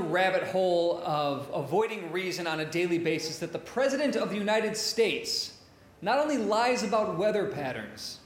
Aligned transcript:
the 0.00 0.08
rabbit 0.08 0.44
hole 0.44 1.02
of 1.04 1.50
avoiding 1.52 2.10
reason 2.10 2.46
on 2.46 2.60
a 2.60 2.64
daily 2.64 2.96
basis 2.96 3.38
that 3.38 3.52
the 3.52 3.58
President 3.58 4.16
of 4.16 4.30
the 4.30 4.36
United 4.36 4.74
States 4.74 5.58
not 6.00 6.18
only 6.18 6.38
lies 6.38 6.82
about 6.82 7.18
weather 7.18 7.44
patterns, 7.48 8.18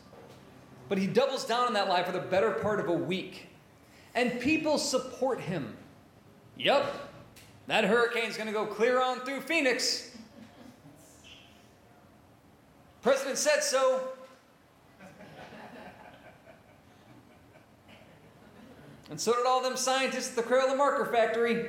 but 0.88 0.98
he 0.98 1.08
doubles 1.08 1.44
down 1.44 1.66
on 1.66 1.72
that 1.72 1.88
lie 1.88 2.04
for 2.04 2.12
the 2.12 2.20
better 2.20 2.52
part 2.52 2.78
of 2.78 2.88
a 2.88 2.92
week. 2.92 3.48
And 4.14 4.38
people 4.38 4.78
support 4.78 5.40
him. 5.40 5.76
Yup, 6.56 7.10
that 7.66 7.82
hurricane's 7.82 8.36
to 8.36 8.52
go 8.52 8.66
clear 8.66 9.02
on 9.02 9.18
through 9.20 9.40
Phoenix. 9.40 10.16
President 13.02 13.36
said 13.36 13.64
so. 13.64 14.10
And 19.10 19.20
so 19.20 19.34
did 19.34 19.46
all 19.46 19.62
them 19.62 19.76
scientists 19.76 20.30
at 20.30 20.36
the 20.36 20.42
Crayola 20.42 20.76
Marker 20.76 21.06
Factory. 21.06 21.68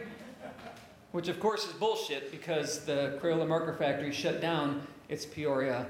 Which, 1.11 1.27
of 1.27 1.39
course, 1.39 1.65
is 1.65 1.73
bullshit 1.73 2.31
because 2.31 2.79
the 2.85 3.17
Crayola 3.21 3.47
Marker 3.47 3.73
Factory 3.73 4.11
shut 4.11 4.41
down 4.41 4.85
its 5.07 5.25
Peoria 5.25 5.87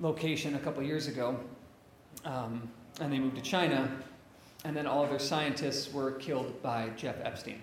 location 0.00 0.54
a 0.54 0.58
couple 0.58 0.82
years 0.82 1.06
ago. 1.06 1.38
Um, 2.24 2.70
and 3.00 3.12
they 3.12 3.18
moved 3.18 3.36
to 3.36 3.42
China. 3.42 3.90
And 4.64 4.76
then 4.76 4.86
all 4.86 5.04
of 5.04 5.10
their 5.10 5.18
scientists 5.18 5.92
were 5.92 6.12
killed 6.12 6.62
by 6.62 6.90
Jeff 6.96 7.16
Epstein. 7.22 7.62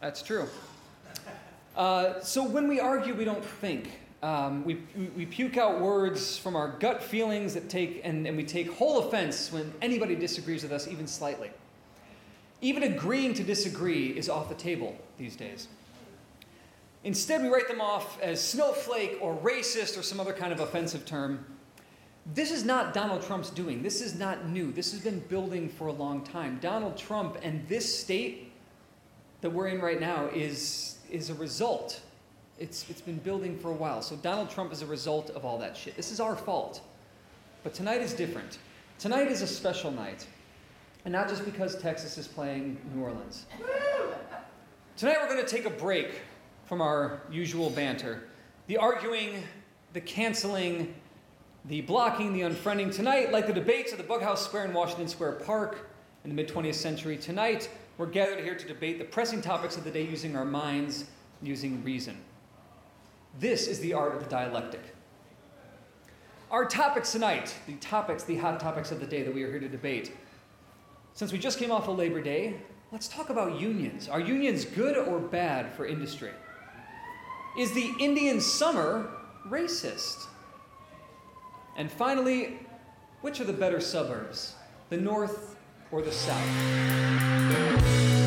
That's 0.00 0.22
true. 0.22 0.46
Uh, 1.76 2.20
so 2.20 2.46
when 2.46 2.68
we 2.68 2.80
argue, 2.80 3.14
we 3.14 3.24
don't 3.24 3.44
think. 3.44 4.00
Um, 4.24 4.64
we, 4.64 4.78
we 5.14 5.26
puke 5.26 5.58
out 5.58 5.82
words 5.82 6.38
from 6.38 6.56
our 6.56 6.68
gut 6.78 7.02
feelings 7.02 7.52
that 7.52 7.68
take, 7.68 8.00
and, 8.04 8.26
and 8.26 8.38
we 8.38 8.42
take 8.42 8.72
whole 8.72 9.00
offense 9.00 9.52
when 9.52 9.70
anybody 9.82 10.14
disagrees 10.14 10.62
with 10.62 10.72
us, 10.72 10.88
even 10.88 11.06
slightly. 11.06 11.50
Even 12.62 12.84
agreeing 12.84 13.34
to 13.34 13.44
disagree 13.44 14.16
is 14.16 14.30
off 14.30 14.48
the 14.48 14.54
table 14.54 14.96
these 15.18 15.36
days. 15.36 15.68
Instead, 17.04 17.42
we 17.42 17.48
write 17.48 17.68
them 17.68 17.82
off 17.82 18.18
as 18.22 18.42
snowflake 18.42 19.18
or 19.20 19.36
racist 19.36 19.98
or 19.98 20.02
some 20.02 20.18
other 20.18 20.32
kind 20.32 20.54
of 20.54 20.60
offensive 20.60 21.04
term. 21.04 21.44
This 22.32 22.50
is 22.50 22.64
not 22.64 22.94
Donald 22.94 23.20
Trump's 23.20 23.50
doing. 23.50 23.82
This 23.82 24.00
is 24.00 24.18
not 24.18 24.48
new. 24.48 24.72
This 24.72 24.92
has 24.92 25.02
been 25.02 25.20
building 25.28 25.68
for 25.68 25.88
a 25.88 25.92
long 25.92 26.24
time. 26.24 26.58
Donald 26.62 26.96
Trump 26.96 27.36
and 27.42 27.68
this 27.68 28.00
state 28.00 28.52
that 29.42 29.50
we're 29.50 29.68
in 29.68 29.82
right 29.82 30.00
now 30.00 30.28
is, 30.28 30.96
is 31.10 31.28
a 31.28 31.34
result 31.34 32.00
it's, 32.58 32.88
it's 32.88 33.00
been 33.00 33.18
building 33.18 33.58
for 33.58 33.70
a 33.70 33.74
while. 33.74 34.02
So 34.02 34.16
Donald 34.16 34.50
Trump 34.50 34.72
is 34.72 34.82
a 34.82 34.86
result 34.86 35.30
of 35.30 35.44
all 35.44 35.58
that 35.58 35.76
shit. 35.76 35.96
This 35.96 36.12
is 36.12 36.20
our 36.20 36.36
fault. 36.36 36.80
But 37.62 37.74
tonight 37.74 38.00
is 38.00 38.12
different. 38.12 38.58
Tonight 38.98 39.28
is 39.28 39.42
a 39.42 39.46
special 39.46 39.90
night. 39.90 40.26
And 41.04 41.12
not 41.12 41.28
just 41.28 41.44
because 41.44 41.76
Texas 41.76 42.16
is 42.16 42.28
playing 42.28 42.78
New 42.94 43.02
Orleans. 43.02 43.46
Tonight 44.96 45.16
we're 45.20 45.28
going 45.28 45.44
to 45.44 45.50
take 45.50 45.66
a 45.66 45.70
break 45.70 46.20
from 46.64 46.80
our 46.80 47.22
usual 47.30 47.70
banter. 47.70 48.28
The 48.68 48.76
arguing, 48.76 49.42
the 49.92 50.00
canceling, 50.00 50.94
the 51.66 51.80
blocking, 51.82 52.32
the 52.32 52.42
unfriending. 52.42 52.94
Tonight, 52.94 53.32
like 53.32 53.46
the 53.46 53.52
debates 53.52 53.92
at 53.92 53.98
the 53.98 54.04
Bughouse 54.04 54.38
Square 54.38 54.66
in 54.66 54.72
Washington 54.72 55.08
Square 55.08 55.32
Park 55.32 55.90
in 56.24 56.30
the 56.30 56.36
mid 56.36 56.48
20th 56.48 56.74
century, 56.74 57.16
tonight 57.16 57.68
we're 57.98 58.06
gathered 58.06 58.40
here 58.40 58.54
to 58.54 58.66
debate 58.66 58.98
the 58.98 59.04
pressing 59.04 59.42
topics 59.42 59.76
of 59.76 59.84
the 59.84 59.90
day 59.90 60.06
using 60.06 60.36
our 60.36 60.44
minds, 60.44 61.06
using 61.42 61.82
reason. 61.84 62.16
This 63.40 63.66
is 63.66 63.80
the 63.80 63.94
art 63.94 64.14
of 64.14 64.22
the 64.22 64.30
dialectic. 64.30 64.80
Our 66.50 66.66
topics 66.66 67.10
tonight, 67.10 67.52
the 67.66 67.74
topics, 67.74 68.22
the 68.22 68.36
hot 68.36 68.60
topics 68.60 68.92
of 68.92 69.00
the 69.00 69.06
day 69.06 69.24
that 69.24 69.34
we 69.34 69.42
are 69.42 69.50
here 69.50 69.58
to 69.58 69.68
debate. 69.68 70.12
Since 71.14 71.32
we 71.32 71.38
just 71.38 71.58
came 71.58 71.72
off 71.72 71.88
of 71.88 71.98
Labor 71.98 72.22
Day, 72.22 72.60
let's 72.92 73.08
talk 73.08 73.30
about 73.30 73.60
unions. 73.60 74.08
Are 74.08 74.20
unions 74.20 74.64
good 74.64 74.96
or 74.96 75.18
bad 75.18 75.72
for 75.72 75.84
industry? 75.84 76.30
Is 77.58 77.72
the 77.72 77.92
Indian 77.98 78.40
summer 78.40 79.10
racist? 79.48 80.26
And 81.76 81.90
finally, 81.90 82.60
which 83.20 83.40
are 83.40 83.44
the 83.44 83.52
better 83.52 83.80
suburbs, 83.80 84.54
the 84.90 84.96
north 84.96 85.56
or 85.90 86.02
the 86.02 86.12
south? 86.12 88.23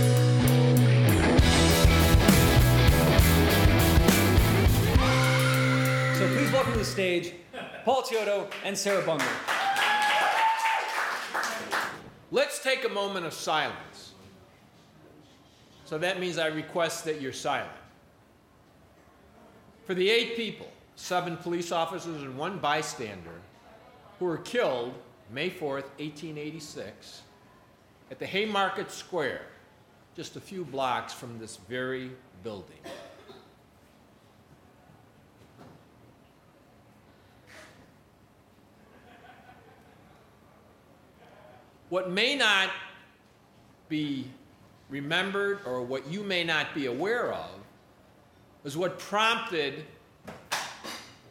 Please 6.47 6.53
welcome 6.53 6.71
to 6.71 6.79
the 6.79 6.85
stage 6.85 7.33
Paul 7.83 8.03
Chiodo 8.03 8.49
and 8.63 8.77
Sarah 8.77 9.03
Bunger. 9.05 9.25
Let's 12.31 12.63
take 12.63 12.85
a 12.85 12.89
moment 12.89 13.25
of 13.25 13.33
silence. 13.33 14.13
So 15.83 15.97
that 15.97 16.21
means 16.21 16.37
I 16.37 16.47
request 16.47 17.03
that 17.03 17.19
you're 17.19 17.33
silent. 17.33 17.69
For 19.83 19.93
the 19.93 20.09
eight 20.09 20.37
people, 20.37 20.69
seven 20.95 21.35
police 21.35 21.73
officers 21.73 22.21
and 22.21 22.37
one 22.37 22.59
bystander, 22.59 23.41
who 24.17 24.23
were 24.23 24.37
killed 24.37 24.93
May 25.29 25.49
4th, 25.49 25.89
1886, 25.99 27.23
at 28.09 28.19
the 28.19 28.25
Haymarket 28.25 28.89
Square, 28.89 29.41
just 30.15 30.37
a 30.37 30.39
few 30.39 30.63
blocks 30.63 31.11
from 31.11 31.39
this 31.39 31.57
very 31.67 32.09
building. 32.41 32.79
What 41.89 42.11
may 42.11 42.35
not 42.35 42.69
be 43.87 44.27
remembered 44.89 45.59
or 45.65 45.81
what 45.81 46.07
you 46.07 46.23
may 46.23 46.43
not 46.43 46.73
be 46.73 46.85
aware 46.85 47.33
of 47.33 47.49
is 48.65 48.75
what 48.75 48.99
prompted 48.99 49.85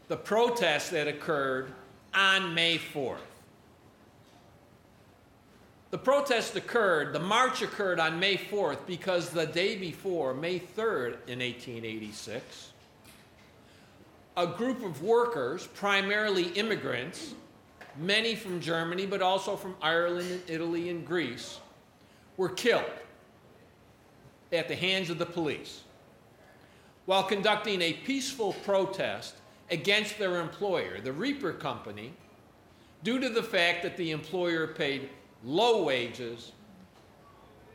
the 0.09 0.17
protest 0.17 0.91
that 0.93 1.09
occurred 1.09 1.73
on 2.15 2.55
May 2.55 2.79
4th. 2.79 3.19
The 5.91 5.99
protest 5.99 6.57
occurred, 6.57 7.13
the 7.13 7.21
march 7.21 7.63
occurred 7.63 8.01
on 8.01 8.19
May 8.19 8.37
4th 8.37 8.87
because 8.87 9.31
the 9.31 9.47
day 9.47 9.77
before, 9.77 10.35
May 10.35 10.59
3rd 10.59 11.19
in 11.27 11.41
1886, 11.41 12.73
a 14.37 14.47
group 14.47 14.85
of 14.85 15.03
workers, 15.03 15.67
primarily 15.69 16.49
immigrants, 16.51 17.35
many 17.99 18.35
from 18.35 18.61
Germany, 18.61 19.07
but 19.07 19.23
also 19.23 19.57
from 19.57 19.77
Ireland 19.81 20.31
and 20.31 20.43
Italy 20.49 20.89
and 20.89 21.07
Greece, 21.07 21.59
were 22.37 22.49
killed 22.49 22.85
at 24.53 24.69
the 24.69 24.77
hands 24.77 25.11
of 25.11 25.19
the 25.19 25.27
police 25.27 25.83
while 27.07 27.23
conducting 27.23 27.81
a 27.81 27.93
peaceful 27.93 28.53
protest 28.65 29.37
against 29.71 30.19
their 30.19 30.41
employer, 30.41 31.01
the 31.01 31.13
Reaper 31.13 31.53
Company, 31.53 32.13
due 33.03 33.19
to 33.21 33.29
the 33.29 33.43
fact 33.43 33.83
that 33.85 33.97
the 33.97 34.11
employer 34.11 34.67
paid 34.67 35.09
low 35.45 35.85
wages, 35.85 36.53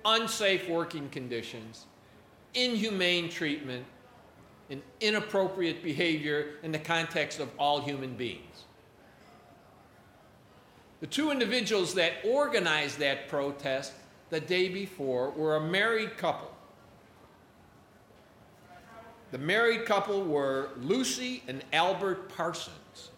unsafe 0.05 0.67
working 0.69 1.09
conditions, 1.09 1.85
inhumane 2.53 3.29
treatment, 3.29 3.85
and 4.69 4.81
inappropriate 4.99 5.83
behavior 5.83 6.55
in 6.63 6.71
the 6.71 6.79
context 6.79 7.39
of 7.39 7.49
all 7.57 7.81
human 7.81 8.15
beings. 8.15 8.65
The 11.01 11.07
two 11.07 11.31
individuals 11.31 11.95
that 11.95 12.13
organized 12.23 12.99
that 12.99 13.27
protest 13.27 13.93
the 14.29 14.39
day 14.39 14.69
before 14.69 15.31
were 15.31 15.55
a 15.55 15.61
married 15.61 16.15
couple. 16.15 16.51
The 19.31 19.39
married 19.39 19.85
couple 19.85 20.23
were 20.23 20.69
Lucy 20.77 21.41
and 21.47 21.63
Albert 21.73 22.29
Parsons. 22.29 23.09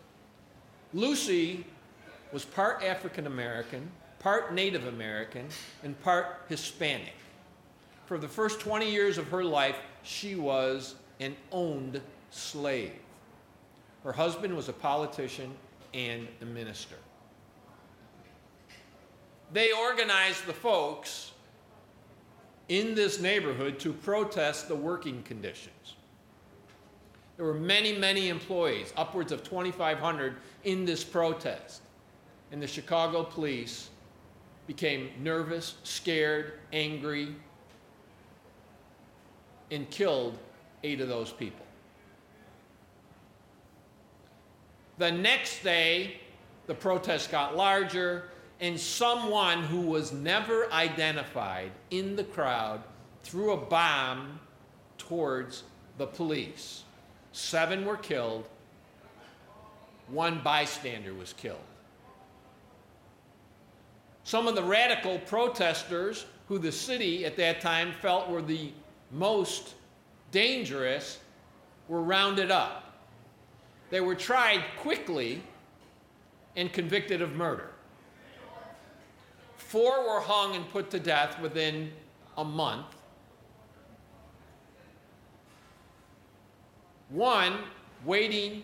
Lucy 0.93 1.65
was 2.31 2.45
part 2.45 2.81
African 2.83 3.27
American, 3.27 3.91
part 4.19 4.53
Native 4.53 4.87
American, 4.87 5.47
and 5.83 6.01
part 6.03 6.43
Hispanic. 6.47 7.15
For 8.05 8.17
the 8.17 8.29
first 8.29 8.61
20 8.61 8.89
years 8.89 9.17
of 9.17 9.27
her 9.27 9.43
life, 9.43 9.77
she 10.03 10.35
was 10.35 10.95
an 11.19 11.35
owned 11.51 11.99
slave. 12.31 12.93
Her 14.05 14.13
husband 14.13 14.55
was 14.55 14.69
a 14.69 14.73
politician 14.73 15.53
and 15.93 16.29
a 16.41 16.45
minister 16.45 16.95
they 19.53 19.71
organized 19.71 20.45
the 20.47 20.53
folks 20.53 21.31
in 22.69 22.95
this 22.95 23.21
neighborhood 23.21 23.79
to 23.79 23.93
protest 23.93 24.67
the 24.67 24.75
working 24.75 25.21
conditions. 25.23 25.95
There 27.37 27.45
were 27.45 27.53
many, 27.53 27.97
many 27.97 28.29
employees, 28.29 28.93
upwards 28.97 29.31
of 29.31 29.43
2,500, 29.43 30.37
in 30.63 30.85
this 30.85 31.03
protest. 31.03 31.81
And 32.51 32.61
the 32.61 32.67
Chicago 32.67 33.23
police 33.23 33.89
became 34.67 35.09
nervous, 35.19 35.75
scared, 35.83 36.53
angry, 36.71 37.35
and 39.71 39.89
killed 39.89 40.37
eight 40.83 41.01
of 41.01 41.07
those 41.07 41.31
people. 41.31 41.65
The 44.99 45.11
next 45.11 45.63
day, 45.63 46.17
the 46.67 46.75
protest 46.75 47.31
got 47.31 47.57
larger 47.57 48.29
and 48.63 48.79
someone 48.79 49.61
who 49.61 49.81
was 49.81 50.13
never 50.13 50.71
identified 50.71 51.69
in 51.91 52.15
the 52.15 52.23
crowd 52.23 52.81
threw 53.21 53.51
a 53.51 53.57
bomb 53.57 54.39
towards 54.97 55.63
the 55.97 56.07
police. 56.07 56.83
Seven 57.33 57.85
were 57.85 57.97
killed, 57.97 58.47
one 60.07 60.39
bystander 60.41 61.13
was 61.13 61.33
killed. 61.33 61.57
Some 64.23 64.47
of 64.47 64.55
the 64.55 64.63
radical 64.63 65.19
protesters, 65.19 66.25
who 66.47 66.57
the 66.57 66.71
city 66.71 67.25
at 67.25 67.35
that 67.35 67.59
time 67.59 67.91
felt 68.01 68.29
were 68.29 68.41
the 68.41 68.71
most 69.11 69.75
dangerous, 70.31 71.19
were 71.89 72.01
rounded 72.01 72.49
up. 72.49 72.93
They 73.89 73.99
were 73.99 74.15
tried 74.15 74.63
quickly 74.77 75.43
and 76.55 76.71
convicted 76.71 77.21
of 77.21 77.33
murder. 77.33 77.72
Four 79.73 80.07
were 80.07 80.19
hung 80.19 80.55
and 80.55 80.69
put 80.69 80.91
to 80.91 80.99
death 80.99 81.39
within 81.39 81.91
a 82.37 82.43
month. 82.43 82.85
One, 87.09 87.57
waiting 88.05 88.61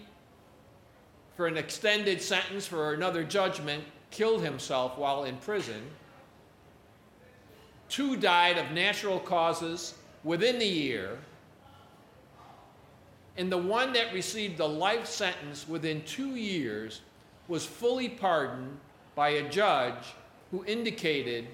for 1.35 1.47
an 1.47 1.57
extended 1.57 2.21
sentence 2.21 2.67
for 2.67 2.93
another 2.93 3.23
judgment, 3.23 3.85
killed 4.11 4.43
himself 4.43 4.99
while 4.99 5.23
in 5.23 5.37
prison. 5.37 5.81
Two 7.89 8.15
died 8.15 8.59
of 8.59 8.69
natural 8.69 9.19
causes 9.19 9.95
within 10.23 10.59
the 10.59 10.67
year. 10.67 11.17
And 13.35 13.51
the 13.51 13.57
one 13.57 13.93
that 13.93 14.13
received 14.13 14.59
a 14.59 14.67
life 14.67 15.07
sentence 15.07 15.67
within 15.67 16.03
two 16.03 16.35
years 16.35 17.01
was 17.47 17.65
fully 17.65 18.09
pardoned 18.09 18.77
by 19.15 19.29
a 19.29 19.49
judge 19.49 20.13
who 20.51 20.63
indicated 20.65 21.47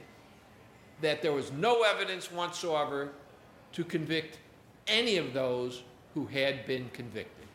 that 1.01 1.21
there 1.21 1.33
was 1.33 1.51
no 1.51 1.83
evidence 1.83 2.31
whatsoever 2.31 3.11
to 3.73 3.83
convict 3.83 4.39
any 4.87 5.17
of 5.17 5.33
those 5.33 5.83
who 6.13 6.25
had 6.27 6.65
been 6.65 6.89
convicted. 6.93 7.47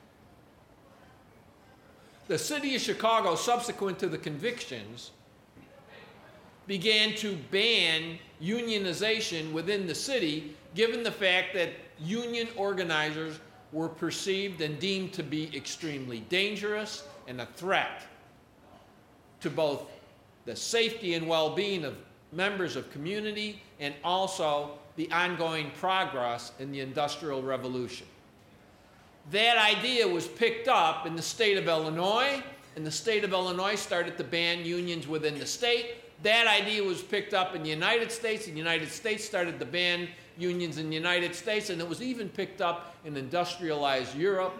The 2.28 2.38
city 2.38 2.76
of 2.76 2.80
Chicago, 2.80 3.34
subsequent 3.34 3.98
to 4.00 4.08
the 4.08 4.18
convictions, 4.18 5.10
began 6.66 7.14
to 7.16 7.36
ban 7.50 8.18
unionization 8.40 9.50
within 9.52 9.86
the 9.86 9.94
city, 9.94 10.54
given 10.74 11.02
the 11.02 11.10
fact 11.10 11.54
that 11.54 11.70
union 11.98 12.46
organizers 12.56 13.40
were 13.72 13.88
perceived 13.88 14.60
and 14.60 14.78
deemed 14.78 15.12
to 15.14 15.22
be 15.22 15.50
extremely 15.56 16.20
dangerous 16.28 17.04
and 17.26 17.40
a 17.40 17.46
threat 17.46 18.02
to 19.40 19.50
both 19.50 19.86
the 20.44 20.56
safety 20.56 21.14
and 21.14 21.26
well 21.26 21.54
being 21.54 21.84
of 21.84 21.96
members 22.32 22.76
of 22.76 22.90
community 22.92 23.60
and 23.78 23.94
also 24.04 24.78
the 24.96 25.10
ongoing 25.12 25.70
progress 25.78 26.52
in 26.58 26.70
the 26.72 26.80
Industrial 26.80 27.42
Revolution. 27.42 28.06
That 29.30 29.58
idea 29.58 30.06
was 30.06 30.26
picked 30.26 30.68
up 30.68 31.06
in 31.06 31.14
the 31.14 31.22
state 31.22 31.56
of 31.56 31.68
Illinois, 31.68 32.42
and 32.76 32.86
the 32.86 32.90
state 32.90 33.24
of 33.24 33.32
Illinois 33.32 33.76
started 33.76 34.16
to 34.18 34.24
ban 34.24 34.64
unions 34.64 35.06
within 35.06 35.38
the 35.38 35.46
state. 35.46 35.94
That 36.22 36.46
idea 36.46 36.82
was 36.82 37.02
picked 37.02 37.32
up 37.32 37.54
in 37.54 37.62
the 37.62 37.70
United 37.70 38.10
States, 38.10 38.46
and 38.46 38.54
the 38.54 38.58
United 38.58 38.90
States 38.90 39.24
started 39.24 39.58
to 39.60 39.64
ban 39.64 40.08
unions 40.36 40.78
in 40.78 40.88
the 40.88 40.94
United 40.96 41.34
States, 41.34 41.70
and 41.70 41.80
it 41.80 41.88
was 41.88 42.02
even 42.02 42.28
picked 42.28 42.60
up 42.60 42.96
in 43.04 43.16
industrialized 43.16 44.16
Europe, 44.16 44.54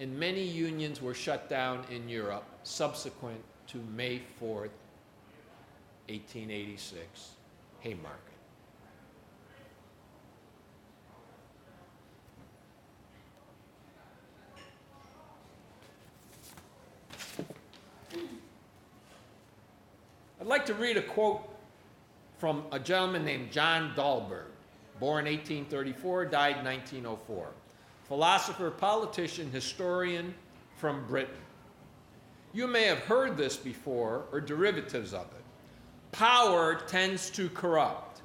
and 0.00 0.18
many 0.18 0.42
unions 0.42 1.00
were 1.00 1.14
shut 1.14 1.48
down 1.48 1.84
in 1.90 2.08
Europe 2.08 2.44
subsequent 2.62 3.40
to 3.68 3.78
May 3.94 4.20
4th, 4.40 4.70
1886, 6.10 7.30
Haymarket. 7.80 8.18
I'd 20.40 20.46
like 20.46 20.66
to 20.66 20.74
read 20.74 20.96
a 20.96 21.02
quote 21.02 21.48
from 22.38 22.64
a 22.72 22.78
gentleman 22.80 23.24
named 23.24 23.52
John 23.52 23.92
Dalberg, 23.94 24.46
born 24.98 25.26
1834, 25.26 26.24
died 26.24 26.64
1904. 26.64 27.50
Philosopher, 28.08 28.72
politician, 28.72 29.48
historian 29.52 30.34
from 30.76 31.06
Britain. 31.06 31.34
You 32.52 32.66
may 32.66 32.84
have 32.86 32.98
heard 32.98 33.36
this 33.36 33.56
before 33.56 34.24
or 34.32 34.40
derivatives 34.40 35.14
of 35.14 35.26
it. 35.26 35.39
Power 36.12 36.74
tends 36.86 37.30
to 37.30 37.48
corrupt. 37.50 38.20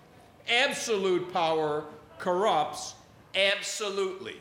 Absolute 0.49 1.31
power 1.31 1.85
corrupts 2.17 2.95
absolutely. 3.35 4.37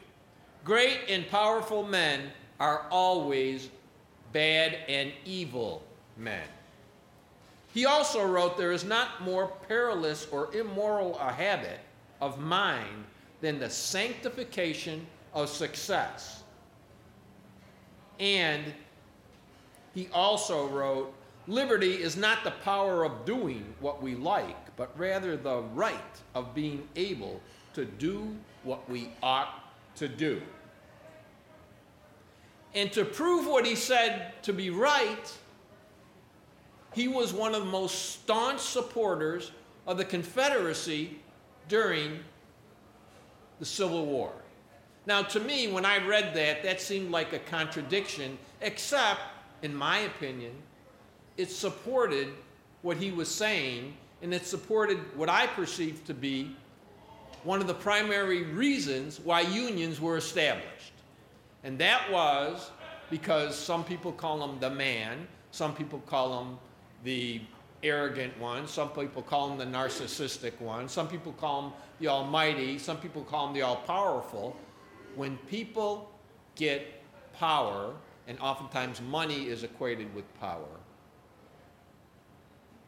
Great 0.64 1.00
and 1.08 1.28
powerful 1.28 1.82
men 1.82 2.30
are 2.60 2.86
always 2.90 3.68
bad 4.32 4.78
and 4.88 5.12
evil 5.24 5.82
men. 6.16 6.46
He 7.72 7.86
also 7.86 8.24
wrote, 8.24 8.56
There 8.56 8.72
is 8.72 8.84
not 8.84 9.22
more 9.22 9.48
perilous 9.68 10.26
or 10.30 10.54
immoral 10.54 11.18
a 11.18 11.32
habit 11.32 11.80
of 12.20 12.38
mind 12.38 13.04
than 13.40 13.58
the 13.58 13.68
sanctification 13.68 15.06
of 15.34 15.48
success. 15.48 16.44
And 18.20 18.72
he 19.94 20.08
also 20.12 20.68
wrote, 20.68 21.12
Liberty 21.46 21.94
is 22.02 22.16
not 22.16 22.42
the 22.42 22.50
power 22.50 23.04
of 23.04 23.24
doing 23.24 23.74
what 23.80 24.02
we 24.02 24.14
like, 24.14 24.76
but 24.76 24.98
rather 24.98 25.36
the 25.36 25.62
right 25.74 26.22
of 26.34 26.54
being 26.54 26.88
able 26.96 27.40
to 27.74 27.84
do 27.84 28.34
what 28.62 28.88
we 28.88 29.10
ought 29.22 29.62
to 29.96 30.08
do. 30.08 30.40
And 32.74 32.90
to 32.92 33.04
prove 33.04 33.46
what 33.46 33.66
he 33.66 33.74
said 33.74 34.32
to 34.42 34.52
be 34.52 34.70
right, 34.70 35.32
he 36.94 37.08
was 37.08 37.32
one 37.32 37.54
of 37.54 37.64
the 37.64 37.70
most 37.70 38.12
staunch 38.12 38.60
supporters 38.60 39.52
of 39.86 39.98
the 39.98 40.04
Confederacy 40.04 41.18
during 41.68 42.20
the 43.58 43.66
Civil 43.66 44.06
War. 44.06 44.32
Now, 45.06 45.22
to 45.22 45.40
me, 45.40 45.70
when 45.70 45.84
I 45.84 46.04
read 46.04 46.34
that, 46.34 46.62
that 46.62 46.80
seemed 46.80 47.10
like 47.10 47.32
a 47.32 47.38
contradiction, 47.38 48.38
except, 48.62 49.20
in 49.62 49.74
my 49.74 49.98
opinion, 49.98 50.52
it 51.36 51.50
supported 51.50 52.28
what 52.82 52.96
he 52.96 53.10
was 53.10 53.28
saying, 53.28 53.94
and 54.22 54.32
it 54.32 54.46
supported 54.46 54.98
what 55.16 55.28
I 55.28 55.46
perceived 55.46 56.06
to 56.06 56.14
be 56.14 56.54
one 57.42 57.60
of 57.60 57.66
the 57.66 57.74
primary 57.74 58.44
reasons 58.44 59.20
why 59.20 59.42
unions 59.42 60.00
were 60.00 60.16
established. 60.16 60.92
And 61.62 61.78
that 61.78 62.10
was 62.10 62.70
because 63.10 63.56
some 63.56 63.84
people 63.84 64.12
call 64.12 64.42
him 64.42 64.58
the 64.60 64.70
man, 64.70 65.26
some 65.50 65.74
people 65.74 66.00
call 66.06 66.42
him 66.42 66.58
the 67.04 67.40
arrogant 67.84 68.36
one. 68.40 68.66
Some 68.66 68.88
people 68.88 69.22
call 69.22 69.50
him 69.50 69.58
the 69.58 69.66
narcissistic 69.66 70.58
one. 70.60 70.88
Some 70.88 71.06
people 71.06 71.32
call 71.32 71.66
him 71.66 71.72
the 72.00 72.08
almighty. 72.08 72.78
Some 72.78 72.96
people 72.96 73.22
call 73.22 73.48
him 73.48 73.54
the 73.54 73.62
all 73.62 73.76
powerful. 73.76 74.56
When 75.14 75.36
people 75.48 76.10
get 76.56 77.02
power, 77.34 77.94
and 78.26 78.38
oftentimes 78.40 79.00
money 79.02 79.48
is 79.48 79.62
equated 79.62 80.12
with 80.14 80.24
power, 80.40 80.66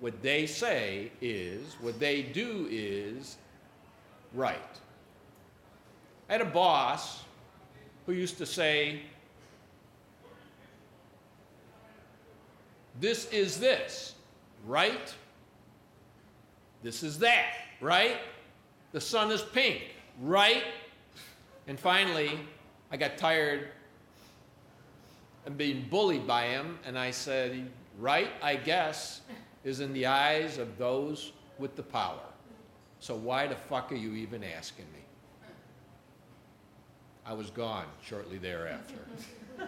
what 0.00 0.23
they 0.23 0.47
say 0.47 1.11
is, 1.21 1.76
what 1.81 1.99
they 1.99 2.23
do 2.23 2.67
is 2.71 3.37
right. 4.35 4.57
I 6.29 6.33
had 6.33 6.43
a 6.43 6.47
boss 6.47 7.23
who 8.05 8.12
used 8.12 8.38
to 8.38 8.47
say, 8.47 9.03
This 12.99 13.31
is 13.31 13.61
this, 13.61 14.15
right? 14.67 15.15
This 16.83 17.03
is 17.03 17.19
that, 17.19 17.53
right? 17.81 18.17
The 18.93 19.00
sun 19.00 19.31
is 19.31 19.43
pink, 19.43 19.83
right? 20.23 20.65
And 21.67 21.79
finally, 21.79 22.38
I 22.91 22.97
got 22.97 23.19
tired 23.19 23.69
of 25.45 25.59
being 25.59 25.87
bullied 25.91 26.26
by 26.26 26.47
him, 26.47 26.79
and 26.87 26.99
I 26.99 27.11
said, 27.11 27.71
Right, 27.99 28.31
I 28.43 28.57
guess, 28.57 29.21
is 29.66 29.80
in 29.80 29.92
the 29.92 30.06
eyes 30.06 30.56
of 30.56 30.78
those 30.78 31.32
with 31.58 31.76
the 31.76 31.82
power. 31.82 32.20
So 33.00 33.14
why 33.14 33.46
the 33.46 33.56
fuck 33.56 33.92
are 33.92 33.96
you 33.96 34.14
even 34.14 34.42
asking 34.42 34.87
me? 34.94 35.00
I 37.26 37.35
was 37.35 37.50
gone 37.50 37.87
shortly 38.02 38.38
thereafter. 38.38 39.00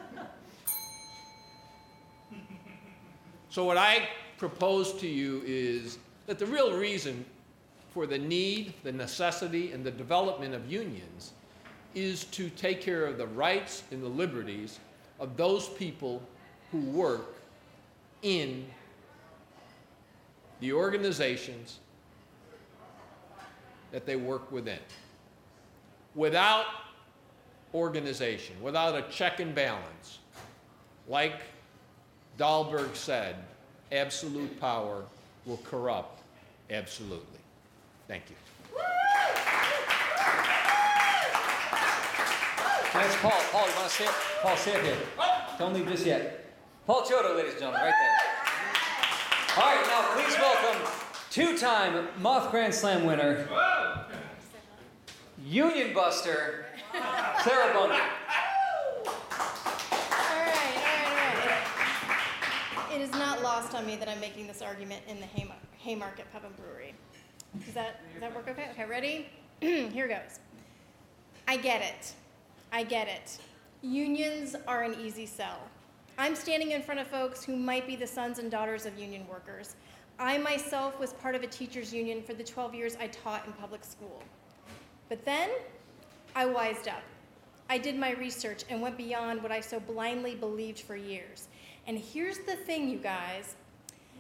So, 3.51 3.65
what 3.65 3.79
I 3.79 4.09
propose 4.37 4.93
to 5.01 5.09
you 5.09 5.43
is 5.47 5.99
that 6.27 6.39
the 6.39 6.47
real 6.47 6.77
reason 6.77 7.25
for 7.93 8.07
the 8.07 8.19
need, 8.19 8.75
the 8.85 8.93
necessity, 8.93 9.73
and 9.73 9.83
the 9.83 9.91
development 9.91 10.55
of 10.55 10.71
unions 10.71 11.33
is 11.95 12.25
to 12.27 12.51
take 12.51 12.83
care 12.83 13.07
of 13.07 13.17
the 13.17 13.27
rights 13.27 13.85
and 13.91 14.03
the 14.03 14.09
liberties 14.09 14.79
of 15.19 15.39
those 15.39 15.67
people 15.71 16.23
who 16.71 16.79
work 16.79 17.37
in 18.21 18.67
the 20.61 20.73
organizations 20.73 21.79
that 23.93 24.07
they 24.07 24.17
work 24.17 24.51
within. 24.53 24.79
Without 26.15 26.67
organization, 27.75 28.57
without 28.63 28.95
a 28.95 29.03
check 29.11 29.41
and 29.41 29.55
balance, 29.55 30.19
like 31.07 31.41
Dalberg 32.39 32.95
said, 32.95 33.37
absolute 33.93 34.61
power 34.61 35.05
will 35.47 35.61
corrupt 35.65 36.23
absolutely. 36.71 37.25
Thank 38.07 38.25
you. 38.29 38.37
That's 42.93 43.17
Paul. 43.17 43.31
Paul, 43.53 43.69
you 43.69 43.75
want 43.75 43.89
to 43.89 43.95
say 43.95 44.05
it? 44.05 44.11
Paul, 44.43 44.57
say 44.57 44.75
it 44.75 44.85
here. 44.85 44.97
Don't 45.59 45.75
leave 45.75 45.87
just 45.89 46.07
yet. 46.07 46.47
Paul 46.87 47.03
Chiodo, 47.03 47.37
ladies 47.37 47.53
and 47.53 47.61
gentlemen, 47.61 47.83
right 47.83 47.93
there. 47.93 48.18
All 49.59 49.65
right, 49.65 49.85
now 49.89 50.15
please 50.15 50.37
welcome 50.39 50.89
two-time 51.31 52.07
Moth 52.21 52.53
Grand 52.53 52.73
Slam 52.73 53.05
winner, 53.05 53.49
Union 55.45 55.93
Buster, 55.93 56.67
Clara 56.93 57.75
right. 57.75 58.01
It 62.95 63.01
is 63.01 63.11
not 63.11 63.43
lost 63.43 63.75
on 63.75 63.85
me 63.85 63.97
that 63.97 64.09
I'm 64.09 64.21
making 64.21 64.47
this 64.47 64.63
argument 64.63 65.03
in 65.09 65.19
the 65.19 65.27
Haymar- 65.27 65.57
Haymarket 65.79 66.33
Pub 66.33 66.45
and 66.45 66.57
Brewery. 66.57 66.95
Does 67.65 67.75
that, 67.75 68.01
does 68.13 68.21
that 68.21 68.33
work 68.37 68.47
okay? 68.47 68.69
Okay, 68.71 68.85
ready? 68.85 69.27
Here 69.61 70.07
goes. 70.07 70.39
I 71.49 71.57
get 71.57 71.83
it. 71.83 72.13
I 72.71 72.85
get 72.85 73.09
it. 73.09 73.39
Unions 73.83 74.55
are 74.69 74.85
an 74.85 74.95
easy 75.01 75.27
sell. 75.27 75.59
I'm 76.21 76.35
standing 76.35 76.73
in 76.73 76.83
front 76.83 76.99
of 76.99 77.07
folks 77.07 77.45
who 77.45 77.55
might 77.55 77.87
be 77.87 77.95
the 77.95 78.07
sons 78.07 78.41
and 78.41 78.51
daughters 78.51 78.87
of 78.87 78.99
union 78.99 79.25
workers. 79.29 79.77
I 80.19 80.37
myself 80.37 80.99
was 80.99 81.13
part 81.13 81.37
of 81.37 81.45
a 81.45 81.47
teachers' 81.47 81.95
union 81.95 82.25
for 82.25 82.35
the 82.35 82.43
12 82.43 82.75
years 82.75 82.97
I 83.01 83.07
taught 83.07 83.47
in 83.47 83.53
public 83.53 83.85
school. 83.85 84.21
But 85.09 85.25
then 85.25 85.49
I 86.35 86.45
wised 86.45 86.89
up. 86.89 87.05
I 87.71 87.79
did 87.79 87.97
my 87.97 88.15
research 88.15 88.65
and 88.69 88.83
went 88.83 88.97
beyond 88.97 89.41
what 89.41 89.53
I 89.53 89.61
so 89.61 89.79
blindly 89.79 90.35
believed 90.35 90.81
for 90.81 90.97
years. 90.97 91.47
And 91.87 91.97
here's 91.97 92.39
the 92.39 92.57
thing, 92.57 92.89
you 92.89 92.99
guys 92.99 93.55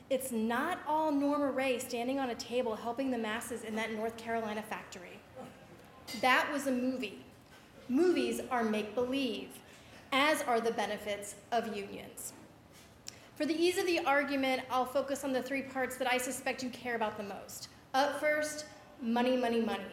it's 0.09 0.33
not 0.33 0.79
all 0.89 1.13
Norma 1.13 1.51
Rae 1.51 1.79
standing 1.79 2.19
on 2.19 2.31
a 2.31 2.35
table 2.37 2.75
helping 2.75 3.11
the 3.11 3.19
masses 3.19 3.65
in 3.65 3.75
that 3.75 3.93
North 3.93 4.17
Carolina 4.17 4.63
factory. 4.63 5.21
That 6.23 6.49
was 6.51 6.67
a 6.67 6.71
movie. 6.71 7.19
Movies 7.91 8.41
are 8.51 8.65
make 8.65 8.95
believe, 8.95 9.51
as 10.13 10.43
are 10.43 10.61
the 10.61 10.71
benefits 10.71 11.35
of 11.53 11.77
unions. 11.77 12.33
For 13.35 13.47
the 13.47 13.55
ease 13.55 13.79
of 13.79 13.87
the 13.87 14.01
argument, 14.01 14.63
I'll 14.71 14.85
focus 14.85 15.23
on 15.23 15.33
the 15.33 15.43
three 15.43 15.63
parts 15.63 15.97
that 15.97 16.13
I 16.13 16.19
suspect 16.19 16.63
you 16.63 16.71
care 16.71 16.97
about 16.97 17.17
the 17.17 17.23
most. 17.23 17.69
Up 17.95 18.19
first, 18.21 18.67
money, 19.01 19.37
money, 19.37 19.61
money. 19.61 19.85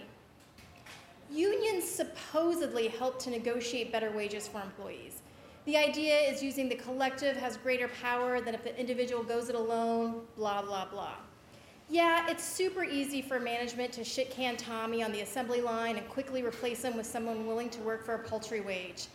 Unions 1.31 1.83
supposedly 1.83 2.87
help 2.87 3.19
to 3.19 3.29
negotiate 3.29 3.91
better 3.91 4.11
wages 4.11 4.47
for 4.47 4.61
employees. 4.61 5.21
The 5.65 5.77
idea 5.77 6.15
is 6.15 6.43
using 6.43 6.69
the 6.69 6.75
collective 6.75 7.35
has 7.37 7.57
greater 7.57 7.87
power 8.01 8.39
than 8.39 8.53
if 8.53 8.63
the 8.63 8.77
individual 8.79 9.23
goes 9.23 9.49
it 9.49 9.55
alone, 9.55 10.21
blah, 10.35 10.61
blah, 10.61 10.85
blah. 10.85 11.15
Yeah, 11.89 12.27
it's 12.29 12.43
super 12.43 12.83
easy 12.83 13.21
for 13.21 13.39
management 13.39 13.91
to 13.93 14.03
shit 14.03 14.31
can 14.31 14.57
Tommy 14.57 15.03
on 15.03 15.11
the 15.11 15.21
assembly 15.21 15.61
line 15.61 15.97
and 15.97 16.07
quickly 16.09 16.41
replace 16.41 16.83
him 16.83 16.97
with 16.97 17.05
someone 17.05 17.45
willing 17.45 17.69
to 17.69 17.81
work 17.81 18.05
for 18.05 18.15
a 18.15 18.19
paltry 18.19 18.61
wage. 18.61 19.07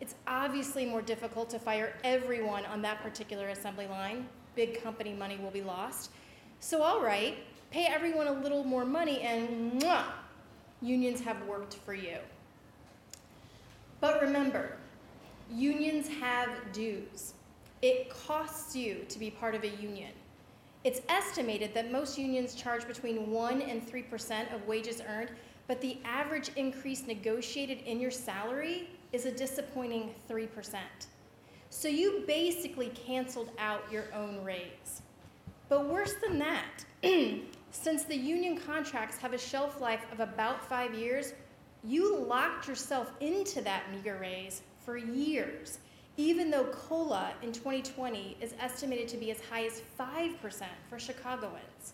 It's 0.00 0.14
obviously 0.26 0.86
more 0.86 1.02
difficult 1.02 1.50
to 1.50 1.58
fire 1.58 1.94
everyone 2.04 2.64
on 2.66 2.82
that 2.82 3.02
particular 3.02 3.48
assembly 3.48 3.86
line. 3.86 4.28
Big 4.54 4.82
company 4.82 5.12
money 5.12 5.36
will 5.36 5.50
be 5.50 5.62
lost. 5.62 6.10
So, 6.60 6.82
all 6.82 7.02
right, 7.02 7.38
pay 7.70 7.86
everyone 7.86 8.28
a 8.28 8.32
little 8.32 8.64
more 8.64 8.84
money 8.84 9.20
and 9.22 9.80
mwah, 9.80 10.04
unions 10.80 11.20
have 11.20 11.44
worked 11.46 11.74
for 11.74 11.94
you. 11.94 12.18
But 14.00 14.22
remember, 14.22 14.76
unions 15.50 16.08
have 16.08 16.50
dues. 16.72 17.34
It 17.82 18.10
costs 18.10 18.76
you 18.76 19.04
to 19.08 19.18
be 19.18 19.30
part 19.30 19.54
of 19.54 19.64
a 19.64 19.68
union. 19.68 20.12
It's 20.84 21.00
estimated 21.08 21.74
that 21.74 21.90
most 21.90 22.16
unions 22.16 22.54
charge 22.54 22.86
between 22.86 23.30
1 23.30 23.62
and 23.62 23.84
3% 23.84 24.54
of 24.54 24.66
wages 24.66 25.02
earned, 25.06 25.30
but 25.66 25.80
the 25.80 25.98
average 26.04 26.50
increase 26.56 27.06
negotiated 27.06 27.80
in 27.84 28.00
your 28.00 28.12
salary 28.12 28.88
is 29.12 29.26
a 29.26 29.30
disappointing 29.30 30.14
3%. 30.28 30.48
So 31.70 31.88
you 31.88 32.24
basically 32.26 32.88
canceled 32.88 33.50
out 33.58 33.84
your 33.90 34.04
own 34.14 34.42
raise. 34.42 35.02
But 35.68 35.86
worse 35.86 36.14
than 36.14 36.38
that, 36.38 36.84
since 37.70 38.04
the 38.04 38.16
union 38.16 38.56
contracts 38.56 39.18
have 39.18 39.34
a 39.34 39.38
shelf 39.38 39.80
life 39.80 40.04
of 40.12 40.20
about 40.20 40.66
five 40.66 40.94
years, 40.94 41.34
you 41.84 42.16
locked 42.16 42.66
yourself 42.66 43.12
into 43.20 43.60
that 43.62 43.84
meager 43.92 44.18
raise 44.20 44.62
for 44.84 44.96
years, 44.96 45.78
even 46.16 46.50
though 46.50 46.64
COLA 46.64 47.32
in 47.42 47.52
2020 47.52 48.36
is 48.40 48.54
estimated 48.58 49.08
to 49.08 49.16
be 49.16 49.30
as 49.30 49.40
high 49.40 49.66
as 49.66 49.82
5% 49.98 50.36
for 50.88 50.98
Chicagoans. 50.98 51.92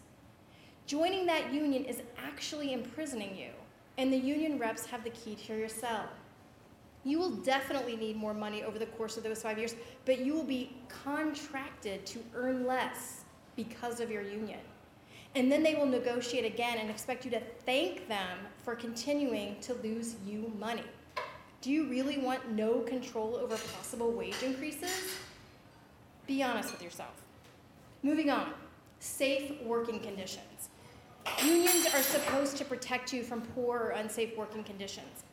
Joining 0.87 1.27
that 1.27 1.53
union 1.53 1.85
is 1.85 2.03
actually 2.19 2.73
imprisoning 2.73 3.37
you, 3.37 3.51
and 3.99 4.13
the 4.13 4.17
union 4.17 4.59
reps 4.59 4.87
have 4.87 5.03
the 5.03 5.11
key 5.11 5.35
to 5.35 5.59
your 5.59 5.69
cell. 5.69 6.09
You 7.05 7.19
will 7.19 7.31
definitely 7.31 7.97
need 7.97 8.17
more 8.17 8.35
money 8.35 8.63
over 8.65 8.79
the 8.79 8.87
course 8.87 9.17
of 9.17 9.23
those 9.23 9.43
five 9.43 9.59
years, 9.59 9.75
but 10.07 10.21
you 10.21 10.35
will 10.35 10.45
be 10.45 10.75
contracted 10.89 12.07
to 12.07 12.19
earn 12.35 12.67
less 12.67 13.25
because 13.57 14.01
of 14.01 14.11
your 14.11 14.23
union. 14.23 14.61
And 15.35 15.51
then 15.51 15.63
they 15.63 15.75
will 15.75 15.87
negotiate 15.87 16.45
again 16.45 16.79
and 16.79 16.89
expect 16.89 17.25
you 17.25 17.31
to 17.33 17.41
thank 17.67 18.09
them 18.09 18.39
for 18.63 18.75
continuing 18.75 19.61
to 19.61 19.75
lose 19.75 20.17
you 20.25 20.53
money. 20.59 20.85
Do 21.61 21.71
you 21.71 21.89
really 21.89 22.19
want 22.19 22.51
no 22.51 22.81
control 22.81 23.37
over 23.37 23.57
possible 23.77 24.13
wage 24.13 24.43
increases? 24.43 25.17
Be 26.27 26.43
honest 26.43 26.73
with 26.73 26.83
yourself. 26.83 27.23
Moving 28.03 28.31
on 28.31 28.53
safe 29.01 29.61
working 29.63 30.01
conditions. 30.01 30.71
Unions 31.45 31.87
are 31.95 32.03
supposed 32.03 32.57
to 32.57 32.65
protect 32.65 33.13
you 33.13 33.23
from 33.23 33.43
poor 33.55 33.79
or 33.79 33.91
unsafe 33.91 34.37
working 34.37 34.65
conditions. 34.65 35.25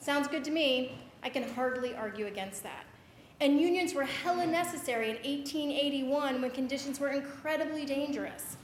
Sounds 0.00 0.28
good 0.28 0.44
to 0.44 0.50
me. 0.50 0.98
I 1.22 1.28
can 1.28 1.42
hardly 1.54 1.94
argue 1.94 2.26
against 2.26 2.62
that. 2.62 2.84
And 3.40 3.60
unions 3.60 3.94
were 3.94 4.04
hella 4.04 4.46
necessary 4.46 5.10
in 5.10 5.16
1881 5.16 6.42
when 6.42 6.50
conditions 6.50 6.98
were 6.98 7.10
incredibly 7.10 7.84
dangerous. 7.84 8.56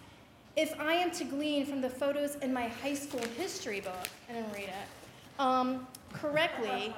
If 0.57 0.79
I 0.81 0.95
am 0.95 1.11
to 1.13 1.25
glean 1.25 1.67
from 1.67 1.81
the 1.81 1.91
photos 1.91 2.37
in 2.37 2.53
my 2.53 2.69
high 2.69 2.95
school 2.95 3.23
history 3.37 3.81
book, 3.81 4.09
didn't 4.29 4.53
read 4.53 4.69
it, 4.69 5.41
um, 5.41 5.87
correctly, 6.13 6.95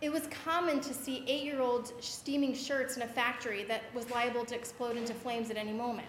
it 0.00 0.12
was 0.12 0.28
common 0.44 0.80
to 0.80 0.92
see 0.92 1.24
eight 1.26 1.44
year 1.44 1.60
olds 1.60 1.92
steaming 2.00 2.54
shirts 2.54 2.96
in 2.96 3.02
a 3.02 3.06
factory 3.06 3.64
that 3.64 3.82
was 3.94 4.10
liable 4.10 4.44
to 4.44 4.54
explode 4.54 4.96
into 4.96 5.14
flames 5.14 5.50
at 5.50 5.56
any 5.56 5.72
moment. 5.72 6.08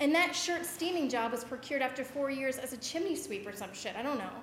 And 0.00 0.14
that 0.14 0.34
shirt 0.34 0.66
steaming 0.66 1.08
job 1.08 1.32
was 1.32 1.44
procured 1.44 1.82
after 1.82 2.04
four 2.04 2.30
years 2.30 2.58
as 2.58 2.72
a 2.72 2.76
chimney 2.78 3.16
sweep 3.16 3.46
or 3.46 3.54
some 3.54 3.72
shit. 3.72 3.94
I 3.96 4.02
don't 4.02 4.18
know. 4.18 4.42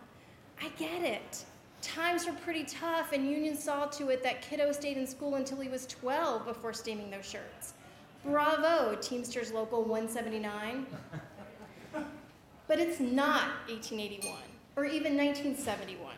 I 0.62 0.70
get 0.78 1.04
it. 1.04 1.44
Times 1.82 2.28
were 2.28 2.34
pretty 2.34 2.64
tough, 2.64 3.12
and 3.12 3.28
unions 3.28 3.64
saw 3.64 3.86
to 3.86 4.10
it 4.10 4.22
that 4.24 4.42
kiddo 4.42 4.72
stayed 4.72 4.98
in 4.98 5.08
school 5.08 5.36
until 5.36 5.60
he 5.60 5.68
was 5.68 5.88
12 5.88 6.46
before 6.46 6.74
steaming 6.74 7.10
those 7.10 7.26
shirts. 7.26 7.74
Bravo, 8.24 8.96
Teamsters 9.02 9.52
Local 9.52 9.84
179. 9.84 10.86
but 12.68 12.80
it's 12.80 13.00
not 13.00 13.48
1881 13.68 14.38
or 14.76 14.86
even 14.86 15.18
1971. 15.18 16.14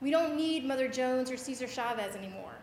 We 0.00 0.10
don't 0.10 0.34
need 0.34 0.64
Mother 0.64 0.88
Jones 0.88 1.30
or 1.30 1.36
Cesar 1.36 1.68
Chavez 1.68 2.16
anymore. 2.16 2.54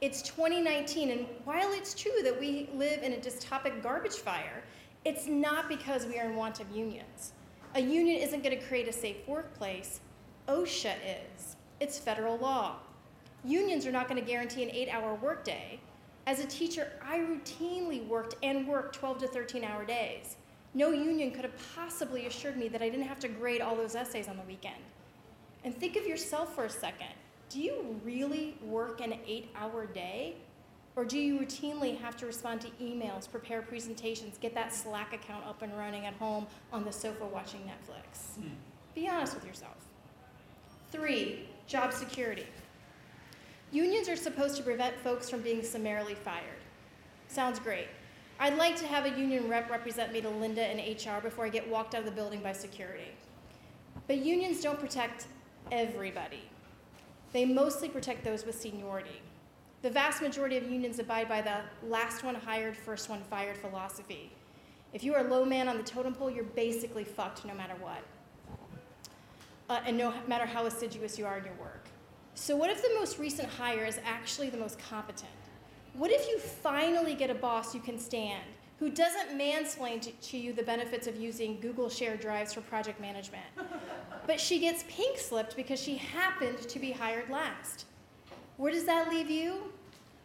It's 0.00 0.22
2019, 0.22 1.10
and 1.10 1.26
while 1.44 1.72
it's 1.72 1.94
true 1.94 2.22
that 2.22 2.38
we 2.38 2.68
live 2.74 3.02
in 3.02 3.14
a 3.14 3.16
dystopic 3.16 3.82
garbage 3.82 4.16
fire, 4.16 4.62
it's 5.04 5.26
not 5.26 5.68
because 5.68 6.06
we 6.06 6.18
are 6.18 6.26
in 6.26 6.36
want 6.36 6.60
of 6.60 6.70
unions. 6.70 7.32
A 7.74 7.80
union 7.80 8.16
isn't 8.22 8.42
going 8.42 8.58
to 8.58 8.64
create 8.64 8.88
a 8.88 8.92
safe 8.92 9.26
workplace, 9.26 10.00
OSHA 10.48 10.94
is. 11.34 11.55
It's 11.80 11.98
federal 11.98 12.38
law. 12.38 12.76
Unions 13.44 13.86
are 13.86 13.92
not 13.92 14.08
going 14.08 14.20
to 14.20 14.26
guarantee 14.26 14.62
an 14.62 14.70
eight 14.70 14.88
hour 14.88 15.14
workday. 15.14 15.78
As 16.26 16.40
a 16.40 16.46
teacher, 16.46 16.90
I 17.04 17.18
routinely 17.18 18.06
worked 18.08 18.34
and 18.42 18.66
worked 18.66 18.96
12 18.96 19.18
to 19.18 19.28
13 19.28 19.62
hour 19.62 19.84
days. 19.84 20.36
No 20.74 20.90
union 20.90 21.30
could 21.30 21.44
have 21.44 21.54
possibly 21.74 22.26
assured 22.26 22.56
me 22.56 22.68
that 22.68 22.82
I 22.82 22.88
didn't 22.88 23.06
have 23.06 23.20
to 23.20 23.28
grade 23.28 23.60
all 23.60 23.76
those 23.76 23.94
essays 23.94 24.26
on 24.26 24.36
the 24.36 24.42
weekend. 24.42 24.76
And 25.64 25.74
think 25.74 25.96
of 25.96 26.06
yourself 26.06 26.54
for 26.54 26.64
a 26.64 26.70
second. 26.70 27.14
Do 27.48 27.60
you 27.60 28.00
really 28.04 28.56
work 28.62 29.00
an 29.00 29.14
eight 29.26 29.50
hour 29.54 29.86
day? 29.86 30.36
Or 30.96 31.04
do 31.04 31.18
you 31.18 31.38
routinely 31.38 31.98
have 32.00 32.16
to 32.16 32.26
respond 32.26 32.62
to 32.62 32.68
emails, 32.82 33.30
prepare 33.30 33.60
presentations, 33.60 34.38
get 34.38 34.54
that 34.54 34.74
Slack 34.74 35.12
account 35.12 35.44
up 35.46 35.60
and 35.60 35.76
running 35.76 36.06
at 36.06 36.14
home 36.14 36.46
on 36.72 36.84
the 36.84 36.92
sofa 36.92 37.26
watching 37.26 37.60
Netflix? 37.60 38.36
Hmm. 38.36 38.48
Be 38.94 39.06
honest 39.08 39.34
with 39.34 39.44
yourself. 39.44 39.76
Three, 40.90 41.48
job 41.66 41.92
security. 41.92 42.46
Unions 43.72 44.08
are 44.08 44.16
supposed 44.16 44.56
to 44.56 44.62
prevent 44.62 44.96
folks 45.00 45.28
from 45.28 45.40
being 45.40 45.62
summarily 45.62 46.14
fired. 46.14 46.62
Sounds 47.28 47.58
great. 47.58 47.88
I'd 48.38 48.56
like 48.56 48.76
to 48.76 48.86
have 48.86 49.06
a 49.06 49.18
union 49.18 49.48
rep 49.48 49.70
represent 49.70 50.12
me 50.12 50.20
to 50.20 50.28
Linda 50.28 50.62
and 50.62 50.78
HR 50.78 51.20
before 51.20 51.44
I 51.44 51.48
get 51.48 51.68
walked 51.68 51.94
out 51.94 52.00
of 52.00 52.04
the 52.04 52.12
building 52.12 52.40
by 52.40 52.52
security. 52.52 53.10
But 54.06 54.18
unions 54.18 54.60
don't 54.60 54.78
protect 54.78 55.26
everybody. 55.72 56.42
They 57.32 57.44
mostly 57.44 57.88
protect 57.88 58.24
those 58.24 58.46
with 58.46 58.60
seniority. 58.60 59.20
The 59.82 59.90
vast 59.90 60.22
majority 60.22 60.56
of 60.56 60.70
unions 60.70 60.98
abide 60.98 61.28
by 61.28 61.42
the 61.42 61.60
last 61.86 62.22
one 62.22 62.34
hired, 62.34 62.76
first 62.76 63.08
one 63.08 63.22
fired 63.28 63.56
philosophy. 63.56 64.30
If 64.92 65.02
you 65.02 65.14
are 65.14 65.26
a 65.26 65.28
low 65.28 65.44
man 65.44 65.68
on 65.68 65.76
the 65.76 65.82
totem 65.82 66.14
pole, 66.14 66.30
you're 66.30 66.44
basically 66.44 67.04
fucked 67.04 67.44
no 67.44 67.54
matter 67.54 67.74
what. 67.80 68.02
Uh, 69.68 69.80
and 69.84 69.98
no 69.98 70.14
matter 70.26 70.46
how 70.46 70.66
assiduous 70.66 71.18
you 71.18 71.26
are 71.26 71.38
in 71.38 71.44
your 71.44 71.54
work. 71.54 71.88
So, 72.34 72.54
what 72.54 72.70
if 72.70 72.82
the 72.82 72.94
most 72.94 73.18
recent 73.18 73.48
hire 73.48 73.84
is 73.84 73.98
actually 74.04 74.50
the 74.50 74.58
most 74.58 74.78
competent? 74.78 75.30
What 75.94 76.10
if 76.10 76.28
you 76.28 76.38
finally 76.38 77.14
get 77.14 77.30
a 77.30 77.34
boss 77.34 77.74
you 77.74 77.80
can 77.80 77.98
stand 77.98 78.44
who 78.78 78.90
doesn't 78.90 79.30
mansplain 79.38 80.02
to, 80.02 80.10
to 80.12 80.36
you 80.36 80.52
the 80.52 80.62
benefits 80.62 81.06
of 81.06 81.16
using 81.16 81.58
Google 81.60 81.88
Share 81.88 82.16
Drives 82.16 82.52
for 82.52 82.60
project 82.60 83.00
management? 83.00 83.46
but 84.26 84.38
she 84.38 84.58
gets 84.58 84.84
pink 84.88 85.18
slipped 85.18 85.56
because 85.56 85.80
she 85.80 85.96
happened 85.96 86.58
to 86.58 86.78
be 86.78 86.92
hired 86.92 87.30
last. 87.30 87.86
Where 88.58 88.70
does 88.70 88.84
that 88.84 89.08
leave 89.08 89.30
you? 89.30 89.72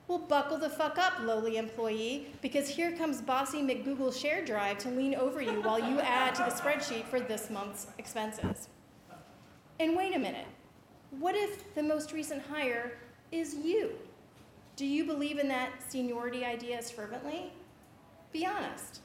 Well, 0.07 0.19
buckle 0.19 0.57
the 0.57 0.69
fuck 0.69 0.97
up, 0.97 1.21
lowly 1.21 1.55
employee, 1.55 2.27
because 2.41 2.67
here 2.67 2.91
comes 2.91 3.21
bossy 3.21 3.61
McGoogle 3.61 4.13
Share 4.13 4.43
Drive 4.43 4.77
to 4.79 4.89
lean 4.89 5.15
over 5.15 5.41
you 5.41 5.61
while 5.61 5.79
you 5.79 6.01
add 6.01 6.35
to 6.35 6.43
the 6.43 6.51
spreadsheet 6.51 7.05
for 7.05 7.21
this 7.21 7.49
month's 7.49 7.87
expenses. 7.97 8.67
And 9.81 9.97
wait 9.97 10.15
a 10.15 10.19
minute. 10.19 10.45
What 11.09 11.33
if 11.35 11.73
the 11.73 11.81
most 11.81 12.13
recent 12.13 12.43
hire 12.43 12.99
is 13.31 13.55
you? 13.55 13.89
Do 14.75 14.85
you 14.85 15.05
believe 15.05 15.39
in 15.39 15.47
that 15.47 15.71
seniority 15.89 16.45
idea 16.45 16.77
as 16.77 16.91
fervently? 16.91 17.51
Be 18.31 18.45
honest. 18.45 18.99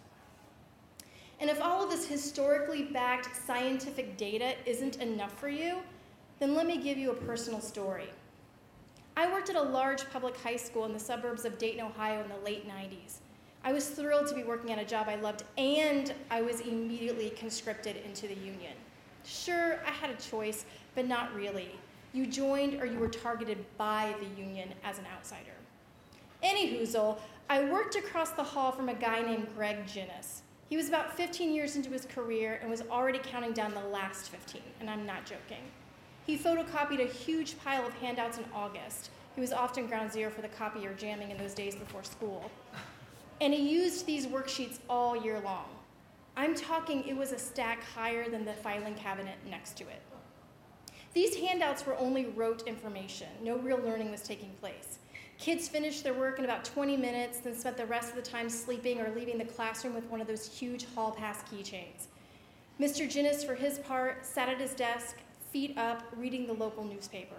And 1.41 1.49
if 1.49 1.63
all 1.63 1.83
of 1.83 1.89
this 1.89 2.07
historically 2.07 2.83
backed 2.83 3.35
scientific 3.47 4.19
data 4.19 4.53
isn't 4.67 4.97
enough 4.97 5.41
for 5.41 5.49
you, 5.49 5.79
then 6.41 6.55
let 6.55 6.67
me 6.67 6.77
give 6.77 6.99
you 6.99 7.11
a 7.11 7.15
personal 7.15 7.63
story. 7.63 8.11
I 9.17 9.33
worked 9.33 9.49
at 9.49 9.57
a 9.57 9.63
large 9.63 10.05
public 10.11 10.37
high 10.43 10.57
school 10.57 10.85
in 10.85 10.93
the 10.93 11.01
suburbs 11.01 11.47
of 11.47 11.57
Dayton, 11.57 11.87
Ohio 11.87 12.23
in 12.23 12.29
the 12.29 12.45
late 12.45 12.69
90s. 12.69 13.21
I 13.65 13.73
was 13.73 13.89
thrilled 13.89 14.27
to 14.27 14.35
be 14.35 14.45
working 14.45 14.73
at 14.73 14.79
a 14.79 14.85
job 14.85 15.07
I 15.09 15.17
loved, 15.17 15.45
and 15.57 16.13
I 16.31 16.43
was 16.43 16.61
immediately 16.61 17.31
conscripted 17.31 17.97
into 18.05 18.29
the 18.29 18.35
union. 18.35 18.75
Sure, 19.27 19.81
I 19.85 19.91
had 19.91 20.11
a 20.11 20.15
choice, 20.15 20.65
but 20.95 21.07
not 21.07 21.35
really. 21.35 21.71
You 22.13 22.27
joined 22.27 22.81
or 22.81 22.87
you 22.87 22.99
were 22.99 23.09
targeted 23.09 23.59
by 23.77 24.15
the 24.21 24.41
union 24.41 24.73
as 24.85 24.99
an 24.99 25.05
outsider. 25.13 25.51
Anyhoozle, 26.45 27.19
I 27.51 27.65
worked 27.65 27.97
across 27.97 28.31
the 28.31 28.43
hall 28.43 28.71
from 28.71 28.89
a 28.89 28.95
guy 28.95 29.23
named 29.23 29.49
Greg 29.57 29.85
Ginnis. 29.87 30.43
He 30.69 30.77
was 30.77 30.89
about 30.89 31.17
15 31.17 31.53
years 31.53 31.77
into 31.77 31.91
his 31.91 32.07
career 32.07 32.59
and 32.61 32.71
was 32.71 32.83
already 32.83 33.19
counting 33.19 33.53
down 33.53 33.75
the 33.75 33.89
last 33.89 34.31
15, 34.31 34.63
and 34.81 34.89
I'm 34.89 35.05
not 35.05 35.27
joking. 35.27 35.63
He 36.25 36.39
photocopied 36.39 37.05
a 37.05 37.09
huge 37.09 37.59
pile 37.59 37.87
of 37.87 37.95
handouts 37.95 38.39
in 38.39 38.45
August. 38.55 39.11
He 39.35 39.41
was 39.41 39.53
often 39.53 39.87
ground 39.87 40.13
zero 40.13 40.31
for 40.31 40.43
the 40.43 40.49
copier 40.49 40.93
jamming 40.95 41.31
in 41.31 41.37
those 41.37 41.55
days 41.55 41.75
before 41.75 42.03
school. 42.03 42.51
And 43.41 43.53
he 43.53 43.69
used 43.69 44.07
these 44.07 44.27
worksheets 44.27 44.79
all 44.89 45.17
year 45.17 45.41
long. 45.41 45.67
I'm 46.39 46.55
talking, 46.55 47.07
it 47.09 47.17
was 47.17 47.33
a 47.33 47.39
stack 47.39 47.83
higher 47.83 48.29
than 48.29 48.45
the 48.45 48.53
filing 48.53 48.95
cabinet 48.95 49.37
next 49.49 49.79
to 49.79 49.85
it. 49.85 50.03
These 51.15 51.35
handouts 51.37 51.87
were 51.87 51.97
only 51.97 52.27
rote 52.27 52.63
information, 52.67 53.29
no 53.43 53.57
real 53.57 53.79
learning 53.79 54.11
was 54.11 54.21
taking 54.21 54.51
place. 54.61 54.99
Kids 55.39 55.67
finished 55.67 56.05
their 56.05 56.13
work 56.13 56.39
in 56.39 56.45
about 56.45 56.65
20 56.65 56.95
minutes, 56.99 57.41
then 57.41 57.55
spent 57.55 57.79
the 57.79 57.87
rest 57.87 58.11
of 58.11 58.17
the 58.17 58.23
time 58.23 58.51
sleeping 58.51 59.01
or 59.01 59.15
leaving 59.15 59.39
the 59.39 59.45
classroom 59.47 59.95
with 59.95 60.05
one 60.05 60.21
of 60.21 60.27
those 60.27 60.47
huge 60.47 60.87
hall 60.95 61.11
pass 61.11 61.43
keychains. 61.51 62.09
Mr. 62.79 63.11
Ginnis, 63.11 63.45
for 63.45 63.55
his 63.55 63.79
part, 63.79 64.27
sat 64.27 64.51
at 64.51 64.61
his 64.61 64.75
desk, 64.75 65.17
feet 65.51 65.77
up, 65.79 66.03
reading 66.17 66.47
the 66.47 66.53
local 66.53 66.85
newspaper. 66.85 67.37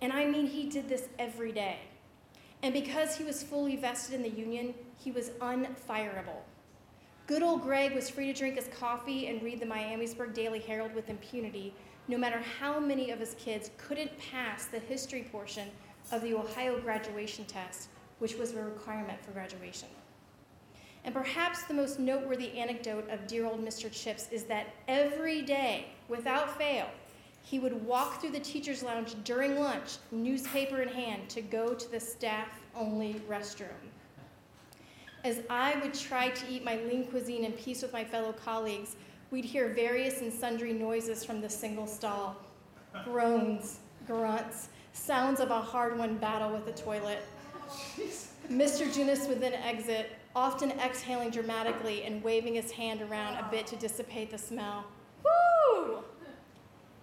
And 0.00 0.12
I 0.12 0.26
mean, 0.26 0.46
he 0.46 0.68
did 0.68 0.88
this 0.88 1.08
every 1.20 1.52
day. 1.52 1.78
And 2.64 2.74
because 2.74 3.16
he 3.16 3.22
was 3.22 3.44
fully 3.44 3.76
vested 3.76 4.16
in 4.16 4.22
the 4.22 4.30
union, 4.30 4.74
he 4.96 5.12
was 5.12 5.30
unfireable. 5.40 6.42
Good 7.28 7.42
old 7.42 7.60
Greg 7.60 7.94
was 7.94 8.08
free 8.08 8.24
to 8.28 8.32
drink 8.32 8.56
his 8.56 8.68
coffee 8.68 9.26
and 9.26 9.42
read 9.42 9.60
the 9.60 9.66
Miamisburg 9.66 10.32
Daily 10.32 10.60
Herald 10.60 10.94
with 10.94 11.10
impunity, 11.10 11.74
no 12.08 12.16
matter 12.16 12.38
how 12.58 12.80
many 12.80 13.10
of 13.10 13.18
his 13.18 13.34
kids 13.34 13.70
couldn't 13.76 14.10
pass 14.18 14.64
the 14.64 14.78
history 14.78 15.28
portion 15.30 15.68
of 16.10 16.22
the 16.22 16.32
Ohio 16.32 16.80
graduation 16.80 17.44
test, 17.44 17.90
which 18.18 18.36
was 18.36 18.54
a 18.54 18.62
requirement 18.62 19.22
for 19.22 19.32
graduation. 19.32 19.90
And 21.04 21.12
perhaps 21.12 21.64
the 21.64 21.74
most 21.74 22.00
noteworthy 22.00 22.58
anecdote 22.58 23.06
of 23.10 23.26
dear 23.26 23.44
old 23.44 23.62
Mr. 23.62 23.92
Chips 23.92 24.28
is 24.32 24.44
that 24.44 24.68
every 24.88 25.42
day, 25.42 25.88
without 26.08 26.56
fail, 26.56 26.86
he 27.42 27.58
would 27.58 27.84
walk 27.84 28.22
through 28.22 28.30
the 28.30 28.40
teacher's 28.40 28.82
lounge 28.82 29.14
during 29.24 29.60
lunch, 29.60 29.98
newspaper 30.12 30.80
in 30.80 30.88
hand, 30.88 31.28
to 31.28 31.42
go 31.42 31.74
to 31.74 31.90
the 31.90 32.00
staff 32.00 32.48
only 32.74 33.20
restroom. 33.28 33.90
As 35.24 35.40
I 35.50 35.76
would 35.82 35.94
try 35.94 36.28
to 36.28 36.48
eat 36.48 36.64
my 36.64 36.76
lean 36.88 37.04
cuisine 37.04 37.44
in 37.44 37.52
peace 37.52 37.82
with 37.82 37.92
my 37.92 38.04
fellow 38.04 38.32
colleagues, 38.32 38.96
we'd 39.30 39.44
hear 39.44 39.74
various 39.74 40.20
and 40.20 40.32
sundry 40.32 40.72
noises 40.72 41.24
from 41.24 41.40
the 41.40 41.48
single 41.48 41.86
stall 41.86 42.36
groans, 43.04 43.80
grunts, 44.06 44.68
sounds 44.92 45.40
of 45.40 45.50
a 45.50 45.60
hard 45.60 45.98
won 45.98 46.16
battle 46.16 46.50
with 46.50 46.64
the 46.64 46.72
toilet. 46.72 47.18
Mr. 48.50 48.90
Ginnis 48.92 49.28
would 49.28 49.40
then 49.40 49.52
exit, 49.52 50.10
often 50.34 50.70
exhaling 50.72 51.30
dramatically 51.30 52.04
and 52.04 52.22
waving 52.22 52.54
his 52.54 52.70
hand 52.70 53.02
around 53.02 53.36
a 53.36 53.46
bit 53.50 53.66
to 53.66 53.76
dissipate 53.76 54.30
the 54.30 54.38
smell. 54.38 54.84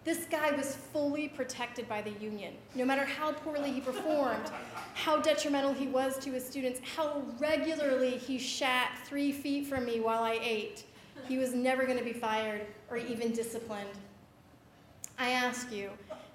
This 0.05 0.25
guy 0.25 0.51
was 0.51 0.75
fully 0.75 1.27
protected 1.27 1.89
by 1.89 2.03
the 2.03 2.11
union. 2.23 2.53
No 2.75 2.85
matter 2.85 3.03
how 3.03 3.31
poorly 3.31 3.71
he 3.71 3.81
performed, 3.81 4.51
how 4.93 5.17
detrimental 5.17 5.73
he 5.73 5.87
was 5.87 6.19
to 6.19 6.31
his 6.31 6.45
students, 6.45 6.79
how 6.95 7.23
regularly 7.39 8.11
he 8.11 8.37
shat 8.37 8.91
three 9.05 9.31
feet 9.31 9.65
from 9.65 9.83
me 9.83 9.99
while 9.99 10.23
I 10.23 10.37
ate, 10.43 10.83
he 11.27 11.39
was 11.39 11.55
never 11.55 11.85
going 11.87 11.97
to 11.97 12.03
be 12.03 12.13
fired 12.13 12.67
or 12.91 12.97
even 12.97 13.31
disciplined. 13.31 13.89
I 15.17 15.31
ask 15.31 15.71
you, 15.71 15.89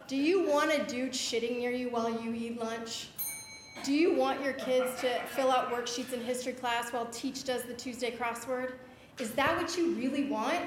do 0.09 0.17
you 0.17 0.49
want 0.49 0.73
a 0.73 0.83
dude 0.87 1.13
shitting 1.13 1.59
near 1.59 1.71
you 1.71 1.91
while 1.91 2.11
you 2.11 2.35
eat 2.35 2.61
lunch? 2.61 3.11
Do 3.85 3.93
you 3.93 4.17
want 4.17 4.43
your 4.43 4.55
kids 4.55 5.01
to 5.03 5.21
fill 5.27 5.53
out 5.53 5.71
worksheets 5.71 6.13
in 6.13 6.21
history 6.21 6.55
class 6.55 6.93
while 6.93 7.07
Teach 7.07 7.45
does 7.45 7.63
the 7.63 7.75
Tuesday 7.75 8.11
crossword? 8.11 8.73
Is 9.21 9.31
that 9.33 9.57
what 9.57 9.77
you 9.77 9.93
really 9.93 10.25
want? 10.25 10.59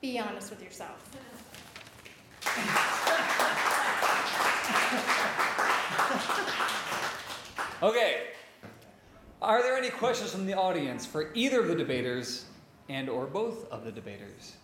Be 0.00 0.20
honest 0.20 0.50
with 0.50 0.62
yourself. 0.62 1.10
Okay. 7.82 8.22
Are 9.42 9.62
there 9.62 9.76
any 9.76 9.90
questions 9.90 10.32
from 10.32 10.46
the 10.46 10.54
audience 10.54 11.04
for 11.04 11.30
either 11.34 11.60
of 11.60 11.68
the 11.68 11.74
debaters 11.74 12.46
and 12.88 13.08
or 13.08 13.26
both 13.26 13.70
of 13.70 13.84
the 13.84 13.92
debaters? 13.92 14.56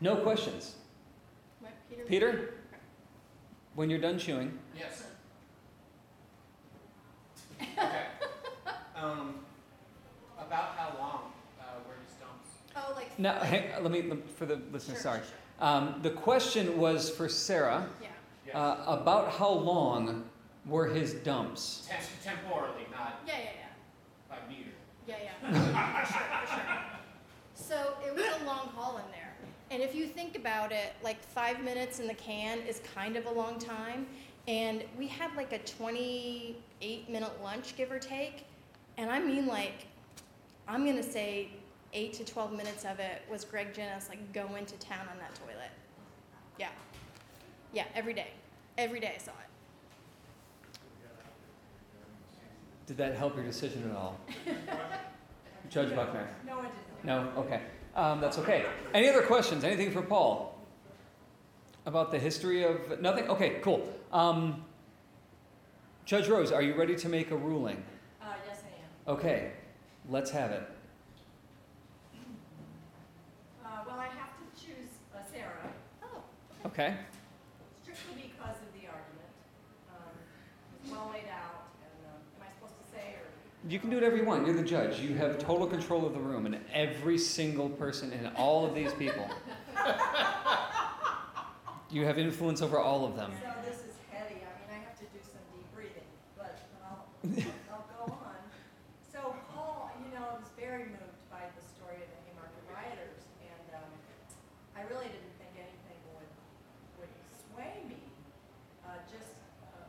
No 0.00 0.16
questions. 0.16 0.76
What, 1.60 1.72
Peter? 1.90 2.04
Peter? 2.04 2.54
When 3.74 3.90
you're 3.90 3.98
done 4.00 4.18
chewing. 4.18 4.58
Yes. 4.76 5.04
Okay. 7.78 8.02
Um, 8.96 9.36
about 10.38 10.76
how 10.76 10.96
long 10.98 11.32
uh, 11.58 11.64
were 11.88 11.94
his 12.04 12.14
dumps? 12.14 12.48
Oh, 12.76 12.94
like. 12.94 13.18
Now, 13.18 13.40
hang, 13.40 13.82
let 13.82 13.90
me 13.90 14.02
for 14.36 14.46
the 14.46 14.60
listeners. 14.72 14.98
Sure, 14.98 15.02
sorry. 15.02 15.18
sure, 15.20 15.41
Um, 15.60 16.00
the 16.02 16.10
question 16.10 16.78
was 16.78 17.08
for 17.10 17.28
Sarah 17.28 17.86
Yeah. 18.00 18.08
Yes. 18.46 18.56
uh, 18.56 18.84
about 18.86 19.30
how 19.32 19.50
long 19.50 20.24
were 20.66 20.86
his 20.88 21.14
dumps. 21.14 21.88
Tem- 21.88 22.00
temporally, 22.36 22.86
not 22.90 23.20
Yeah, 23.26 23.34
yeah, 23.38 23.44
yeah. 23.44 23.66
by 24.28 24.36
meter. 24.48 24.70
Yeah, 25.06 25.16
yeah. 25.22 26.02
for 26.04 26.12
sure, 26.12 26.22
for 26.22 26.54
sure. 26.54 26.78
So 27.54 27.94
it 28.06 28.14
was 28.14 28.24
a 28.40 28.44
long 28.44 28.68
haul 28.74 28.96
in 28.98 29.04
there. 29.12 29.32
And 29.70 29.82
if 29.82 29.94
you 29.94 30.06
think 30.06 30.36
about 30.36 30.72
it, 30.72 30.92
like 31.02 31.22
five 31.22 31.62
minutes 31.62 31.98
in 32.00 32.06
the 32.06 32.14
can 32.14 32.58
is 32.60 32.80
kind 32.94 33.16
of 33.16 33.26
a 33.26 33.30
long 33.30 33.58
time. 33.58 34.06
And 34.48 34.84
we 34.98 35.06
had 35.06 35.34
like 35.36 35.52
a 35.52 35.58
28 35.60 37.08
minute 37.08 37.30
lunch, 37.42 37.76
give 37.76 37.90
or 37.90 37.98
take. 37.98 38.44
And 38.98 39.10
I 39.10 39.18
mean, 39.20 39.46
like, 39.46 39.86
I'm 40.68 40.84
going 40.84 40.96
to 40.96 41.02
say 41.02 41.48
eight 41.92 42.12
to 42.14 42.24
12 42.24 42.52
minutes 42.52 42.84
of 42.84 42.98
it 43.00 43.22
was 43.30 43.44
Greg 43.44 43.74
Ginnis, 43.74 44.08
like, 44.08 44.32
going 44.32 44.66
to 44.66 44.76
town 44.78 45.06
on 45.10 45.18
that 45.18 45.34
toilet. 45.34 45.70
Yeah. 46.58 46.68
Yeah, 47.72 47.84
every 47.94 48.14
day. 48.14 48.28
Every 48.78 49.00
day 49.00 49.12
I 49.14 49.18
saw 49.18 49.32
it. 49.32 49.36
Did 52.86 52.96
that 52.96 53.14
help 53.14 53.36
your 53.36 53.44
decision 53.44 53.88
at 53.90 53.96
all? 53.96 54.18
Judge 55.70 55.94
Buckner? 55.94 56.28
No, 56.46 56.58
it 56.60 56.62
didn't. 56.62 57.04
No? 57.04 57.30
Okay. 57.36 57.60
Um, 57.94 58.20
that's 58.20 58.38
okay. 58.38 58.64
Any 58.94 59.08
other 59.08 59.22
questions? 59.22 59.64
Anything 59.64 59.90
for 59.90 60.02
Paul? 60.02 60.58
About 61.84 62.10
the 62.10 62.18
history 62.18 62.62
of 62.62 63.00
nothing? 63.00 63.28
Okay, 63.28 63.60
cool. 63.62 63.86
Um, 64.12 64.64
Judge 66.04 66.28
Rose, 66.28 66.52
are 66.52 66.62
you 66.62 66.74
ready 66.74 66.94
to 66.96 67.08
make 67.08 67.30
a 67.30 67.36
ruling? 67.36 67.82
Uh, 68.20 68.34
yes, 68.46 68.62
I 68.64 69.10
am. 69.10 69.16
Okay, 69.16 69.52
let's 70.08 70.30
have 70.30 70.50
it. 70.50 70.62
Uh, 73.64 73.68
well, 73.86 73.98
I 73.98 74.06
have 74.06 74.30
to 74.36 74.64
choose 74.64 74.90
uh, 75.14 75.18
Sarah, 75.32 75.72
Oh, 76.02 76.22
Okay. 76.66 76.94
strictly 77.82 78.30
because 78.32 78.56
of 78.62 78.72
the 78.72 78.86
argument. 78.86 79.32
Um, 79.90 80.14
It's 80.82 80.90
well 80.90 81.10
laid 81.12 81.28
out, 81.28 81.66
and 81.82 82.06
um, 82.06 82.20
am 82.38 82.46
I 82.46 82.50
supposed 82.54 82.78
to 82.78 82.86
say, 82.96 83.16
or? 83.18 83.26
You 83.68 83.78
can 83.78 83.90
do 83.90 83.96
whatever 83.96 84.16
you 84.16 84.24
want. 84.24 84.46
You're 84.46 84.56
the 84.56 84.62
judge. 84.62 85.00
You 85.00 85.14
have 85.16 85.38
total 85.38 85.66
control 85.66 86.06
of 86.06 86.14
the 86.14 86.20
room 86.20 86.46
and 86.46 86.56
every 86.72 87.18
single 87.18 87.68
person 87.68 88.12
and 88.12 88.34
all 88.36 88.64
of 88.66 88.74
these 88.74 88.92
people. 88.94 89.28
You 91.92 92.06
have 92.08 92.16
influence 92.16 92.62
over 92.64 92.78
all 92.80 93.04
of 93.04 93.16
them. 93.20 93.36
So 93.36 93.52
this 93.68 93.84
is 93.84 93.92
heady, 94.08 94.40
I 94.40 94.48
mean, 94.64 94.70
I 94.72 94.80
have 94.80 94.96
to 94.96 95.04
do 95.12 95.20
some 95.20 95.44
deep 95.52 95.68
breathing, 95.76 96.08
but 96.40 96.56
I'll, 96.88 97.04
I'll 97.68 97.84
go 98.00 98.16
on. 98.16 98.40
So 99.12 99.36
Paul, 99.52 99.92
you 100.00 100.08
know, 100.16 100.24
I 100.24 100.40
was 100.40 100.48
very 100.56 100.88
moved 100.88 101.20
by 101.28 101.44
the 101.52 101.60
story 101.76 102.00
of 102.00 102.08
the 102.08 102.16
Haymarket 102.32 102.64
rioters, 102.64 103.20
and 103.44 103.76
um, 103.76 103.92
I 104.72 104.88
really 104.88 105.04
didn't 105.12 105.36
think 105.36 105.52
anything 105.52 106.00
would, 106.16 106.32
would 106.96 107.12
sway 107.52 107.84
me, 107.84 108.00
uh, 108.88 108.96
just, 109.12 109.36
uh, 109.76 109.84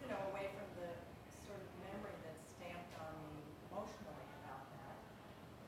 you 0.00 0.08
know, 0.08 0.16
away 0.32 0.48
from 0.56 0.64
the 0.80 0.88
sort 1.44 1.60
of 1.60 1.68
memory 1.92 2.16
that's 2.24 2.40
stamped 2.56 2.96
on 3.04 3.12
me 3.36 3.44
emotionally 3.68 4.24
about 4.40 4.64
that. 4.72 4.96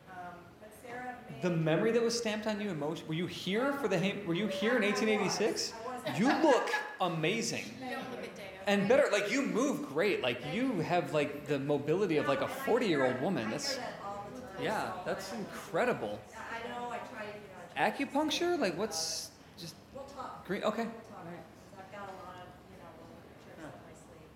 Um, 0.08 0.40
But 0.64 0.72
Sarah 0.80 1.20
made. 1.27 1.27
The 1.40 1.50
memory 1.50 1.92
that 1.92 2.02
was 2.02 2.16
stamped 2.18 2.46
on 2.46 2.60
you 2.60 2.70
emotion. 2.70 3.06
Were 3.06 3.14
you 3.14 3.26
here 3.26 3.72
for 3.74 3.86
the 3.88 3.96
were 4.26 4.34
you 4.34 4.48
here 4.48 4.76
in 4.76 4.82
1886? 4.82 5.72
You 6.16 6.26
look 6.42 6.68
amazing. 7.00 7.64
you 7.80 7.90
don't 7.94 8.10
look 8.10 8.24
at 8.24 8.34
Deo. 8.34 8.44
And 8.66 8.88
better, 8.88 9.04
like 9.12 9.30
you 9.30 9.42
move 9.42 9.88
great. 9.88 10.22
Like 10.22 10.40
you 10.52 10.80
have 10.80 11.12
like 11.14 11.46
the 11.46 11.58
mobility 11.58 12.16
of 12.16 12.26
like 12.26 12.40
a 12.40 12.46
40-year-old 12.46 13.20
woman. 13.20 13.50
That's 13.50 13.74
hear 13.74 13.82
that 13.84 13.92
all 14.04 14.24
the 14.34 14.40
time, 14.40 14.64
yeah, 14.64 14.92
that's 15.04 15.32
incredible. 15.32 16.18
I 16.36 16.68
know, 16.68 16.90
I 16.90 16.98
try, 17.12 17.24
you 17.24 17.30
know. 17.30 17.84
I 17.84 17.90
try- 17.90 18.06
Acupuncture? 18.06 18.58
Like 18.58 18.76
what's 18.76 19.30
just 19.58 19.74
We'll 19.94 20.04
green? 20.46 20.64
Okay. 20.64 20.84
We'll 20.84 20.90
talk, 20.90 21.22
because 21.24 21.78
I've 21.78 21.92
got 21.92 22.08
a 22.10 22.16
lot 22.26 22.34
of, 22.42 22.48
you 22.72 22.78
know, 22.82 22.90
little 22.98 23.22
tricks 23.46 23.62
up 23.62 23.78
my 23.86 23.94
sleeve. 23.94 24.32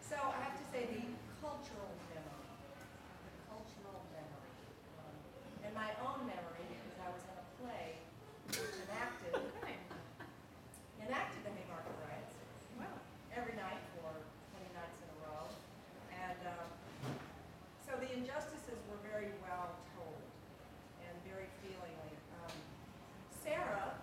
So 0.00 0.16
I 0.16 0.38
have 0.48 0.56
to 0.56 0.64
say 0.72 0.86
the 0.88 1.02
cultural 1.44 1.90
memory, 2.14 2.46
the 3.26 3.32
cultural 3.52 3.98
memory. 4.16 4.52
um, 5.02 5.14
And 5.66 5.72
my 5.76 5.90
own 6.02 6.24
memory, 6.26 6.66
because 6.72 6.98
I 7.04 7.08
was 7.14 7.22
in 7.26 7.36
a 7.36 7.46
play 7.62 7.86
which 8.58 8.74
enacted, 8.88 9.32
Okay. 9.38 9.76
enacted 11.04 11.40
the 11.44 11.52
Haymarket 11.52 11.94
riots 12.04 12.34
Wow. 12.80 12.96
every 13.36 13.54
night 13.56 13.80
for 13.96 14.08
twenty 14.52 14.70
nights 14.76 14.98
in 15.04 15.08
a 15.12 15.18
row. 15.28 15.44
And, 16.12 16.40
um, 16.48 16.68
so 17.84 17.96
the 18.00 18.10
injustices 18.16 18.78
were 18.88 19.00
very 19.04 19.32
well 19.44 19.72
told 19.96 20.20
and 21.04 21.14
very 21.24 21.48
feelingly. 21.64 22.14
Um, 22.44 22.52
Sarah, 23.44 23.96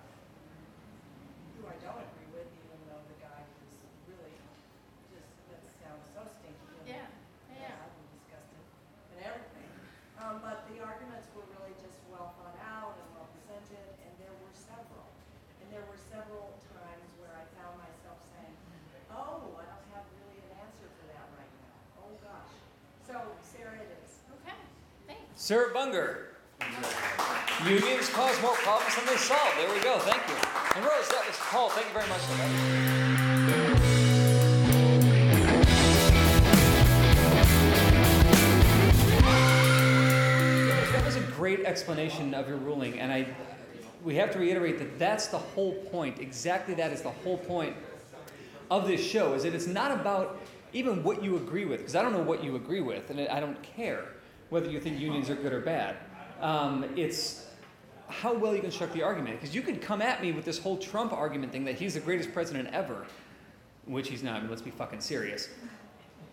who 1.55 1.61
I 1.69 1.77
don't 1.85 2.01
agree 2.01 2.29
with, 2.33 2.49
even 2.65 2.79
though 2.89 3.03
the 3.11 3.17
guy 3.21 3.41
was 3.61 3.73
really 4.09 4.33
just, 5.13 5.29
that 5.51 5.61
sounds 5.83 6.05
so 6.17 6.21
stinky. 6.25 6.65
and 6.81 6.87
Yeah, 6.89 7.05
yeah. 7.53 7.77
bad 7.77 7.89
and 7.93 8.07
disgusting 8.17 8.65
and 9.13 9.19
everything. 9.29 9.69
Um, 10.21 10.41
but 10.41 10.65
the 10.73 10.81
arguments 10.81 11.29
were 11.37 11.45
really 11.59 11.75
just 11.83 11.99
well 12.09 12.33
thought 12.41 12.57
out 12.65 12.97
and 12.97 13.07
well 13.13 13.29
presented, 13.37 13.85
and 14.01 14.11
there 14.17 14.33
were 14.41 14.53
several. 14.57 15.05
And 15.61 15.67
there 15.69 15.85
were 15.85 15.99
several 16.09 16.55
times 16.73 17.07
where 17.21 17.33
I 17.37 17.43
found 17.57 17.77
myself 17.77 18.17
saying, 18.33 18.55
oh, 19.13 19.53
I 19.61 19.65
don't 19.69 19.87
have 19.93 20.05
really 20.21 20.39
an 20.49 20.53
answer 20.65 20.87
for 20.99 21.05
that 21.13 21.25
right 21.37 21.53
now. 21.61 21.75
Oh, 22.01 22.11
gosh. 22.25 22.53
So, 23.05 23.15
Sarah 23.45 23.77
it 23.81 23.89
is. 24.03 24.21
Okay, 24.41 24.57
thanks. 25.09 25.34
Sarah 25.45 25.71
Bunger. 25.71 26.29
Unions 27.67 28.09
cause 28.09 28.41
more 28.41 28.55
problems 28.55 28.95
than 28.95 29.05
they 29.05 29.15
solve. 29.15 29.53
There 29.57 29.71
we 29.71 29.79
go. 29.79 29.99
Thank 29.99 30.27
you. 30.27 30.33
And 30.75 30.83
Rose, 30.83 31.07
that 31.09 31.23
was 31.27 31.37
Paul. 31.37 31.69
Thank 31.69 31.85
you 31.85 31.93
very 31.93 32.07
much 32.09 32.21
for 32.21 32.35
that. 32.37 32.49
That 40.91 41.05
was 41.05 41.15
a 41.15 41.21
great 41.33 41.59
explanation 41.59 42.33
of 42.33 42.47
your 42.47 42.57
ruling, 42.57 42.99
and 42.99 43.11
I, 43.11 43.27
we 44.03 44.15
have 44.15 44.31
to 44.31 44.39
reiterate 44.39 44.79
that 44.79 44.97
that's 44.97 45.27
the 45.27 45.37
whole 45.37 45.73
point. 45.91 46.17
Exactly 46.19 46.73
that 46.73 46.91
is 46.91 47.03
the 47.03 47.11
whole 47.11 47.37
point 47.37 47.75
of 48.71 48.87
this 48.87 49.05
show. 49.05 49.35
Is 49.35 49.43
that 49.43 49.53
it's 49.53 49.67
not 49.67 49.91
about 49.91 50.39
even 50.73 51.03
what 51.03 51.23
you 51.23 51.37
agree 51.37 51.65
with, 51.65 51.81
because 51.81 51.95
I 51.95 52.01
don't 52.01 52.13
know 52.13 52.23
what 52.23 52.43
you 52.43 52.55
agree 52.55 52.81
with, 52.81 53.11
and 53.11 53.19
I 53.19 53.39
don't 53.39 53.61
care 53.61 54.05
whether 54.49 54.69
you 54.69 54.79
think 54.79 54.99
unions 54.99 55.29
are 55.29 55.35
good 55.35 55.53
or 55.53 55.61
bad. 55.61 55.97
Um, 56.41 56.85
it's 56.95 57.47
how 58.07 58.33
well 58.33 58.55
you 58.55 58.61
construct 58.61 58.93
the 58.93 59.01
argument, 59.01 59.39
because 59.39 59.55
you 59.55 59.61
could 59.61 59.81
come 59.81 60.01
at 60.01 60.21
me 60.21 60.31
with 60.31 60.45
this 60.45 60.59
whole 60.59 60.77
Trump 60.77 61.11
argument 61.11 61.51
thing 61.51 61.65
that 61.65 61.75
he's 61.75 61.95
the 61.95 61.99
greatest 61.99 62.33
president 62.33 62.69
ever, 62.71 63.05
which 63.85 64.09
he's 64.09 64.23
not. 64.23 64.37
I 64.37 64.39
mean, 64.41 64.49
let's 64.49 64.61
be 64.61 64.71
fucking 64.71 65.01
serious. 65.01 65.49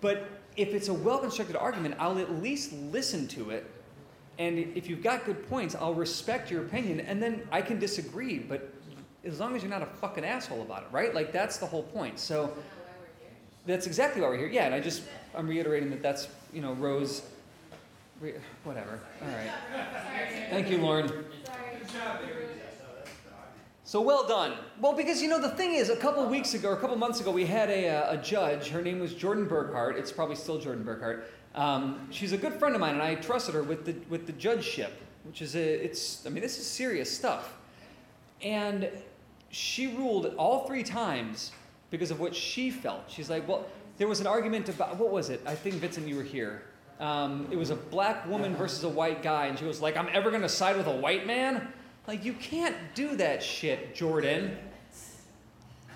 But 0.01 0.29
if 0.57 0.75
it's 0.75 0.88
a 0.88 0.94
well 0.94 1.18
constructed 1.18 1.57
argument, 1.57 1.94
I'll 1.98 2.18
at 2.18 2.42
least 2.42 2.72
listen 2.72 3.27
to 3.29 3.51
it. 3.51 3.70
And 4.38 4.59
if 4.59 4.88
you've 4.88 5.03
got 5.03 5.25
good 5.25 5.48
points, 5.48 5.75
I'll 5.75 5.94
respect 5.94 6.51
your 6.51 6.62
opinion 6.62 7.01
and 7.01 7.22
then 7.22 7.46
I 7.51 7.62
can 7.62 7.79
disagree. 7.79 8.38
But 8.38 8.72
as 9.25 9.38
long 9.38 9.55
as 9.55 9.62
you're 9.62 9.70
not 9.70 9.83
a 9.83 9.87
fucking 9.87 10.25
asshole 10.25 10.62
about 10.62 10.83
it, 10.83 10.88
right? 10.90 11.14
Like, 11.14 11.33
that's 11.33 11.59
the 11.59 11.66
whole 11.66 11.85
point. 11.85 12.18
So 12.18 12.57
that's 13.66 13.87
exactly 13.87 14.20
why 14.20 14.29
we're 14.29 14.38
here. 14.38 14.48
Yeah, 14.48 14.66
and 14.66 14.75
I 14.75 14.81
just, 14.81 15.03
I'm 15.35 15.46
reiterating 15.46 15.90
that 15.90 16.03
that's, 16.03 16.29
you 16.53 16.61
know, 16.61 16.72
Rose, 16.72 17.22
re- 18.22 18.35
whatever. 18.64 19.00
All 19.20 19.28
right. 19.28 19.50
Thank 20.48 20.70
you, 20.70 20.78
Lauren. 20.78 21.11
So 23.85 24.00
well 24.00 24.26
done. 24.26 24.54
Well, 24.80 24.94
because 24.94 25.20
you 25.20 25.28
know 25.28 25.40
the 25.40 25.50
thing 25.50 25.74
is, 25.74 25.90
a 25.90 25.96
couple 25.96 26.24
weeks 26.26 26.54
ago, 26.54 26.70
or 26.70 26.74
a 26.74 26.80
couple 26.80 26.96
months 26.96 27.20
ago, 27.20 27.30
we 27.30 27.44
had 27.44 27.68
a, 27.68 27.88
uh, 27.88 28.14
a 28.14 28.16
judge. 28.16 28.68
Her 28.68 28.80
name 28.80 29.00
was 29.00 29.12
Jordan 29.12 29.46
Burkhart. 29.46 29.98
It's 29.98 30.12
probably 30.12 30.37
still 30.37 30.58
Jordan 30.58 30.85
Burkhart. 30.85 31.24
Um, 31.54 32.08
she's 32.11 32.32
a 32.32 32.38
good 32.38 32.54
friend 32.54 32.74
of 32.74 32.80
mine, 32.80 32.94
and 32.94 33.02
I 33.02 33.16
trusted 33.16 33.54
her 33.54 33.62
with 33.62 33.85
the 33.85 33.94
with 34.08 34.26
the 34.26 34.32
judgeship, 34.32 34.92
which 35.24 35.42
is 35.42 35.56
a 35.56 35.85
it's. 35.85 36.24
I 36.26 36.30
mean, 36.30 36.42
this 36.42 36.58
is 36.58 36.66
serious 36.66 37.14
stuff. 37.14 37.58
And 38.40 38.88
she 39.50 39.88
ruled 39.88 40.35
all 40.38 40.66
three 40.66 40.82
times 40.82 41.52
because 41.90 42.11
of 42.11 42.18
what 42.18 42.35
she 42.35 42.70
felt. 42.70 43.04
She's 43.08 43.28
like, 43.28 43.46
well, 43.46 43.66
there 43.98 44.08
was 44.08 44.20
an 44.20 44.26
argument 44.26 44.70
about 44.70 44.96
what 44.96 45.11
was 45.11 45.28
it? 45.28 45.42
I 45.44 45.54
think 45.54 45.74
Vincent, 45.74 46.08
you 46.08 46.16
were 46.16 46.22
here. 46.22 46.62
Um, 47.00 47.48
it 47.50 47.57
was 47.57 47.70
a 47.70 47.76
black 47.76 48.28
woman 48.28 48.55
versus 48.55 48.85
a 48.85 48.88
white 48.88 49.22
guy, 49.22 49.46
and 49.46 49.59
she 49.59 49.64
was 49.64 49.81
like, 49.81 49.96
I'm 49.96 50.09
ever 50.12 50.31
going 50.31 50.42
to 50.42 50.48
side 50.48 50.76
with 50.76 50.87
a 50.87 50.96
white 50.96 51.26
man. 51.26 51.68
Like, 52.07 52.24
you 52.24 52.33
can't 52.35 52.76
do 52.94 53.16
that 53.16 53.42
shit, 53.42 53.94
Jordan. 53.94 54.57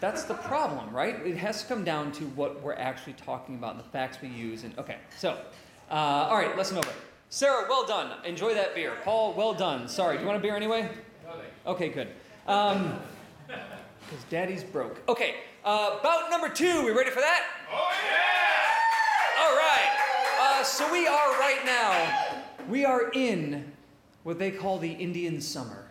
That's 0.01 0.25
the 0.25 0.35
problem, 0.35 0.95
right? 0.95 1.15
It 1.25 1.37
has 1.37 1.63
to 1.63 1.69
come 1.69 1.85
down 1.85 2.13
to 2.13 2.25
what 2.25 2.63
we're 2.63 2.75
actually 2.75 3.15
talking 3.15 3.55
about 3.55 3.77
and 3.77 3.85
the 3.85 3.89
facts 3.89 4.19
we 4.21 4.29
use. 4.29 4.65
And 4.65 4.79
okay, 4.79 4.99
so, 5.17 5.39
uh, 5.91 5.95
all 5.95 6.37
right, 6.37 6.57
lesson 6.57 6.79
over. 6.79 6.91
Sarah, 7.31 7.67
well 7.69 7.87
done. 7.87 8.13
Enjoy 8.25 8.55
that 8.55 8.75
beer. 8.75 8.93
Paul, 9.05 9.33
well 9.35 9.55
done. 9.55 9.89
Sorry, 9.89 10.17
do 10.17 10.23
you 10.23 10.27
want 10.27 10.39
a 10.39 10.43
beer 10.43 10.55
anyway? 10.55 10.89
Okay, 11.67 11.89
good. 11.89 12.09
Um, 12.47 12.99
because 13.47 14.25
daddy's 14.31 14.63
broke. 14.63 15.03
Okay, 15.09 15.37
uh, 15.65 16.01
bout 16.03 16.31
number 16.31 16.49
two. 16.49 16.85
We 16.85 16.93
ready 16.93 17.11
for 17.11 17.21
that? 17.21 17.45
Oh 17.73 17.91
yeah! 18.09 18.26
So 20.67 20.91
we 20.91 21.07
are 21.07 21.31
right 21.39 21.61
now. 21.65 22.35
We 22.69 22.85
are 22.85 23.11
in 23.13 23.73
what 24.25 24.41
they 24.41 24.51
call 24.51 24.79
the 24.79 24.91
Indian 24.91 25.41
summer 25.41 25.87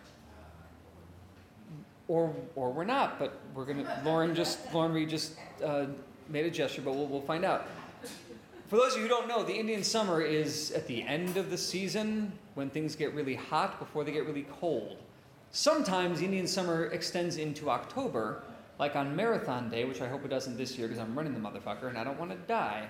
or 2.08 2.34
or 2.54 2.70
we're 2.70 2.84
not. 2.84 3.18
But 3.18 3.40
we're 3.54 3.64
gonna. 3.64 4.02
Lauren 4.04 4.34
just 4.34 4.72
Lauren 4.74 4.92
Reed 4.92 5.08
just 5.08 5.32
uh, 5.64 5.86
made 6.28 6.44
a 6.44 6.50
gesture, 6.50 6.82
but 6.82 6.94
we'll 6.94 7.06
we'll 7.06 7.22
find 7.22 7.42
out. 7.42 7.66
For 8.68 8.76
those 8.76 8.92
of 8.92 8.98
you 8.98 9.04
who 9.04 9.08
don't 9.08 9.28
know, 9.28 9.42
the 9.42 9.54
Indian 9.54 9.82
summer 9.82 10.20
is 10.20 10.72
at 10.72 10.86
the 10.86 11.02
end 11.04 11.38
of 11.38 11.50
the 11.50 11.56
season 11.56 12.30
when 12.54 12.68
things 12.68 12.94
get 12.96 13.14
really 13.14 13.34
hot 13.34 13.78
before 13.78 14.04
they 14.04 14.12
get 14.12 14.26
really 14.26 14.46
cold. 14.60 14.98
Sometimes 15.52 16.20
Indian 16.20 16.46
summer 16.46 16.86
extends 16.86 17.38
into 17.38 17.70
October, 17.70 18.42
like 18.78 18.94
on 18.94 19.16
Marathon 19.16 19.70
Day, 19.70 19.84
which 19.84 20.02
I 20.02 20.08
hope 20.08 20.24
it 20.24 20.28
doesn't 20.28 20.58
this 20.58 20.76
year 20.76 20.86
because 20.86 21.00
I'm 21.00 21.16
running 21.16 21.32
the 21.32 21.40
motherfucker 21.40 21.88
and 21.88 21.96
I 21.96 22.04
don't 22.04 22.18
want 22.18 22.32
to 22.32 22.36
die. 22.48 22.88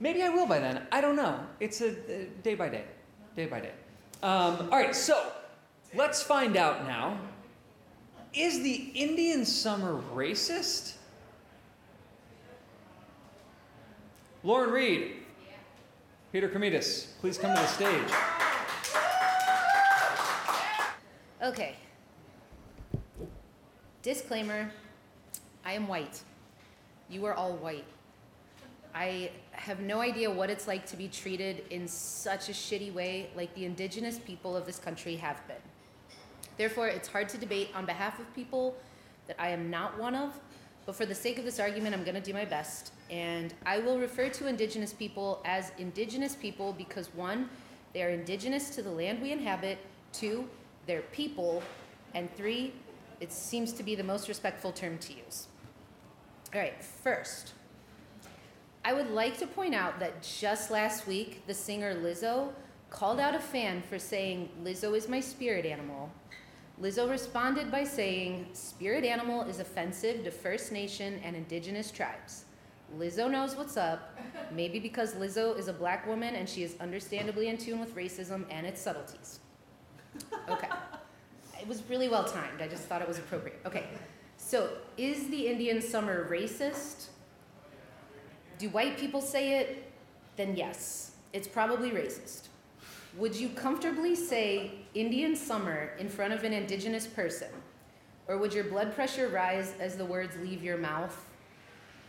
Maybe 0.00 0.22
I 0.22 0.30
will 0.30 0.46
by 0.46 0.58
then. 0.58 0.86
I 0.90 1.02
don't 1.02 1.14
know. 1.14 1.38
It's 1.60 1.82
a, 1.82 1.90
a 2.10 2.24
day 2.42 2.54
by 2.54 2.70
day, 2.70 2.84
day 3.36 3.46
by 3.46 3.60
day. 3.60 3.72
Um, 4.22 4.68
all 4.72 4.78
right, 4.78 4.96
so 4.96 5.32
let's 5.94 6.22
find 6.22 6.56
out 6.56 6.86
now. 6.86 7.18
Is 8.32 8.62
the 8.62 8.90
Indian 8.94 9.44
summer 9.44 10.00
racist? 10.14 10.94
Lauren 14.42 14.70
Reed, 14.70 15.16
Peter 16.32 16.48
Komitas, 16.48 17.08
please 17.20 17.36
come 17.36 17.54
to 17.54 17.60
the 17.60 17.68
stage. 17.68 18.10
Okay. 21.42 21.76
Disclaimer 24.02 24.70
I 25.64 25.74
am 25.74 25.88
white. 25.88 26.22
You 27.10 27.26
are 27.26 27.34
all 27.34 27.52
white. 27.56 27.84
I 28.94 29.30
have 29.52 29.80
no 29.80 30.00
idea 30.00 30.30
what 30.30 30.50
it's 30.50 30.66
like 30.66 30.86
to 30.86 30.96
be 30.96 31.08
treated 31.08 31.64
in 31.70 31.86
such 31.86 32.48
a 32.48 32.52
shitty 32.52 32.92
way 32.92 33.30
like 33.36 33.54
the 33.54 33.64
indigenous 33.64 34.18
people 34.18 34.56
of 34.56 34.66
this 34.66 34.78
country 34.78 35.16
have 35.16 35.46
been. 35.46 35.56
Therefore, 36.56 36.88
it's 36.88 37.08
hard 37.08 37.28
to 37.30 37.38
debate 37.38 37.70
on 37.74 37.86
behalf 37.86 38.18
of 38.18 38.34
people 38.34 38.76
that 39.26 39.36
I 39.38 39.50
am 39.50 39.70
not 39.70 39.98
one 39.98 40.14
of, 40.14 40.38
but 40.86 40.96
for 40.96 41.06
the 41.06 41.14
sake 41.14 41.38
of 41.38 41.44
this 41.44 41.60
argument, 41.60 41.94
I'm 41.94 42.04
going 42.04 42.16
to 42.16 42.20
do 42.20 42.34
my 42.34 42.44
best. 42.44 42.92
And 43.10 43.54
I 43.64 43.78
will 43.78 43.98
refer 43.98 44.28
to 44.28 44.46
indigenous 44.46 44.92
people 44.92 45.40
as 45.44 45.72
indigenous 45.78 46.34
people 46.34 46.72
because 46.72 47.08
one, 47.14 47.48
they 47.92 48.02
are 48.02 48.10
indigenous 48.10 48.70
to 48.70 48.82
the 48.82 48.90
land 48.90 49.22
we 49.22 49.32
inhabit, 49.32 49.78
two, 50.12 50.48
they're 50.86 51.02
people, 51.12 51.62
and 52.14 52.34
three, 52.34 52.72
it 53.20 53.32
seems 53.32 53.72
to 53.74 53.82
be 53.82 53.94
the 53.94 54.04
most 54.04 54.28
respectful 54.28 54.72
term 54.72 54.98
to 54.98 55.12
use. 55.12 55.46
All 56.52 56.60
right, 56.60 56.82
first, 56.82 57.52
I 58.84 58.92
would 58.92 59.10
like 59.10 59.38
to 59.38 59.46
point 59.46 59.74
out 59.74 59.98
that 60.00 60.22
just 60.22 60.70
last 60.70 61.06
week, 61.06 61.46
the 61.46 61.54
singer 61.54 61.94
Lizzo 61.94 62.52
called 62.88 63.20
out 63.20 63.34
a 63.34 63.40
fan 63.40 63.82
for 63.82 63.98
saying, 63.98 64.48
Lizzo 64.64 64.96
is 64.96 65.08
my 65.08 65.20
spirit 65.20 65.66
animal. 65.66 66.10
Lizzo 66.80 67.08
responded 67.10 67.70
by 67.70 67.84
saying, 67.84 68.48
Spirit 68.54 69.04
animal 69.04 69.42
is 69.42 69.60
offensive 69.60 70.24
to 70.24 70.30
First 70.30 70.72
Nation 70.72 71.20
and 71.22 71.36
indigenous 71.36 71.90
tribes. 71.90 72.44
Lizzo 72.98 73.30
knows 73.30 73.54
what's 73.54 73.76
up, 73.76 74.18
maybe 74.50 74.80
because 74.80 75.14
Lizzo 75.14 75.56
is 75.58 75.68
a 75.68 75.72
black 75.72 76.06
woman 76.06 76.34
and 76.34 76.48
she 76.48 76.62
is 76.62 76.74
understandably 76.80 77.48
in 77.48 77.58
tune 77.58 77.80
with 77.80 77.94
racism 77.94 78.44
and 78.50 78.66
its 78.66 78.80
subtleties. 78.80 79.40
Okay. 80.48 80.68
It 81.60 81.68
was 81.68 81.82
really 81.88 82.08
well 82.08 82.24
timed. 82.24 82.62
I 82.62 82.66
just 82.66 82.84
thought 82.84 83.02
it 83.02 83.06
was 83.08 83.18
appropriate. 83.18 83.60
Okay. 83.66 83.84
So, 84.38 84.70
is 84.96 85.28
the 85.28 85.46
Indian 85.48 85.82
summer 85.82 86.28
racist? 86.30 87.08
Do 88.60 88.68
white 88.68 88.98
people 88.98 89.22
say 89.22 89.58
it? 89.58 89.90
Then 90.36 90.54
yes, 90.54 91.12
it's 91.32 91.48
probably 91.48 91.92
racist. 91.92 92.48
Would 93.16 93.34
you 93.34 93.48
comfortably 93.48 94.14
say 94.14 94.72
Indian 94.92 95.34
summer 95.34 95.92
in 95.98 96.10
front 96.10 96.34
of 96.34 96.44
an 96.44 96.52
indigenous 96.52 97.06
person? 97.06 97.48
Or 98.28 98.36
would 98.36 98.52
your 98.52 98.64
blood 98.64 98.94
pressure 98.94 99.28
rise 99.28 99.72
as 99.80 99.96
the 99.96 100.04
words 100.04 100.36
leave 100.42 100.62
your 100.62 100.76
mouth? 100.76 101.26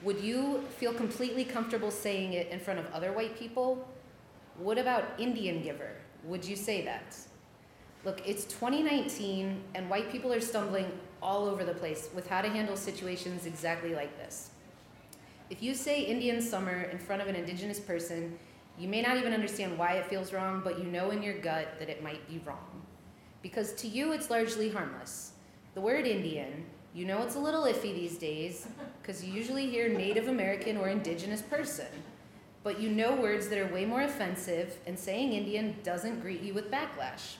Would 0.03 0.19
you 0.19 0.61
feel 0.77 0.93
completely 0.93 1.45
comfortable 1.45 1.89
saying 1.89 2.33
it 2.33 2.49
in 2.49 2.59
front 2.59 2.79
of 2.79 2.85
other 2.91 3.13
white 3.13 3.39
people? 3.39 3.87
What 4.57 4.77
about 4.77 5.05
Indian 5.17 5.63
giver? 5.63 5.93
Would 6.25 6.43
you 6.43 6.57
say 6.57 6.83
that? 6.83 7.15
Look, 8.03 8.27
it's 8.27 8.43
2019 8.43 9.63
and 9.73 9.89
white 9.89 10.11
people 10.11 10.33
are 10.33 10.41
stumbling 10.41 10.91
all 11.21 11.45
over 11.45 11.63
the 11.63 11.73
place 11.73 12.09
with 12.13 12.27
how 12.27 12.41
to 12.41 12.49
handle 12.49 12.75
situations 12.75 13.45
exactly 13.45 13.95
like 13.95 14.17
this. 14.17 14.50
If 15.51 15.61
you 15.61 15.75
say 15.75 16.01
Indian 16.01 16.41
summer 16.41 16.83
in 16.83 16.97
front 16.97 17.21
of 17.21 17.27
an 17.27 17.35
indigenous 17.35 17.77
person, 17.77 18.39
you 18.79 18.87
may 18.87 19.01
not 19.01 19.17
even 19.17 19.33
understand 19.33 19.77
why 19.77 19.95
it 19.95 20.07
feels 20.07 20.31
wrong, 20.31 20.61
but 20.63 20.79
you 20.79 20.85
know 20.85 21.11
in 21.11 21.21
your 21.21 21.37
gut 21.39 21.75
that 21.77 21.89
it 21.89 22.01
might 22.01 22.25
be 22.29 22.41
wrong. 22.45 22.81
Because 23.41 23.73
to 23.73 23.87
you, 23.89 24.13
it's 24.13 24.29
largely 24.29 24.69
harmless. 24.69 25.33
The 25.73 25.81
word 25.81 26.07
Indian, 26.07 26.63
you 26.93 27.03
know 27.03 27.21
it's 27.21 27.35
a 27.35 27.39
little 27.39 27.63
iffy 27.63 27.93
these 27.93 28.17
days, 28.17 28.65
because 29.01 29.25
you 29.25 29.33
usually 29.33 29.69
hear 29.69 29.89
Native 29.89 30.29
American 30.29 30.77
or 30.77 30.87
indigenous 30.87 31.41
person. 31.41 31.87
But 32.63 32.79
you 32.79 32.89
know 32.89 33.13
words 33.13 33.49
that 33.49 33.59
are 33.59 33.73
way 33.73 33.83
more 33.83 34.03
offensive, 34.03 34.77
and 34.87 34.97
saying 34.97 35.33
Indian 35.33 35.75
doesn't 35.83 36.21
greet 36.21 36.43
you 36.43 36.53
with 36.53 36.71
backlash. 36.71 37.35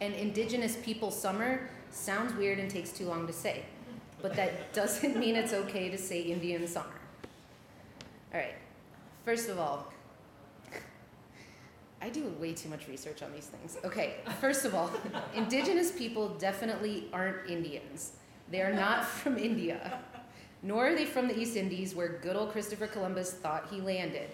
And 0.00 0.12
indigenous 0.12 0.76
people 0.82 1.12
summer 1.12 1.70
sounds 1.90 2.34
weird 2.34 2.58
and 2.58 2.68
takes 2.68 2.90
too 2.90 3.06
long 3.06 3.28
to 3.28 3.32
say. 3.32 3.64
But 4.22 4.34
that 4.36 4.72
doesn't 4.72 5.16
mean 5.16 5.36
it's 5.36 5.52
okay 5.52 5.88
to 5.88 5.98
say 5.98 6.20
Indian 6.20 6.66
summer. 6.66 7.00
All 8.32 8.40
right, 8.40 8.54
first 9.24 9.48
of 9.48 9.58
all, 9.58 9.92
I 12.00 12.08
do 12.08 12.24
way 12.38 12.52
too 12.52 12.68
much 12.68 12.88
research 12.88 13.22
on 13.22 13.32
these 13.32 13.46
things. 13.46 13.78
Okay, 13.84 14.16
first 14.40 14.64
of 14.64 14.74
all, 14.74 14.90
indigenous 15.34 15.90
people 15.90 16.28
definitely 16.38 17.08
aren't 17.12 17.48
Indians. 17.50 18.12
They 18.50 18.62
are 18.62 18.72
not 18.72 19.04
from 19.20 19.38
India, 19.38 20.00
nor 20.62 20.88
are 20.88 20.94
they 20.94 21.04
from 21.04 21.28
the 21.28 21.38
East 21.38 21.56
Indies 21.56 21.94
where 21.94 22.08
good 22.22 22.36
old 22.36 22.52
Christopher 22.52 22.86
Columbus 22.86 23.32
thought 23.32 23.68
he 23.70 23.80
landed. 23.80 24.30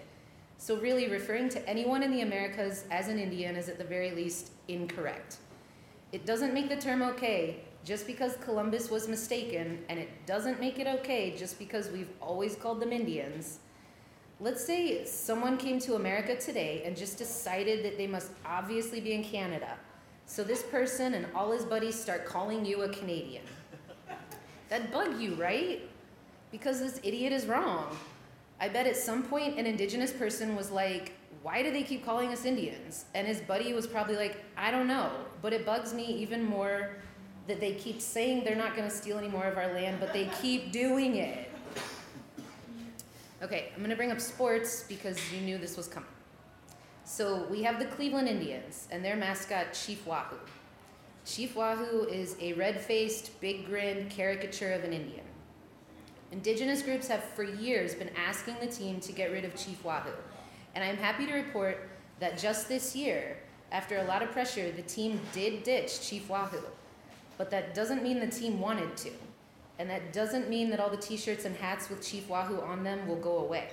So, 0.57 0.77
really, 0.77 1.09
referring 1.09 1.49
to 1.49 1.69
anyone 1.69 2.03
in 2.03 2.11
the 2.11 2.21
Americas 2.21 2.85
as 2.91 3.07
an 3.07 3.19
Indian 3.19 3.55
is 3.55 3.69
at 3.69 3.77
the 3.77 3.83
very 3.83 4.11
least 4.11 4.51
incorrect. 4.67 5.37
It 6.11 6.25
doesn't 6.25 6.53
make 6.53 6.69
the 6.69 6.77
term 6.77 7.01
okay 7.01 7.61
just 7.83 8.07
because 8.07 8.37
Columbus 8.37 8.89
was 8.89 9.07
mistaken, 9.07 9.83
and 9.89 9.99
it 9.99 10.09
doesn't 10.25 10.59
make 10.59 10.79
it 10.79 10.87
okay 10.87 11.35
just 11.37 11.59
because 11.59 11.89
we've 11.89 12.09
always 12.21 12.55
called 12.55 12.79
them 12.79 12.91
Indians. 12.91 13.59
Let's 14.39 14.65
say 14.65 15.05
someone 15.05 15.57
came 15.57 15.79
to 15.81 15.95
America 15.95 16.35
today 16.35 16.83
and 16.85 16.97
just 16.97 17.17
decided 17.17 17.83
that 17.85 17.97
they 17.97 18.07
must 18.07 18.31
obviously 18.45 18.99
be 18.99 19.13
in 19.13 19.23
Canada. 19.23 19.77
So 20.25 20.43
this 20.43 20.63
person 20.63 21.13
and 21.13 21.27
all 21.35 21.51
his 21.51 21.65
buddies 21.65 21.99
start 21.99 22.25
calling 22.25 22.65
you 22.65 22.83
a 22.83 22.89
Canadian. 22.89 23.43
That'd 24.69 24.91
bug 24.91 25.19
you, 25.19 25.35
right? 25.35 25.81
Because 26.51 26.79
this 26.79 26.99
idiot 27.03 27.33
is 27.33 27.45
wrong. 27.45 27.95
I 28.59 28.69
bet 28.69 28.87
at 28.87 28.95
some 28.95 29.23
point 29.23 29.59
an 29.59 29.65
indigenous 29.65 30.11
person 30.11 30.55
was 30.55 30.71
like, 30.71 31.13
why 31.41 31.61
do 31.61 31.71
they 31.71 31.83
keep 31.83 32.05
calling 32.05 32.29
us 32.29 32.45
Indians? 32.45 33.05
And 33.13 33.27
his 33.27 33.41
buddy 33.41 33.73
was 33.73 33.85
probably 33.85 34.15
like, 34.15 34.37
I 34.55 34.71
don't 34.71 34.87
know, 34.87 35.11
but 35.41 35.51
it 35.51 35.65
bugs 35.65 35.93
me 35.93 36.05
even 36.05 36.43
more 36.43 36.95
that 37.47 37.59
they 37.59 37.73
keep 37.73 37.99
saying 38.01 38.43
they're 38.43 38.55
not 38.55 38.75
going 38.75 38.89
to 38.89 38.95
steal 38.95 39.17
any 39.17 39.27
more 39.27 39.45
of 39.45 39.57
our 39.57 39.73
land, 39.73 39.97
but 39.99 40.13
they 40.13 40.29
keep 40.41 40.71
doing 40.71 41.17
it. 41.17 41.49
Okay, 43.41 43.69
I'm 43.73 43.79
going 43.79 43.89
to 43.89 43.95
bring 43.95 44.11
up 44.11 44.21
sports 44.21 44.85
because 44.87 45.19
you 45.33 45.41
knew 45.41 45.57
this 45.57 45.75
was 45.75 45.87
coming. 45.87 46.09
So 47.03 47.45
we 47.51 47.61
have 47.63 47.79
the 47.79 47.85
Cleveland 47.85 48.29
Indians 48.29 48.87
and 48.89 49.03
their 49.03 49.17
mascot, 49.17 49.73
Chief 49.73 50.05
Wahoo. 50.07 50.37
Chief 51.25 51.55
Wahoo 51.55 52.05
is 52.05 52.37
a 52.39 52.53
red 52.53 52.79
faced, 52.79 53.39
big 53.41 53.65
grin 53.65 54.09
caricature 54.09 54.71
of 54.71 54.83
an 54.85 54.93
Indian. 54.93 55.25
Indigenous 56.31 56.81
groups 56.81 57.07
have 57.07 57.23
for 57.23 57.43
years 57.43 57.93
been 57.93 58.09
asking 58.15 58.55
the 58.59 58.67
team 58.67 58.99
to 59.01 59.11
get 59.11 59.31
rid 59.31 59.45
of 59.45 59.53
Chief 59.55 59.83
Wahoo. 59.83 60.09
And 60.75 60.83
I'm 60.83 60.97
happy 60.97 61.25
to 61.25 61.33
report 61.33 61.89
that 62.19 62.37
just 62.37 62.67
this 62.67 62.95
year, 62.95 63.37
after 63.71 63.97
a 63.97 64.03
lot 64.05 64.21
of 64.21 64.31
pressure, 64.31 64.71
the 64.71 64.81
team 64.81 65.19
did 65.33 65.63
ditch 65.63 66.01
Chief 66.01 66.29
Wahoo. 66.29 66.63
But 67.37 67.49
that 67.51 67.73
doesn't 67.73 68.03
mean 68.03 68.19
the 68.19 68.27
team 68.27 68.59
wanted 68.59 68.95
to. 68.97 69.11
And 69.79 69.89
that 69.89 70.13
doesn't 70.13 70.49
mean 70.49 70.69
that 70.69 70.79
all 70.79 70.89
the 70.89 70.97
t 70.97 71.17
shirts 71.17 71.45
and 71.45 71.55
hats 71.55 71.89
with 71.89 72.05
Chief 72.05 72.29
Wahoo 72.29 72.61
on 72.61 72.83
them 72.83 73.07
will 73.07 73.17
go 73.17 73.37
away. 73.39 73.69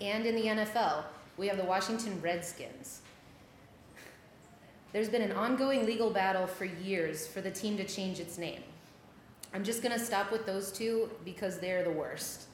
And 0.00 0.26
in 0.26 0.34
the 0.34 0.46
NFL, 0.46 1.04
we 1.36 1.46
have 1.48 1.56
the 1.56 1.64
Washington 1.64 2.20
Redskins. 2.20 3.02
There's 4.92 5.08
been 5.08 5.22
an 5.22 5.32
ongoing 5.32 5.86
legal 5.86 6.10
battle 6.10 6.46
for 6.46 6.64
years 6.64 7.26
for 7.26 7.40
the 7.40 7.50
team 7.50 7.76
to 7.76 7.84
change 7.84 8.18
its 8.18 8.38
name. 8.38 8.62
I'm 9.54 9.62
just 9.62 9.82
going 9.82 9.96
to 9.96 10.04
stop 10.04 10.32
with 10.32 10.46
those 10.46 10.72
two 10.72 11.10
because 11.24 11.58
they're 11.58 11.84
the 11.84 11.90
worst. 11.90 12.46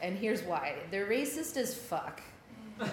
And 0.00 0.16
here's 0.16 0.42
why 0.42 0.76
they're 0.90 1.06
racist 1.06 1.56
as 1.56 1.74
fuck. 1.74 2.20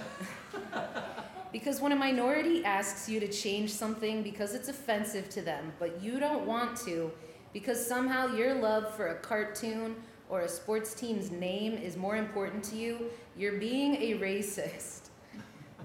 because 1.53 1.79
when 1.79 1.91
a 1.91 1.95
minority 1.95 2.65
asks 2.65 3.07
you 3.07 3.19
to 3.19 3.27
change 3.27 3.71
something 3.71 4.23
because 4.23 4.55
it's 4.55 4.69
offensive 4.69 5.29
to 5.29 5.41
them, 5.41 5.71
but 5.79 6.01
you 6.01 6.19
don't 6.19 6.47
want 6.47 6.75
to, 6.77 7.11
because 7.53 7.85
somehow 7.85 8.35
your 8.35 8.55
love 8.55 8.93
for 8.95 9.09
a 9.09 9.15
cartoon 9.15 9.95
or 10.29 10.41
a 10.41 10.49
sports 10.49 10.95
team's 10.95 11.29
name 11.29 11.73
is 11.73 11.95
more 11.95 12.17
important 12.17 12.63
to 12.63 12.75
you, 12.75 13.05
you're 13.37 13.59
being 13.59 13.95
a 13.97 14.17
racist. 14.17 15.09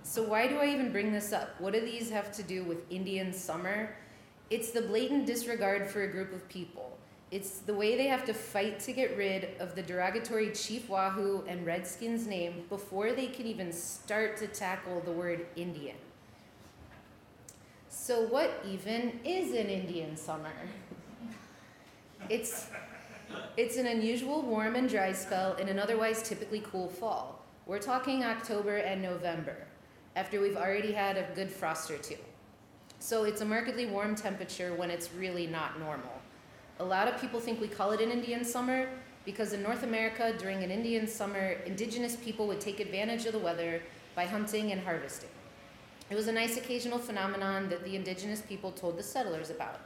So, 0.02 0.22
why 0.22 0.46
do 0.46 0.56
I 0.56 0.68
even 0.68 0.90
bring 0.90 1.12
this 1.12 1.34
up? 1.34 1.60
What 1.60 1.74
do 1.74 1.80
these 1.80 2.08
have 2.08 2.32
to 2.32 2.42
do 2.42 2.64
with 2.64 2.90
Indian 2.90 3.30
summer? 3.30 3.94
It's 4.48 4.70
the 4.70 4.80
blatant 4.80 5.26
disregard 5.26 5.90
for 5.90 6.04
a 6.04 6.10
group 6.10 6.32
of 6.32 6.48
people. 6.48 6.97
It's 7.30 7.58
the 7.58 7.74
way 7.74 7.94
they 7.96 8.06
have 8.06 8.24
to 8.24 8.32
fight 8.32 8.80
to 8.80 8.92
get 8.92 9.14
rid 9.16 9.50
of 9.60 9.74
the 9.74 9.82
derogatory 9.82 10.50
Chief 10.52 10.88
Wahoo 10.88 11.44
and 11.46 11.66
Redskins 11.66 12.26
name 12.26 12.64
before 12.70 13.12
they 13.12 13.26
can 13.26 13.46
even 13.46 13.70
start 13.70 14.38
to 14.38 14.46
tackle 14.46 15.02
the 15.04 15.12
word 15.12 15.44
Indian. 15.54 15.96
So, 17.90 18.22
what 18.22 18.64
even 18.66 19.20
is 19.24 19.50
an 19.50 19.66
Indian 19.66 20.16
summer? 20.16 20.54
It's, 22.30 22.68
it's 23.58 23.76
an 23.76 23.86
unusual 23.86 24.40
warm 24.40 24.76
and 24.76 24.88
dry 24.88 25.12
spell 25.12 25.54
in 25.56 25.68
an 25.68 25.78
otherwise 25.78 26.22
typically 26.22 26.60
cool 26.60 26.88
fall. 26.88 27.44
We're 27.66 27.78
talking 27.78 28.24
October 28.24 28.78
and 28.78 29.02
November, 29.02 29.66
after 30.16 30.40
we've 30.40 30.56
already 30.56 30.92
had 30.92 31.18
a 31.18 31.28
good 31.34 31.50
frost 31.50 31.90
or 31.90 31.98
two. 31.98 32.16
So, 33.00 33.24
it's 33.24 33.42
a 33.42 33.44
markedly 33.44 33.84
warm 33.84 34.14
temperature 34.14 34.72
when 34.74 34.90
it's 34.90 35.12
really 35.12 35.46
not 35.46 35.78
normal. 35.78 36.17
A 36.80 36.84
lot 36.84 37.08
of 37.08 37.20
people 37.20 37.40
think 37.40 37.60
we 37.60 37.66
call 37.66 37.90
it 37.90 38.00
an 38.00 38.12
Indian 38.12 38.44
summer 38.44 38.88
because 39.24 39.52
in 39.52 39.62
North 39.62 39.82
America, 39.82 40.32
during 40.38 40.62
an 40.62 40.70
Indian 40.70 41.08
summer, 41.08 41.56
indigenous 41.66 42.14
people 42.14 42.46
would 42.46 42.60
take 42.60 42.78
advantage 42.78 43.26
of 43.26 43.32
the 43.32 43.38
weather 43.38 43.82
by 44.14 44.24
hunting 44.24 44.70
and 44.70 44.80
harvesting. 44.80 45.28
It 46.08 46.14
was 46.14 46.28
a 46.28 46.32
nice 46.32 46.56
occasional 46.56 47.00
phenomenon 47.00 47.68
that 47.68 47.82
the 47.82 47.96
indigenous 47.96 48.40
people 48.40 48.70
told 48.70 48.96
the 48.96 49.02
settlers 49.02 49.50
about. 49.50 49.80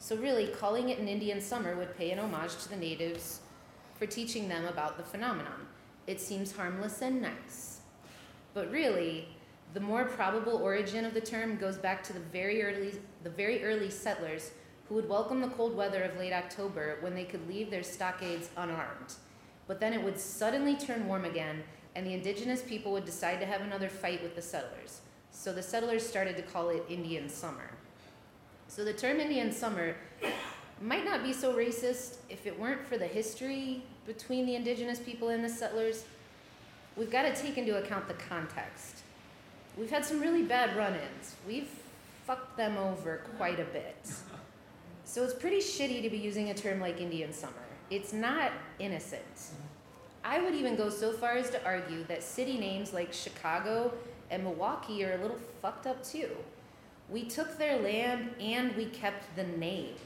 So, 0.00 0.16
really, 0.16 0.48
calling 0.48 0.88
it 0.88 0.98
an 0.98 1.06
Indian 1.06 1.40
summer 1.40 1.76
would 1.76 1.96
pay 1.96 2.10
an 2.10 2.18
homage 2.18 2.56
to 2.64 2.68
the 2.68 2.76
natives 2.76 3.40
for 3.96 4.06
teaching 4.06 4.48
them 4.48 4.64
about 4.64 4.96
the 4.96 5.04
phenomenon. 5.04 5.68
It 6.08 6.20
seems 6.20 6.50
harmless 6.50 7.02
and 7.02 7.22
nice. 7.22 7.82
But 8.52 8.68
really, 8.72 9.28
the 9.74 9.80
more 9.80 10.04
probable 10.06 10.56
origin 10.56 11.04
of 11.04 11.14
the 11.14 11.20
term 11.20 11.56
goes 11.56 11.76
back 11.76 12.02
to 12.04 12.12
the 12.12 12.20
very 12.20 12.64
early, 12.64 12.94
the 13.22 13.30
very 13.30 13.64
early 13.64 13.90
settlers 13.90 14.50
who 14.92 14.96
would 14.96 15.08
welcome 15.08 15.40
the 15.40 15.48
cold 15.48 15.74
weather 15.74 16.02
of 16.02 16.18
late 16.18 16.34
October 16.34 16.98
when 17.00 17.14
they 17.14 17.24
could 17.24 17.48
leave 17.48 17.70
their 17.70 17.82
stockades 17.82 18.50
unarmed. 18.58 19.14
But 19.66 19.80
then 19.80 19.94
it 19.94 20.02
would 20.02 20.20
suddenly 20.20 20.76
turn 20.76 21.08
warm 21.08 21.24
again, 21.24 21.62
and 21.96 22.06
the 22.06 22.12
indigenous 22.12 22.60
people 22.60 22.92
would 22.92 23.06
decide 23.06 23.40
to 23.40 23.46
have 23.46 23.62
another 23.62 23.88
fight 23.88 24.22
with 24.22 24.36
the 24.36 24.42
settlers. 24.42 25.00
So 25.30 25.50
the 25.54 25.62
settlers 25.62 26.06
started 26.06 26.36
to 26.36 26.42
call 26.42 26.68
it 26.68 26.84
Indian 26.90 27.30
summer. 27.30 27.70
So 28.68 28.84
the 28.84 28.92
term 28.92 29.18
Indian 29.18 29.50
summer 29.50 29.96
might 30.82 31.06
not 31.06 31.22
be 31.22 31.32
so 31.32 31.54
racist 31.54 32.16
if 32.28 32.46
it 32.46 32.60
weren't 32.60 32.86
for 32.86 32.98
the 32.98 33.06
history 33.06 33.84
between 34.04 34.44
the 34.44 34.56
indigenous 34.56 34.98
people 35.00 35.30
and 35.30 35.42
the 35.42 35.48
settlers. 35.48 36.04
We've 36.98 37.10
got 37.10 37.22
to 37.22 37.34
take 37.34 37.56
into 37.56 37.82
account 37.82 38.08
the 38.08 38.14
context. 38.28 38.98
We've 39.78 39.90
had 39.90 40.04
some 40.04 40.20
really 40.20 40.42
bad 40.42 40.76
run 40.76 40.92
ins. 40.92 41.34
We've 41.48 41.70
fucked 42.26 42.58
them 42.58 42.76
over 42.76 43.22
quite 43.38 43.58
a 43.58 43.64
bit. 43.64 43.96
So 45.12 45.22
it's 45.22 45.34
pretty 45.34 45.58
shitty 45.58 46.00
to 46.00 46.08
be 46.08 46.16
using 46.16 46.48
a 46.48 46.54
term 46.54 46.80
like 46.80 46.98
Indian 46.98 47.34
summer. 47.34 47.52
It's 47.90 48.14
not 48.14 48.50
innocent. 48.78 49.50
I 50.24 50.40
would 50.40 50.54
even 50.54 50.74
go 50.74 50.88
so 50.88 51.12
far 51.12 51.32
as 51.32 51.50
to 51.50 51.62
argue 51.66 52.02
that 52.04 52.22
city 52.22 52.56
names 52.56 52.94
like 52.94 53.12
Chicago 53.12 53.92
and 54.30 54.42
Milwaukee 54.42 55.04
are 55.04 55.12
a 55.12 55.18
little 55.18 55.36
fucked 55.60 55.86
up 55.86 56.02
too. 56.02 56.30
We 57.10 57.24
took 57.24 57.58
their 57.58 57.78
land 57.82 58.30
and 58.40 58.74
we 58.74 58.86
kept 58.86 59.36
the 59.36 59.44
name. 59.44 59.96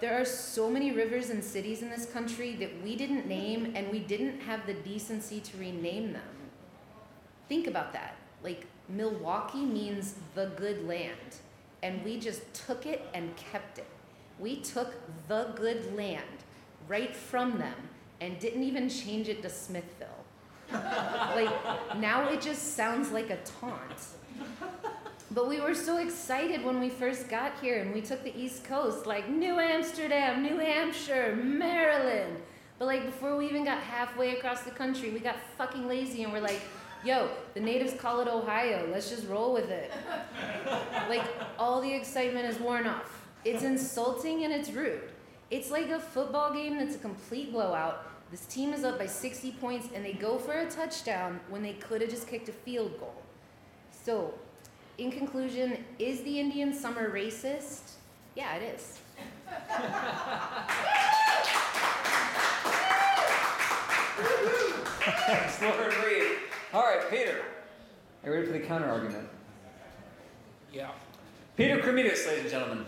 there 0.00 0.14
are 0.14 0.24
so 0.24 0.70
many 0.70 0.92
rivers 0.92 1.30
and 1.30 1.42
cities 1.42 1.82
in 1.82 1.90
this 1.90 2.06
country 2.06 2.54
that 2.60 2.70
we 2.84 2.94
didn't 2.94 3.26
name 3.26 3.72
and 3.74 3.90
we 3.90 3.98
didn't 3.98 4.38
have 4.42 4.64
the 4.66 4.74
decency 4.74 5.40
to 5.40 5.56
rename 5.56 6.12
them. 6.12 6.22
Think 7.48 7.66
about 7.66 7.92
that. 7.92 8.14
Like, 8.44 8.68
Milwaukee 8.88 9.64
means 9.64 10.14
the 10.36 10.52
good 10.56 10.86
land, 10.86 11.40
and 11.82 12.04
we 12.04 12.18
just 12.18 12.52
took 12.54 12.86
it 12.86 13.06
and 13.14 13.34
kept 13.36 13.78
it. 13.78 13.86
We 14.38 14.56
took 14.56 14.94
the 15.28 15.52
good 15.54 15.94
land 15.96 16.24
right 16.88 17.14
from 17.14 17.58
them 17.58 17.74
and 18.20 18.38
didn't 18.38 18.62
even 18.62 18.88
change 18.88 19.28
it 19.28 19.42
to 19.42 19.48
Smithville. 19.48 20.08
like, 20.72 21.96
now 21.98 22.28
it 22.28 22.40
just 22.40 22.74
sounds 22.74 23.10
like 23.10 23.30
a 23.30 23.38
taunt. 23.38 23.98
But 25.32 25.48
we 25.48 25.60
were 25.60 25.74
so 25.74 25.98
excited 25.98 26.64
when 26.64 26.80
we 26.80 26.88
first 26.88 27.28
got 27.28 27.52
here 27.60 27.80
and 27.80 27.94
we 27.94 28.00
took 28.00 28.24
the 28.24 28.36
East 28.36 28.64
Coast, 28.64 29.06
like 29.06 29.28
New 29.28 29.60
Amsterdam, 29.60 30.42
New 30.42 30.58
Hampshire, 30.58 31.36
Maryland. 31.36 32.36
But 32.78 32.86
like 32.86 33.06
before 33.06 33.36
we 33.36 33.46
even 33.46 33.64
got 33.64 33.78
halfway 33.78 34.36
across 34.36 34.62
the 34.62 34.72
country, 34.72 35.10
we 35.10 35.20
got 35.20 35.36
fucking 35.56 35.86
lazy 35.86 36.24
and 36.24 36.32
we're 36.32 36.40
like, 36.40 36.60
yo, 37.04 37.28
the 37.54 37.60
natives 37.60 37.94
call 37.94 38.20
it 38.20 38.28
Ohio. 38.28 38.86
Let's 38.90 39.10
just 39.10 39.26
roll 39.28 39.52
with 39.52 39.70
it. 39.70 39.90
like 41.08 41.24
all 41.58 41.80
the 41.80 41.92
excitement 41.92 42.46
is 42.46 42.58
worn 42.58 42.86
off. 42.86 43.26
It's 43.44 43.62
insulting 43.62 44.44
and 44.44 44.52
it's 44.52 44.70
rude. 44.70 45.02
It's 45.50 45.70
like 45.70 45.88
a 45.88 45.98
football 45.98 46.52
game 46.52 46.78
that's 46.78 46.96
a 46.96 46.98
complete 46.98 47.52
blowout. 47.52 48.06
This 48.30 48.46
team 48.46 48.72
is 48.72 48.84
up 48.84 48.98
by 48.98 49.06
60 49.06 49.52
points 49.52 49.88
and 49.94 50.04
they 50.04 50.12
go 50.12 50.38
for 50.38 50.52
a 50.52 50.70
touchdown 50.70 51.40
when 51.48 51.62
they 51.62 51.72
could 51.74 52.00
have 52.00 52.10
just 52.10 52.28
kicked 52.28 52.48
a 52.48 52.52
field 52.52 52.98
goal. 53.00 53.22
So, 54.04 54.34
in 54.98 55.10
conclusion, 55.10 55.84
is 55.98 56.22
the 56.22 56.38
Indian 56.38 56.72
summer 56.72 57.10
racist? 57.10 57.92
Yeah, 58.36 58.54
it 58.56 58.76
is. 58.76 58.98
Lord 65.62 65.94
Reed. 66.04 66.49
All 66.72 66.82
right, 66.82 67.10
Peter. 67.10 67.42
Are 68.22 68.28
you 68.28 68.32
ready 68.32 68.46
for 68.46 68.52
the 68.52 68.60
counter 68.60 68.88
argument? 68.88 69.28
Yeah. 70.72 70.90
Peter 71.56 71.78
Kremidas, 71.78 72.24
ladies 72.28 72.42
and 72.42 72.50
gentlemen. 72.50 72.86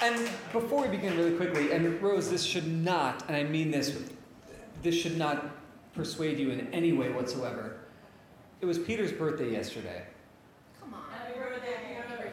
And 0.00 0.30
before 0.50 0.80
we 0.80 0.88
begin, 0.88 1.14
really 1.18 1.36
quickly, 1.36 1.72
and 1.72 2.00
Rose, 2.00 2.30
this 2.30 2.42
should 2.42 2.66
not, 2.66 3.24
and 3.28 3.36
I 3.36 3.44
mean 3.44 3.70
this, 3.70 4.02
this 4.82 4.94
should 4.94 5.18
not 5.18 5.50
persuade 5.94 6.38
you 6.38 6.48
in 6.48 6.72
any 6.72 6.92
way 6.92 7.10
whatsoever. 7.10 7.80
It 8.62 8.66
was 8.66 8.78
Peter's 8.78 9.12
birthday 9.12 9.52
yesterday. 9.52 10.04
Come 10.80 10.94
on. 10.94 11.02
Happy 11.12 11.38
birthday, 11.38 11.74
Peter. 11.86 12.32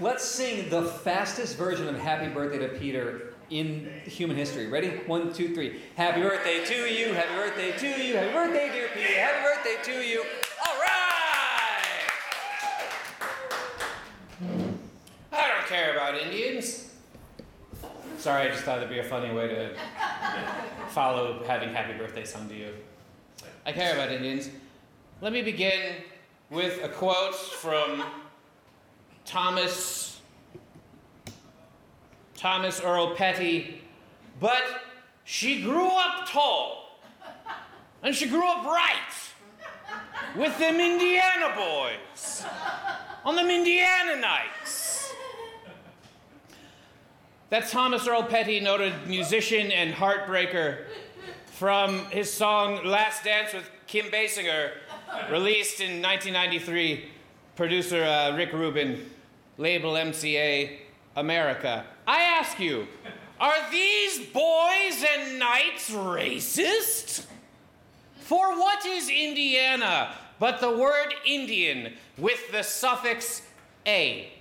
Let's 0.00 0.24
sing 0.24 0.68
the 0.68 0.82
fastest 0.82 1.56
version 1.56 1.88
of 1.88 1.96
Happy 1.96 2.28
Birthday 2.28 2.58
to 2.58 2.68
Peter 2.76 3.34
in 3.50 3.90
human 4.04 4.36
history. 4.36 4.66
Ready? 4.68 4.88
One, 5.06 5.32
two, 5.32 5.54
three. 5.54 5.80
Happy 5.96 6.20
birthday 6.20 6.64
to 6.64 6.74
you, 6.74 7.12
happy 7.14 7.34
birthday 7.34 7.76
to 7.76 8.02
you, 8.02 8.16
happy 8.16 8.32
birthday, 8.32 8.70
dear 8.72 8.88
Peter, 8.94 9.20
happy 9.20 9.42
birthday 9.42 9.92
to 9.92 10.06
you. 10.06 10.24
All 10.66 10.74
right! 10.80 12.06
I 15.32 15.48
don't 15.48 15.66
care 15.68 15.92
about 15.92 16.16
Indians. 16.16 16.92
Sorry, 18.18 18.48
I 18.48 18.48
just 18.48 18.64
thought 18.64 18.78
it'd 18.78 18.90
be 18.90 18.98
a 18.98 19.04
funny 19.04 19.32
way 19.32 19.48
to 19.48 19.76
follow 20.88 21.44
having 21.46 21.68
happy 21.72 21.96
birthday 21.96 22.24
sung 22.24 22.48
to 22.48 22.54
you. 22.54 22.72
I 23.64 23.72
care 23.72 23.94
about 23.94 24.10
Indians. 24.10 24.50
Let 25.20 25.32
me 25.32 25.42
begin 25.42 25.96
with 26.50 26.82
a 26.82 26.88
quote 26.88 27.34
from 27.34 28.04
Thomas 29.24 30.05
Thomas 32.36 32.80
Earl 32.80 33.14
Petty. 33.14 33.82
But 34.38 34.62
she 35.24 35.62
grew 35.62 35.88
up 35.88 36.28
tall, 36.28 37.00
and 38.02 38.14
she 38.14 38.28
grew 38.28 38.46
up 38.46 38.64
right 38.64 40.36
with 40.36 40.58
them 40.58 40.80
Indiana 40.80 41.54
boys 41.56 42.44
on 43.24 43.34
them 43.34 43.50
Indiana 43.50 44.20
nights. 44.20 45.12
That's 47.48 47.70
Thomas 47.70 48.06
Earl 48.06 48.24
Petty, 48.24 48.60
noted 48.60 48.92
musician 49.06 49.70
and 49.72 49.94
heartbreaker, 49.94 50.84
from 51.46 52.04
his 52.06 52.32
song 52.32 52.84
Last 52.84 53.24
Dance 53.24 53.52
with 53.52 53.68
Kim 53.86 54.06
Basinger, 54.06 54.72
released 55.30 55.80
in 55.80 56.02
1993. 56.02 57.08
Producer 57.54 58.02
uh, 58.04 58.36
Rick 58.36 58.52
Rubin, 58.52 59.08
label 59.56 59.92
MCA 59.92 60.78
America. 61.16 61.86
I 62.06 62.22
ask 62.22 62.60
you, 62.60 62.86
are 63.40 63.70
these 63.70 64.26
boys 64.26 65.04
and 65.14 65.38
nights 65.38 65.90
racist? 65.90 67.26
For 68.20 68.58
what 68.58 68.84
is 68.86 69.08
Indiana 69.08 70.14
but 70.38 70.60
the 70.60 70.76
word 70.76 71.14
Indian 71.24 71.94
with 72.16 72.52
the 72.52 72.62
suffix 72.62 73.42
A? 73.86 74.32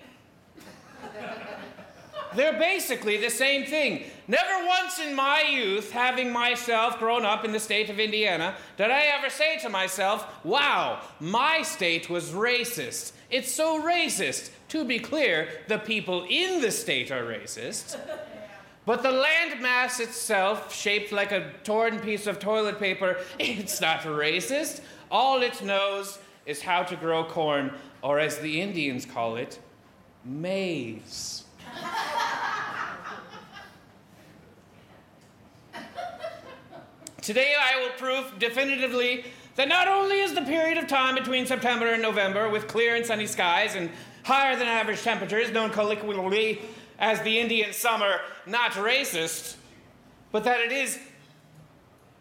They're 2.35 2.59
basically 2.59 3.17
the 3.17 3.29
same 3.29 3.65
thing. 3.65 4.03
Never 4.27 4.65
once 4.65 4.99
in 4.99 5.15
my 5.15 5.41
youth, 5.49 5.91
having 5.91 6.31
myself 6.31 6.99
grown 6.99 7.25
up 7.25 7.45
in 7.45 7.51
the 7.51 7.59
state 7.59 7.89
of 7.89 7.99
Indiana, 7.99 8.55
did 8.77 8.91
I 8.91 9.03
ever 9.17 9.29
say 9.29 9.57
to 9.59 9.69
myself, 9.69 10.27
wow, 10.43 11.01
my 11.19 11.61
state 11.61 12.09
was 12.09 12.31
racist. 12.31 13.13
It's 13.29 13.51
so 13.51 13.81
racist. 13.81 14.51
To 14.69 14.85
be 14.85 14.99
clear, 14.99 15.47
the 15.67 15.77
people 15.77 16.25
in 16.29 16.61
the 16.61 16.71
state 16.71 17.11
are 17.11 17.23
racist. 17.23 17.99
But 18.85 19.01
the 19.01 19.09
landmass 19.09 19.99
itself, 19.99 20.73
shaped 20.73 21.11
like 21.11 21.31
a 21.31 21.51
torn 21.63 21.99
piece 21.99 22.27
of 22.27 22.37
toilet 22.39 22.79
paper, 22.79 23.17
it's 23.39 23.81
not 23.81 24.01
racist. 24.01 24.81
All 25.09 25.41
it 25.41 25.63
knows 25.63 26.19
is 26.45 26.61
how 26.61 26.83
to 26.83 26.95
grow 26.95 27.23
corn, 27.23 27.73
or 28.03 28.19
as 28.19 28.37
the 28.37 28.61
Indians 28.61 29.05
call 29.05 29.37
it, 29.37 29.57
maize. 30.23 31.45
Today 37.21 37.55
I 37.59 37.81
will 37.81 37.93
prove 37.97 38.37
definitively 38.37 39.25
that 39.55 39.67
not 39.67 39.87
only 39.87 40.19
is 40.19 40.33
the 40.33 40.41
period 40.41 40.77
of 40.77 40.87
time 40.87 41.15
between 41.15 41.45
September 41.45 41.87
and 41.93 42.01
November 42.01 42.49
with 42.49 42.67
clear 42.67 42.95
and 42.95 43.05
sunny 43.05 43.27
skies 43.27 43.75
and 43.75 43.89
higher 44.23 44.55
than 44.55 44.67
average 44.67 45.01
temperatures, 45.01 45.51
known 45.51 45.69
colloquially 45.69 46.61
as 46.99 47.21
the 47.21 47.39
Indian 47.39 47.73
summer, 47.73 48.21
not 48.45 48.71
racist, 48.71 49.55
but 50.31 50.43
that 50.43 50.59
it 50.59 50.71
is, 50.71 50.99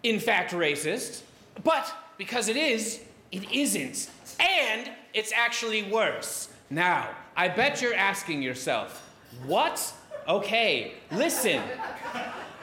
in 0.02 0.20
fact, 0.20 0.52
racist. 0.52 1.22
But 1.62 1.92
because 2.18 2.48
it 2.48 2.56
is, 2.56 3.00
it 3.32 3.50
isn't. 3.52 4.10
And 4.38 4.90
it's 5.12 5.32
actually 5.32 5.84
worse. 5.84 6.48
Now, 6.70 7.10
I 7.36 7.48
bet 7.48 7.82
you're 7.82 7.94
asking 7.94 8.42
yourself, 8.42 9.00
what? 9.46 9.92
Okay, 10.28 10.94
listen. 11.10 11.62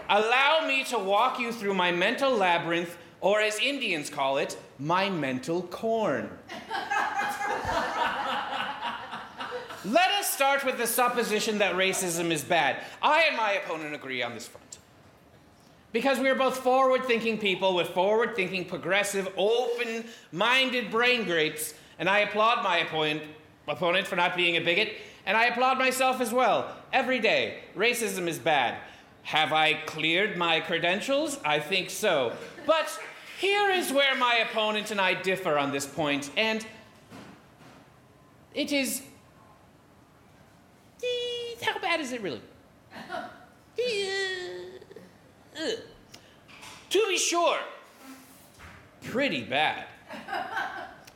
Allow 0.10 0.66
me 0.68 0.84
to 0.86 0.98
walk 0.98 1.40
you 1.40 1.52
through 1.52 1.74
my 1.74 1.92
mental 1.92 2.36
labyrinth, 2.36 2.98
or 3.22 3.40
as 3.40 3.60
Indians 3.60 4.10
call 4.10 4.38
it, 4.38 4.58
my 4.80 5.10
mental 5.10 5.62
corn. 5.64 6.30
Let 9.86 10.12
us 10.12 10.28
start 10.28 10.64
with 10.64 10.78
the 10.78 10.86
supposition 10.86 11.60
that 11.60 11.76
racism 11.76 12.32
is 12.32 12.44
bad. 12.44 12.84
I 13.02 13.24
and 13.30 13.38
my 13.38 13.54
opponent 13.54 13.96
agree 13.96 14.22
on 14.22 14.34
this 14.34 14.48
front. 14.48 14.78
Because 15.92 16.20
we 16.20 16.30
are 16.30 16.36
both 16.36 16.58
forward 16.58 17.06
thinking 17.06 17.38
people 17.38 17.76
with 17.76 17.90
forward 17.90 18.36
thinking, 18.36 18.66
progressive, 18.66 19.28
open 19.38 20.06
minded 20.32 20.90
brain 20.90 21.26
grapes, 21.26 21.74
and 22.00 22.08
I 22.10 22.20
applaud 22.20 22.64
my 22.64 22.78
opponent, 22.78 23.24
opponent 23.68 24.08
for 24.08 24.16
not 24.16 24.36
being 24.36 24.56
a 24.56 24.62
bigot, 24.62 24.94
and 25.26 25.36
I 25.36 25.46
applaud 25.46 25.78
myself 25.78 26.22
as 26.22 26.32
well. 26.32 26.76
Every 26.94 27.20
day, 27.20 27.60
racism 27.76 28.28
is 28.28 28.40
bad. 28.40 28.78
Have 29.24 29.54
I 29.54 29.74
cleared 29.74 30.38
my 30.38 30.60
credentials? 30.62 31.40
I 31.44 31.60
think 31.60 31.90
so. 31.90 32.34
But 32.66 33.00
here 33.42 33.72
is 33.72 33.92
where 33.92 34.16
my 34.16 34.36
opponent 34.36 34.92
and 34.92 35.02
I 35.02 35.16
differ 35.16 35.58
on 35.58 35.72
this 35.72 35.88
point, 35.88 36.30
and 36.38 36.64
it 38.54 38.72
is. 38.72 39.02
Eh, 41.04 41.66
How 41.66 41.80
bad 41.80 42.00
is 42.00 42.12
it 42.14 42.22
really? 42.22 42.42
Eh. 43.80 45.76
To 46.92 47.06
be 47.08 47.18
sure, 47.18 47.58
pretty 49.04 49.44
bad. 49.44 49.86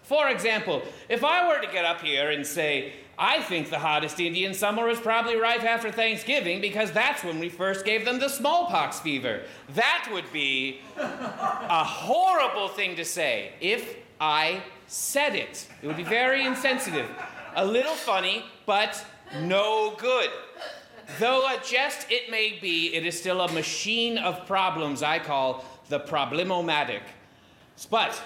For 0.03 0.29
example, 0.29 0.81
if 1.09 1.23
I 1.23 1.47
were 1.47 1.61
to 1.63 1.71
get 1.71 1.85
up 1.85 2.01
here 2.01 2.31
and 2.31 2.45
say, 2.45 2.93
I 3.17 3.41
think 3.41 3.69
the 3.69 3.79
hottest 3.79 4.19
Indian 4.19 4.53
summer 4.53 4.85
was 4.85 4.99
probably 4.99 5.37
right 5.37 5.63
after 5.63 5.91
Thanksgiving 5.91 6.59
because 6.59 6.91
that's 6.91 7.23
when 7.23 7.39
we 7.39 7.49
first 7.49 7.85
gave 7.85 8.03
them 8.03 8.19
the 8.19 8.29
smallpox 8.29 8.99
fever. 8.99 9.43
That 9.73 10.09
would 10.11 10.31
be 10.33 10.81
a 10.97 11.83
horrible 11.83 12.67
thing 12.67 12.95
to 12.97 13.05
say 13.05 13.53
if 13.61 13.95
I 14.19 14.63
said 14.87 15.35
it. 15.35 15.67
It 15.81 15.87
would 15.87 15.97
be 15.97 16.03
very 16.03 16.45
insensitive. 16.45 17.09
A 17.55 17.65
little 17.65 17.95
funny, 17.95 18.45
but 18.65 19.03
no 19.41 19.95
good. 19.97 20.29
Though 21.19 21.45
a 21.47 21.59
jest 21.63 22.07
it 22.09 22.29
may 22.29 22.57
be, 22.59 22.93
it 22.93 23.05
is 23.05 23.17
still 23.17 23.41
a 23.41 23.51
machine 23.51 24.17
of 24.17 24.45
problems 24.45 25.03
I 25.03 25.19
call 25.19 25.63
the 25.89 25.99
problemomatic. 25.99 27.01
But 27.89 28.21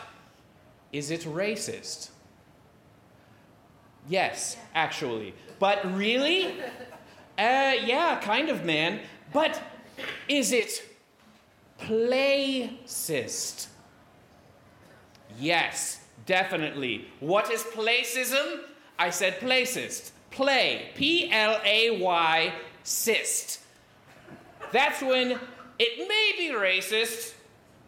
is 0.91 1.11
it 1.11 1.21
racist? 1.21 2.09
Yes, 4.09 4.57
actually. 4.73 5.33
But 5.59 5.95
really? 5.95 6.59
Uh, 7.37 7.75
yeah, 7.85 8.19
kind 8.21 8.49
of, 8.49 8.65
man. 8.65 8.99
But 9.31 9.61
is 10.27 10.51
it 10.51 10.83
placist? 11.77 13.69
Yes, 15.39 16.01
definitely. 16.25 17.05
What 17.19 17.51
is 17.51 17.63
placism? 17.63 18.61
I 18.97 19.11
said 19.11 19.39
placist. 19.39 20.11
Play. 20.31 20.89
P 20.95 21.31
L 21.31 21.61
A 21.63 22.01
Y 22.01 22.53
cyst. 22.83 23.59
That's 24.71 25.01
when 25.01 25.39
it 25.79 26.07
may 26.07 26.33
be 26.37 26.49
racist, 26.53 27.33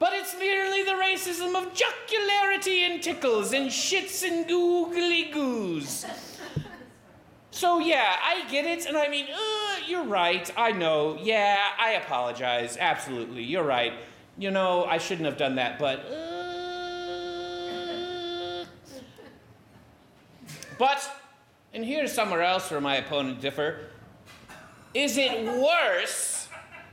but 0.01 0.13
it's 0.13 0.35
merely 0.39 0.81
the 0.81 0.93
racism 0.93 1.55
of 1.55 1.71
jocularity 1.75 2.85
and 2.85 3.03
tickles 3.03 3.53
and 3.53 3.69
shits 3.69 4.27
and 4.27 4.47
googly 4.47 5.25
goos. 5.25 6.07
So 7.51 7.77
yeah, 7.77 8.15
I 8.23 8.49
get 8.49 8.65
it, 8.65 8.87
and 8.87 8.97
I 8.97 9.07
mean, 9.09 9.27
uh, 9.31 9.75
you're 9.87 10.05
right. 10.05 10.49
I 10.57 10.71
know. 10.71 11.19
Yeah, 11.21 11.55
I 11.79 11.91
apologize. 11.91 12.77
Absolutely, 12.79 13.43
you're 13.43 13.63
right. 13.63 13.93
You 14.39 14.49
know, 14.49 14.85
I 14.85 14.97
shouldn't 14.97 15.27
have 15.27 15.37
done 15.37 15.53
that, 15.55 15.77
but. 15.77 15.99
Uh... 15.99 16.31
But, 20.79 21.11
and 21.75 21.85
here's 21.85 22.11
somewhere 22.11 22.41
else 22.41 22.71
where 22.71 22.81
my 22.81 22.95
opponent 22.95 23.39
differ. 23.39 23.81
Is 24.95 25.17
it 25.17 25.45
worse 25.45 26.30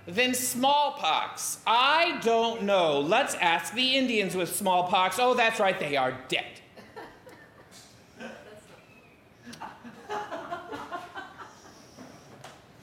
than 0.08 0.34
smallpox? 0.34 1.58
I 1.66 2.18
don't 2.22 2.62
know. 2.62 2.98
Let's 3.00 3.34
ask 3.34 3.74
the 3.74 3.94
Indians 3.96 4.34
with 4.34 4.54
smallpox. 4.54 5.18
Oh, 5.18 5.34
that's 5.34 5.60
right, 5.60 5.78
they 5.78 5.96
are 5.96 6.18
dead. 6.28 6.46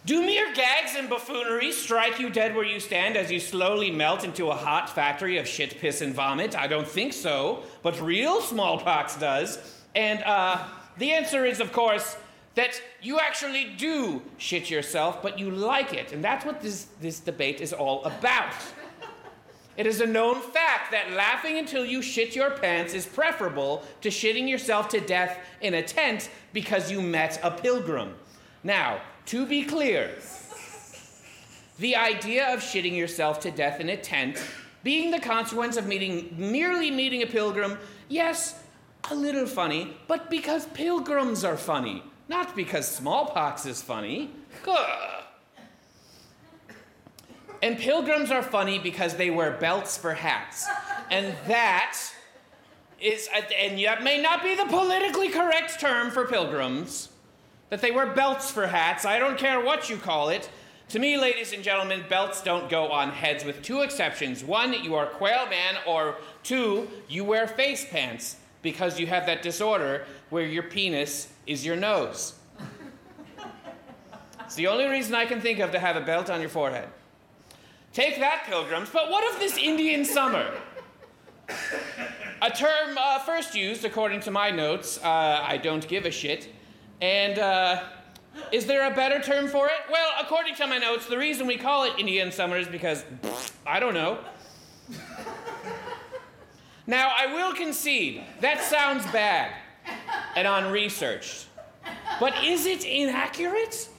Do 0.06 0.24
mere 0.24 0.54
gags 0.54 0.92
and 0.96 1.10
buffoonery 1.10 1.72
strike 1.72 2.20
you 2.20 2.30
dead 2.30 2.56
where 2.56 2.64
you 2.64 2.80
stand 2.80 3.18
as 3.18 3.32
you 3.32 3.40
slowly 3.40 3.90
melt 3.90 4.24
into 4.24 4.52
a 4.52 4.56
hot 4.56 4.88
factory 4.88 5.40
of 5.40 5.48
shit, 5.48 5.80
piss, 5.80 6.02
and 6.02 6.14
vomit? 6.14 6.56
I 6.56 6.68
don't 6.68 6.88
think 6.88 7.12
so, 7.12 7.64
but 7.82 8.00
real 8.00 8.40
smallpox 8.40 9.18
does. 9.18 9.58
And 9.96 10.22
uh, 10.24 10.64
the 11.00 11.12
answer 11.12 11.44
is, 11.44 11.60
of 11.60 11.72
course, 11.72 12.18
that 12.56 12.82
you 13.02 13.20
actually 13.20 13.66
do 13.78 14.22
shit 14.38 14.70
yourself, 14.70 15.22
but 15.22 15.38
you 15.38 15.52
like 15.52 15.94
it. 15.94 16.12
And 16.14 16.24
that's 16.24 16.46
what 16.46 16.62
this, 16.62 16.88
this 17.02 17.20
debate 17.20 17.62
is 17.62 17.74
all 17.74 18.04
about. 18.06 18.54
It 19.78 19.86
is 19.86 20.00
a 20.00 20.06
known 20.06 20.42
fact 20.42 20.92
that 20.92 21.12
laughing 21.12 21.58
until 21.58 21.86
you 21.86 22.02
shit 22.02 22.34
your 22.34 22.52
pants 22.52 22.94
is 22.94 23.06
preferable 23.06 23.84
to 24.02 24.10
shitting 24.10 24.48
yourself 24.48 24.88
to 24.90 25.02
death 25.02 25.38
in 25.60 25.74
a 25.74 25.84
tent 25.84 26.30
because 26.54 26.90
you 26.90 27.02
met 27.02 27.40
a 27.44 27.52
pilgrim. 27.52 28.16
Now, 28.64 29.02
to 29.28 29.46
be 29.46 29.64
clear, 29.64 30.12
the 31.78 31.98
idea 31.98 32.54
of 32.54 32.62
shitting 32.62 32.96
yourself 32.96 33.42
to 33.42 33.52
death 33.52 33.82
in 33.82 33.90
a 33.90 33.98
tent 33.98 34.42
being 34.84 35.12
the 35.12 35.20
consequence 35.20 35.76
of 35.76 35.88
meeting 35.88 36.34
merely 36.38 36.90
meeting 36.90 37.24
a 37.24 37.28
pilgrim, 37.28 37.78
yes, 38.08 38.64
a 39.12 39.16
little 39.16 39.46
funny, 39.46 39.98
but 40.08 40.30
because 40.30 40.68
pilgrims 40.68 41.44
are 41.44 41.58
funny, 41.58 42.02
not 42.28 42.56
because 42.56 42.88
smallpox 42.88 43.66
is 43.66 43.82
funny. 43.82 44.32
And 47.62 47.78
pilgrims 47.78 48.32
are 48.32 48.44
funny 48.44 48.80
because 48.80 49.16
they 49.16 49.30
wear 49.30 49.52
belts 49.52 49.98
for 49.98 50.14
hats. 50.14 50.68
And 51.10 51.36
that 51.48 51.98
is, 53.00 53.30
and 53.34 53.80
that 53.80 54.04
may 54.04 54.22
not 54.22 54.44
be 54.44 54.56
the 54.56 54.66
politically 54.66 55.30
correct 55.30 55.80
term 55.80 56.12
for 56.12 56.26
pilgrims, 56.26 57.10
that 57.70 57.82
they 57.82 57.92
wear 57.92 58.08
belts 58.08 58.52
for 58.52 58.68
hats. 58.68 59.06
I 59.06 59.20
don't 59.20 59.38
care 59.38 59.60
what 59.60 59.90
you 59.90 59.98
call 59.98 60.30
it. 60.30 60.50
To 60.90 61.00
me, 61.00 61.18
ladies 61.18 61.52
and 61.54 61.64
gentlemen, 61.64 62.04
belts 62.08 62.44
don't 62.44 62.70
go 62.70 62.92
on 62.92 63.10
heads 63.10 63.44
with 63.44 63.64
two 63.64 63.82
exceptions. 63.82 64.44
One, 64.44 64.74
you 64.84 64.94
are 64.94 65.08
quail 65.08 65.48
man, 65.50 65.78
or 65.88 66.18
two, 66.44 66.88
you 67.08 67.24
wear 67.24 67.48
face 67.48 67.86
pants 67.90 68.38
because 68.66 69.00
you 69.00 69.06
have 69.06 69.28
that 69.28 69.44
disorder 69.44 70.06
where 70.32 70.44
your 70.46 70.64
penis 70.64 71.30
is 71.46 71.64
your 71.64 71.76
nose. 71.76 72.34
It's 74.44 74.56
the 74.56 74.68
only 74.68 74.88
reason 74.88 75.14
I 75.14 75.26
can 75.26 75.40
think 75.40 75.60
of 75.60 75.72
to 75.72 75.80
have 75.80 75.96
a 75.96 76.02
belt 76.02 76.30
on 76.32 76.42
your 76.42 76.50
forehead. 76.50 76.90
Take 77.94 78.20
that, 78.20 78.44
pilgrims, 78.46 78.90
but 78.92 79.10
what 79.10 79.24
of 79.32 79.40
this 79.40 79.56
Indian 79.58 80.04
summer? 80.04 80.52
A 82.42 82.50
term 82.50 82.98
uh, 82.98 83.20
first 83.20 83.56
used, 83.56 83.86
according 83.86 84.22
to 84.22 84.32
my 84.32 84.50
notes, 84.50 84.98
uh, 85.04 85.44
I 85.48 85.58
don't 85.58 85.88
give 85.88 86.06
a 86.06 86.12
shit. 86.12 86.50
And 87.02 87.38
uh, 87.38 87.84
is 88.52 88.66
there 88.66 88.92
a 88.92 88.96
better 88.96 89.22
term 89.22 89.48
for 89.48 89.68
it? 89.68 89.80
Well, 89.92 90.10
according 90.20 90.56
to 90.56 90.66
my 90.66 90.80
notes, 90.80 91.06
the 91.06 91.20
reason 91.20 91.46
we 91.46 91.58
call 91.58 91.84
it 91.84 91.94
Indian 92.00 92.32
summer 92.32 92.58
is 92.58 92.68
because, 92.68 93.06
I 93.66 93.80
don't 93.80 93.94
know. 93.94 94.20
Now, 96.88 97.12
I 97.18 97.34
will 97.34 97.54
concede, 97.54 98.24
that 98.42 98.62
sounds 98.62 99.06
bad 99.12 99.52
and 100.36 100.48
unresearched. 100.48 101.48
But 102.20 102.34
is 102.44 102.66
it 102.66 102.86
inaccurate? 102.86 103.90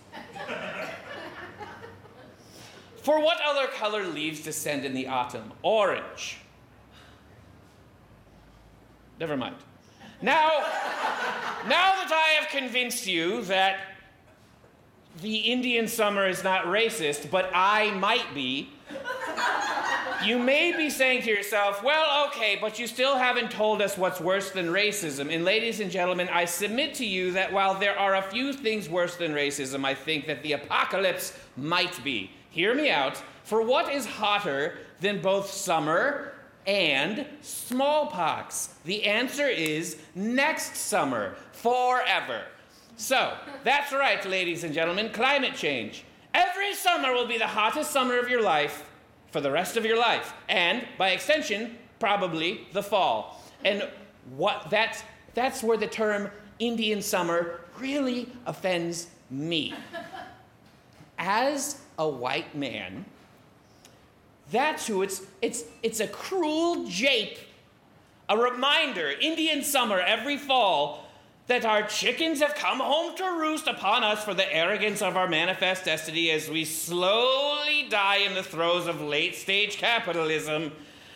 For 3.02 3.20
what 3.20 3.38
other 3.44 3.66
color 3.68 4.04
leaves 4.04 4.40
descend 4.40 4.84
in 4.84 4.94
the 4.94 5.06
autumn? 5.08 5.52
Orange. 5.62 6.38
Never 9.18 9.36
mind. 9.36 9.56
Now, 10.22 10.50
now 11.68 11.92
that 11.92 12.10
I 12.12 12.40
have 12.40 12.48
convinced 12.50 13.06
you 13.06 13.42
that 13.44 13.80
the 15.22 15.36
Indian 15.36 15.88
summer 15.88 16.26
is 16.26 16.44
not 16.44 16.64
racist, 16.64 17.30
but 17.30 17.50
I 17.54 17.90
might 17.92 18.34
be, 18.34 18.70
you 20.24 20.38
may 20.38 20.76
be 20.76 20.90
saying 20.90 21.22
to 21.22 21.30
yourself, 21.30 21.82
well, 21.82 22.26
okay, 22.28 22.58
but 22.60 22.78
you 22.78 22.86
still 22.86 23.16
haven't 23.16 23.50
told 23.50 23.82
us 23.82 23.98
what's 23.98 24.20
worse 24.20 24.50
than 24.50 24.66
racism. 24.66 25.34
And 25.34 25.44
ladies 25.44 25.80
and 25.80 25.90
gentlemen, 25.90 26.28
I 26.28 26.44
submit 26.44 26.94
to 26.94 27.06
you 27.06 27.32
that 27.32 27.52
while 27.52 27.78
there 27.78 27.98
are 27.98 28.16
a 28.16 28.22
few 28.22 28.52
things 28.52 28.88
worse 28.88 29.16
than 29.16 29.32
racism, 29.32 29.84
I 29.84 29.94
think 29.94 30.26
that 30.26 30.42
the 30.42 30.52
apocalypse 30.52 31.38
might 31.56 32.02
be. 32.02 32.30
Hear 32.50 32.74
me 32.74 32.90
out. 32.90 33.20
For 33.44 33.62
what 33.62 33.92
is 33.92 34.06
hotter 34.06 34.78
than 35.00 35.20
both 35.20 35.50
summer 35.50 36.32
and 36.66 37.26
smallpox? 37.42 38.74
The 38.84 39.04
answer 39.04 39.46
is 39.46 39.98
next 40.14 40.76
summer, 40.76 41.36
forever. 41.52 42.42
So, 42.96 43.34
that's 43.62 43.92
right, 43.92 44.24
ladies 44.24 44.64
and 44.64 44.72
gentlemen, 44.72 45.10
climate 45.12 45.54
change. 45.54 46.04
Every 46.32 46.74
summer 46.74 47.12
will 47.12 47.26
be 47.26 47.38
the 47.38 47.46
hottest 47.46 47.90
summer 47.90 48.18
of 48.18 48.28
your 48.28 48.42
life 48.42 48.85
for 49.36 49.42
the 49.42 49.50
rest 49.50 49.76
of 49.76 49.84
your 49.84 49.98
life, 49.98 50.32
and 50.48 50.82
by 50.96 51.10
extension, 51.10 51.76
probably 51.98 52.66
the 52.72 52.82
fall. 52.82 53.44
And 53.66 53.86
what 54.34 54.68
that's 54.70 55.02
that's 55.34 55.62
where 55.62 55.76
the 55.76 55.86
term 55.86 56.30
Indian 56.58 57.02
summer 57.02 57.60
really 57.78 58.32
offends 58.46 59.08
me. 59.28 59.74
As 61.18 61.82
a 61.98 62.08
white 62.08 62.54
man, 62.54 63.04
That's 64.50 64.86
who 64.86 65.02
it's 65.02 65.20
it's 65.42 65.64
it's 65.82 66.00
a 66.00 66.08
cruel 66.08 66.86
jape. 66.86 67.36
A 68.30 68.38
reminder, 68.38 69.10
Indian 69.20 69.62
summer 69.62 70.00
every 70.00 70.38
fall, 70.38 71.05
that 71.46 71.64
our 71.64 71.82
chickens 71.84 72.40
have 72.40 72.54
come 72.54 72.80
home 72.80 73.16
to 73.16 73.24
roost 73.24 73.68
upon 73.68 74.02
us 74.02 74.24
for 74.24 74.34
the 74.34 74.52
arrogance 74.52 75.00
of 75.00 75.16
our 75.16 75.28
manifest 75.28 75.84
destiny 75.84 76.30
as 76.30 76.48
we 76.48 76.64
slowly 76.64 77.86
die 77.88 78.16
in 78.16 78.34
the 78.34 78.42
throes 78.42 78.86
of 78.86 79.00
late 79.00 79.36
stage 79.36 79.76
capitalism. 79.76 80.72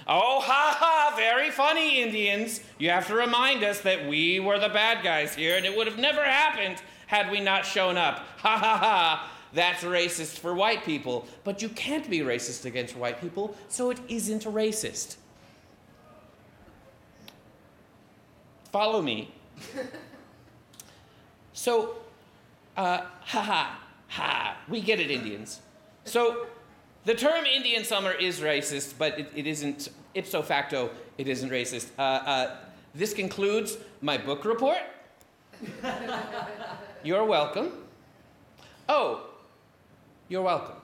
Oh, 0.06 0.40
ha 0.40 0.76
ha, 0.78 1.14
very 1.16 1.50
funny, 1.50 2.02
Indians. 2.02 2.60
You 2.78 2.90
have 2.90 3.08
to 3.08 3.14
remind 3.14 3.64
us 3.64 3.80
that 3.80 4.08
we 4.08 4.40
were 4.40 4.58
the 4.58 4.68
bad 4.68 5.02
guys 5.04 5.34
here, 5.34 5.56
and 5.56 5.66
it 5.66 5.76
would 5.76 5.86
have 5.86 5.98
never 5.98 6.24
happened 6.24 6.80
had 7.06 7.30
we 7.30 7.40
not 7.40 7.66
shown 7.66 7.96
up. 7.96 8.18
Ha 8.38 8.56
ha 8.56 8.78
ha. 8.78 9.30
That's 9.52 9.82
racist 9.82 10.38
for 10.38 10.54
white 10.54 10.84
people. 10.84 11.26
But 11.42 11.60
you 11.60 11.68
can't 11.70 12.08
be 12.08 12.20
racist 12.20 12.64
against 12.64 12.96
white 12.96 13.20
people, 13.20 13.56
so 13.68 13.90
it 13.90 13.98
isn't 14.08 14.44
racist. 14.44 15.16
Follow 18.70 19.02
me. 19.02 19.32
So, 21.60 21.96
uh, 22.74 23.02
ha 23.20 23.40
ha, 23.42 23.80
ha, 24.08 24.56
we 24.66 24.80
get 24.80 24.98
it, 24.98 25.10
Indians. 25.10 25.60
So, 26.06 26.46
the 27.04 27.12
term 27.12 27.44
Indian 27.44 27.84
summer 27.84 28.12
is 28.12 28.40
racist, 28.40 28.94
but 28.96 29.18
it, 29.18 29.30
it 29.36 29.46
isn't, 29.46 29.90
ipso 30.14 30.40
facto, 30.40 30.88
it 31.18 31.28
isn't 31.28 31.50
racist. 31.50 31.88
Uh, 31.98 32.02
uh, 32.02 32.56
this 32.94 33.12
concludes 33.12 33.76
my 34.00 34.16
book 34.16 34.46
report. 34.46 34.78
You're 37.02 37.26
welcome. 37.26 37.72
Oh, 38.88 39.26
you're 40.30 40.40
welcome. 40.40 40.76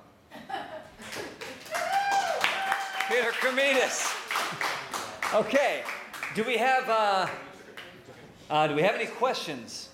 Peter 3.08 3.32
Cremidas. 3.40 4.12
Okay. 5.34 5.84
Do 6.34 6.44
we 6.44 6.58
have 6.58 6.90
uh, 6.90 7.26
uh, 8.50 8.66
do 8.66 8.74
we 8.74 8.82
have 8.82 8.94
any 8.94 9.06
questions 9.06 9.88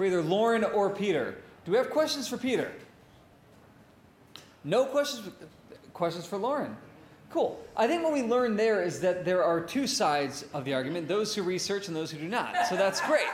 for 0.00 0.06
either 0.06 0.22
Lauren 0.22 0.64
or 0.64 0.88
Peter? 0.88 1.36
Do 1.66 1.72
we 1.72 1.76
have 1.76 1.90
questions 1.90 2.26
for 2.26 2.38
Peter? 2.38 2.72
No 4.64 4.86
questions. 4.86 5.28
Questions 5.92 6.24
for 6.24 6.38
Lauren. 6.38 6.74
Cool. 7.28 7.60
I 7.76 7.86
think 7.86 8.02
what 8.02 8.14
we 8.14 8.22
learned 8.22 8.58
there 8.58 8.82
is 8.82 9.00
that 9.00 9.26
there 9.26 9.44
are 9.44 9.60
two 9.60 9.86
sides 9.86 10.46
of 10.54 10.64
the 10.64 10.72
argument: 10.72 11.06
those 11.06 11.34
who 11.34 11.42
research 11.42 11.88
and 11.88 11.94
those 11.94 12.10
who 12.10 12.16
do 12.16 12.28
not. 12.28 12.66
So 12.66 12.76
that's 12.76 13.02
great. 13.02 13.26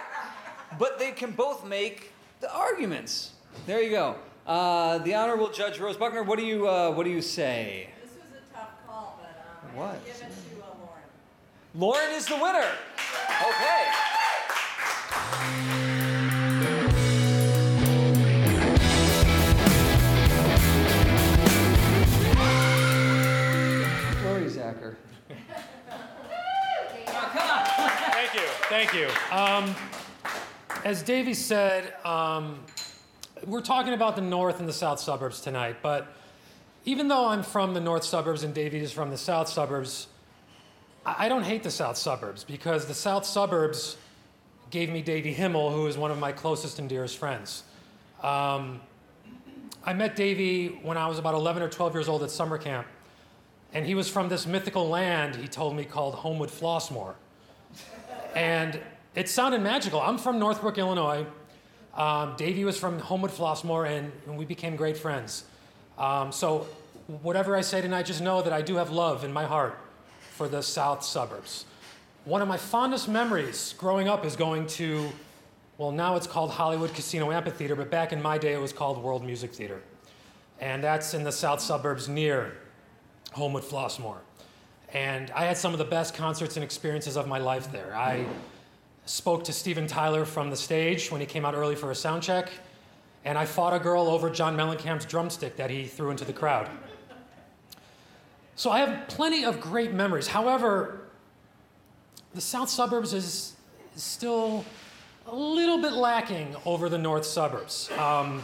But 0.76 0.98
they 0.98 1.12
can 1.12 1.30
both 1.30 1.64
make 1.64 2.10
the 2.40 2.52
arguments. 2.52 3.30
There 3.68 3.80
you 3.80 3.90
go. 3.90 4.16
Uh, 4.44 4.98
the 4.98 5.14
Honorable 5.14 5.50
Judge 5.50 5.78
Rose 5.78 5.96
Buckner, 5.96 6.24
what 6.24 6.36
do 6.36 6.44
you 6.44 6.68
uh, 6.68 6.90
what 6.90 7.04
do 7.04 7.10
you 7.10 7.22
say? 7.22 7.90
This 8.02 8.10
was 8.10 8.42
a 8.42 8.52
tough 8.52 8.70
call, 8.88 9.20
but 9.22 9.70
um, 9.70 9.76
What? 9.76 10.04
give 10.04 10.16
it 10.16 10.18
to 10.18 10.64
uh, 10.64 10.66
Lauren. 10.80 11.04
Lauren 11.76 12.12
is 12.12 12.26
the 12.26 12.34
winner. 12.34 12.72
Okay. 13.40 13.86
Thank 28.76 28.92
you. 28.92 29.08
Um, 29.34 29.74
as 30.84 31.02
Davey 31.02 31.32
said, 31.32 31.94
um, 32.04 32.62
we're 33.46 33.62
talking 33.62 33.94
about 33.94 34.16
the 34.16 34.20
north 34.20 34.60
and 34.60 34.68
the 34.68 34.72
south 34.74 35.00
suburbs 35.00 35.40
tonight, 35.40 35.76
but 35.80 36.08
even 36.84 37.08
though 37.08 37.26
I'm 37.28 37.42
from 37.42 37.72
the 37.72 37.80
north 37.80 38.04
suburbs 38.04 38.42
and 38.42 38.52
Davey 38.52 38.80
is 38.80 38.92
from 38.92 39.08
the 39.08 39.16
south 39.16 39.48
suburbs, 39.48 40.08
I 41.06 41.26
don't 41.30 41.44
hate 41.44 41.62
the 41.62 41.70
south 41.70 41.96
suburbs 41.96 42.44
because 42.44 42.84
the 42.84 42.92
south 42.92 43.24
suburbs 43.24 43.96
gave 44.68 44.90
me 44.90 45.00
Davey 45.00 45.32
Himmel, 45.32 45.70
who 45.70 45.86
is 45.86 45.96
one 45.96 46.10
of 46.10 46.18
my 46.18 46.32
closest 46.32 46.78
and 46.78 46.86
dearest 46.86 47.16
friends. 47.16 47.62
Um, 48.22 48.82
I 49.86 49.94
met 49.94 50.16
Davey 50.16 50.78
when 50.82 50.98
I 50.98 51.06
was 51.06 51.18
about 51.18 51.32
11 51.32 51.62
or 51.62 51.70
12 51.70 51.94
years 51.94 52.08
old 52.10 52.22
at 52.22 52.30
summer 52.30 52.58
camp, 52.58 52.86
and 53.72 53.86
he 53.86 53.94
was 53.94 54.10
from 54.10 54.28
this 54.28 54.46
mythical 54.46 54.86
land, 54.86 55.34
he 55.34 55.48
told 55.48 55.74
me, 55.74 55.86
called 55.86 56.16
Homewood 56.16 56.50
Flossmoor. 56.50 57.14
And 58.36 58.78
it 59.14 59.30
sounded 59.30 59.62
magical. 59.62 59.98
I'm 59.98 60.18
from 60.18 60.38
Northbrook, 60.38 60.76
Illinois. 60.76 61.24
Um, 61.94 62.34
Davey 62.36 62.64
was 62.64 62.78
from 62.78 62.98
Homewood 62.98 63.30
Flossmoor, 63.30 63.88
and, 63.88 64.12
and 64.26 64.36
we 64.36 64.44
became 64.44 64.76
great 64.76 64.98
friends. 64.98 65.44
Um, 65.96 66.30
so, 66.30 66.66
whatever 67.22 67.56
I 67.56 67.62
say 67.62 67.80
tonight, 67.80 68.04
just 68.04 68.20
know 68.20 68.42
that 68.42 68.52
I 68.52 68.60
do 68.60 68.76
have 68.76 68.90
love 68.90 69.24
in 69.24 69.32
my 69.32 69.44
heart 69.44 69.78
for 70.32 70.48
the 70.48 70.62
south 70.62 71.02
suburbs. 71.02 71.64
One 72.26 72.42
of 72.42 72.48
my 72.48 72.58
fondest 72.58 73.08
memories 73.08 73.74
growing 73.78 74.06
up 74.06 74.26
is 74.26 74.36
going 74.36 74.66
to, 74.66 75.08
well, 75.78 75.90
now 75.90 76.16
it's 76.16 76.26
called 76.26 76.50
Hollywood 76.50 76.92
Casino 76.92 77.32
Amphitheater, 77.32 77.74
but 77.74 77.90
back 77.90 78.12
in 78.12 78.20
my 78.20 78.36
day 78.36 78.52
it 78.52 78.60
was 78.60 78.72
called 78.72 79.02
World 79.02 79.24
Music 79.24 79.54
Theater. 79.54 79.80
And 80.60 80.84
that's 80.84 81.14
in 81.14 81.24
the 81.24 81.32
south 81.32 81.62
suburbs 81.62 82.06
near 82.06 82.58
Homewood 83.32 83.62
Flossmoor. 83.62 84.18
And 84.92 85.30
I 85.32 85.44
had 85.44 85.56
some 85.56 85.72
of 85.72 85.78
the 85.78 85.84
best 85.84 86.14
concerts 86.14 86.56
and 86.56 86.64
experiences 86.64 87.16
of 87.16 87.26
my 87.26 87.38
life 87.38 87.70
there. 87.72 87.94
I 87.94 88.24
spoke 89.04 89.44
to 89.44 89.52
Steven 89.52 89.86
Tyler 89.86 90.24
from 90.24 90.50
the 90.50 90.56
stage 90.56 91.10
when 91.10 91.20
he 91.20 91.26
came 91.26 91.44
out 91.44 91.54
early 91.54 91.74
for 91.74 91.90
a 91.90 91.94
sound 91.94 92.22
check, 92.22 92.50
and 93.24 93.36
I 93.36 93.44
fought 93.44 93.74
a 93.74 93.78
girl 93.78 94.08
over 94.08 94.30
John 94.30 94.56
Mellencamp's 94.56 95.04
drumstick 95.04 95.56
that 95.56 95.70
he 95.70 95.86
threw 95.86 96.10
into 96.10 96.24
the 96.24 96.32
crowd. 96.32 96.68
So 98.54 98.70
I 98.70 98.78
have 98.78 99.08
plenty 99.08 99.44
of 99.44 99.60
great 99.60 99.92
memories. 99.92 100.28
However, 100.28 101.02
the 102.34 102.40
south 102.40 102.70
suburbs 102.70 103.12
is 103.12 103.54
still 103.96 104.64
a 105.26 105.34
little 105.34 105.78
bit 105.78 105.92
lacking 105.92 106.56
over 106.64 106.88
the 106.88 106.98
north 106.98 107.26
suburbs. 107.26 107.90
Um, 107.98 108.42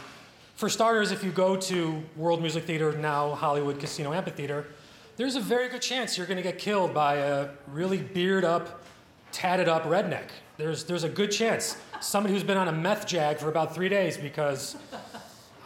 for 0.55 0.69
starters, 0.69 1.11
if 1.11 1.23
you 1.23 1.31
go 1.31 1.55
to 1.55 2.03
World 2.15 2.41
Music 2.41 2.65
Theater, 2.65 2.91
now 2.97 3.35
Hollywood 3.35 3.79
Casino 3.79 4.13
Amphitheater, 4.13 4.67
there's 5.15 5.35
a 5.35 5.41
very 5.41 5.69
good 5.69 5.81
chance 5.81 6.17
you're 6.17 6.27
going 6.27 6.37
to 6.37 6.43
get 6.43 6.57
killed 6.57 6.93
by 6.93 7.15
a 7.15 7.49
really 7.67 7.99
beard 7.99 8.43
up, 8.43 8.83
tatted 9.31 9.67
up 9.67 9.83
redneck. 9.83 10.29
There's, 10.57 10.83
there's 10.83 11.03
a 11.03 11.09
good 11.09 11.31
chance. 11.31 11.77
Somebody 12.01 12.33
who's 12.33 12.43
been 12.43 12.57
on 12.57 12.67
a 12.67 12.71
meth 12.71 13.05
jag 13.07 13.37
for 13.37 13.49
about 13.49 13.75
three 13.75 13.89
days 13.89 14.17
because 14.17 14.75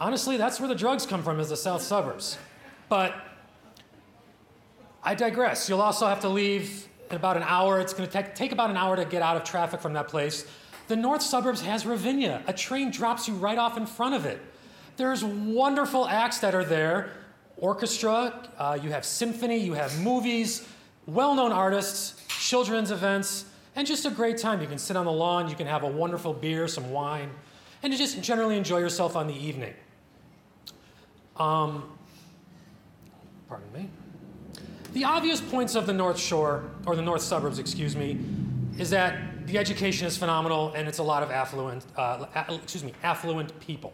honestly, 0.00 0.36
that's 0.36 0.60
where 0.60 0.68
the 0.68 0.74
drugs 0.74 1.06
come 1.06 1.22
from, 1.22 1.40
is 1.40 1.48
the 1.48 1.56
south 1.56 1.82
suburbs. 1.82 2.38
But 2.88 3.14
I 5.02 5.14
digress. 5.14 5.68
You'll 5.68 5.82
also 5.82 6.06
have 6.06 6.20
to 6.20 6.28
leave 6.28 6.88
in 7.10 7.16
about 7.16 7.36
an 7.36 7.42
hour. 7.44 7.80
It's 7.80 7.94
going 7.94 8.08
to 8.08 8.12
take, 8.12 8.34
take 8.34 8.52
about 8.52 8.70
an 8.70 8.76
hour 8.76 8.96
to 8.96 9.04
get 9.04 9.22
out 9.22 9.36
of 9.36 9.44
traffic 9.44 9.80
from 9.80 9.94
that 9.94 10.08
place. 10.08 10.46
The 10.88 10.96
north 10.96 11.22
suburbs 11.22 11.62
has 11.62 11.84
Ravinia. 11.86 12.42
A 12.46 12.52
train 12.52 12.90
drops 12.90 13.28
you 13.28 13.34
right 13.34 13.58
off 13.58 13.76
in 13.76 13.86
front 13.86 14.14
of 14.14 14.26
it. 14.26 14.40
There's 14.96 15.22
wonderful 15.22 16.08
acts 16.08 16.38
that 16.38 16.54
are 16.54 16.64
there 16.64 17.12
orchestra, 17.58 18.50
uh, 18.58 18.78
you 18.80 18.90
have 18.90 19.04
symphony, 19.04 19.58
you 19.58 19.74
have 19.74 19.98
movies, 20.00 20.66
well 21.06 21.34
known 21.34 21.52
artists, 21.52 22.24
children's 22.28 22.90
events, 22.90 23.44
and 23.76 23.86
just 23.86 24.06
a 24.06 24.10
great 24.10 24.38
time. 24.38 24.60
You 24.60 24.66
can 24.66 24.78
sit 24.78 24.96
on 24.96 25.04
the 25.04 25.12
lawn, 25.12 25.48
you 25.48 25.56
can 25.56 25.66
have 25.66 25.82
a 25.82 25.88
wonderful 25.88 26.32
beer, 26.32 26.68
some 26.68 26.90
wine, 26.90 27.30
and 27.82 27.92
just 27.96 28.22
generally 28.22 28.56
enjoy 28.56 28.78
yourself 28.78 29.16
on 29.16 29.26
the 29.26 29.34
evening. 29.34 29.74
Um, 31.36 31.84
pardon 33.48 33.72
me. 33.72 33.88
The 34.92 35.04
obvious 35.04 35.40
points 35.40 35.74
of 35.74 35.86
the 35.86 35.92
North 35.92 36.18
Shore, 36.18 36.70
or 36.86 36.96
the 36.96 37.02
North 37.02 37.22
Suburbs, 37.22 37.58
excuse 37.58 37.94
me, 37.94 38.18
is 38.78 38.90
that 38.90 39.46
the 39.46 39.58
education 39.58 40.06
is 40.06 40.16
phenomenal 40.16 40.72
and 40.74 40.88
it's 40.88 40.98
a 40.98 41.02
lot 41.02 41.22
of 41.22 41.30
affluent, 41.30 41.84
uh, 41.96 42.26
excuse 42.62 42.84
me, 42.84 42.92
affluent 43.02 43.58
people. 43.60 43.92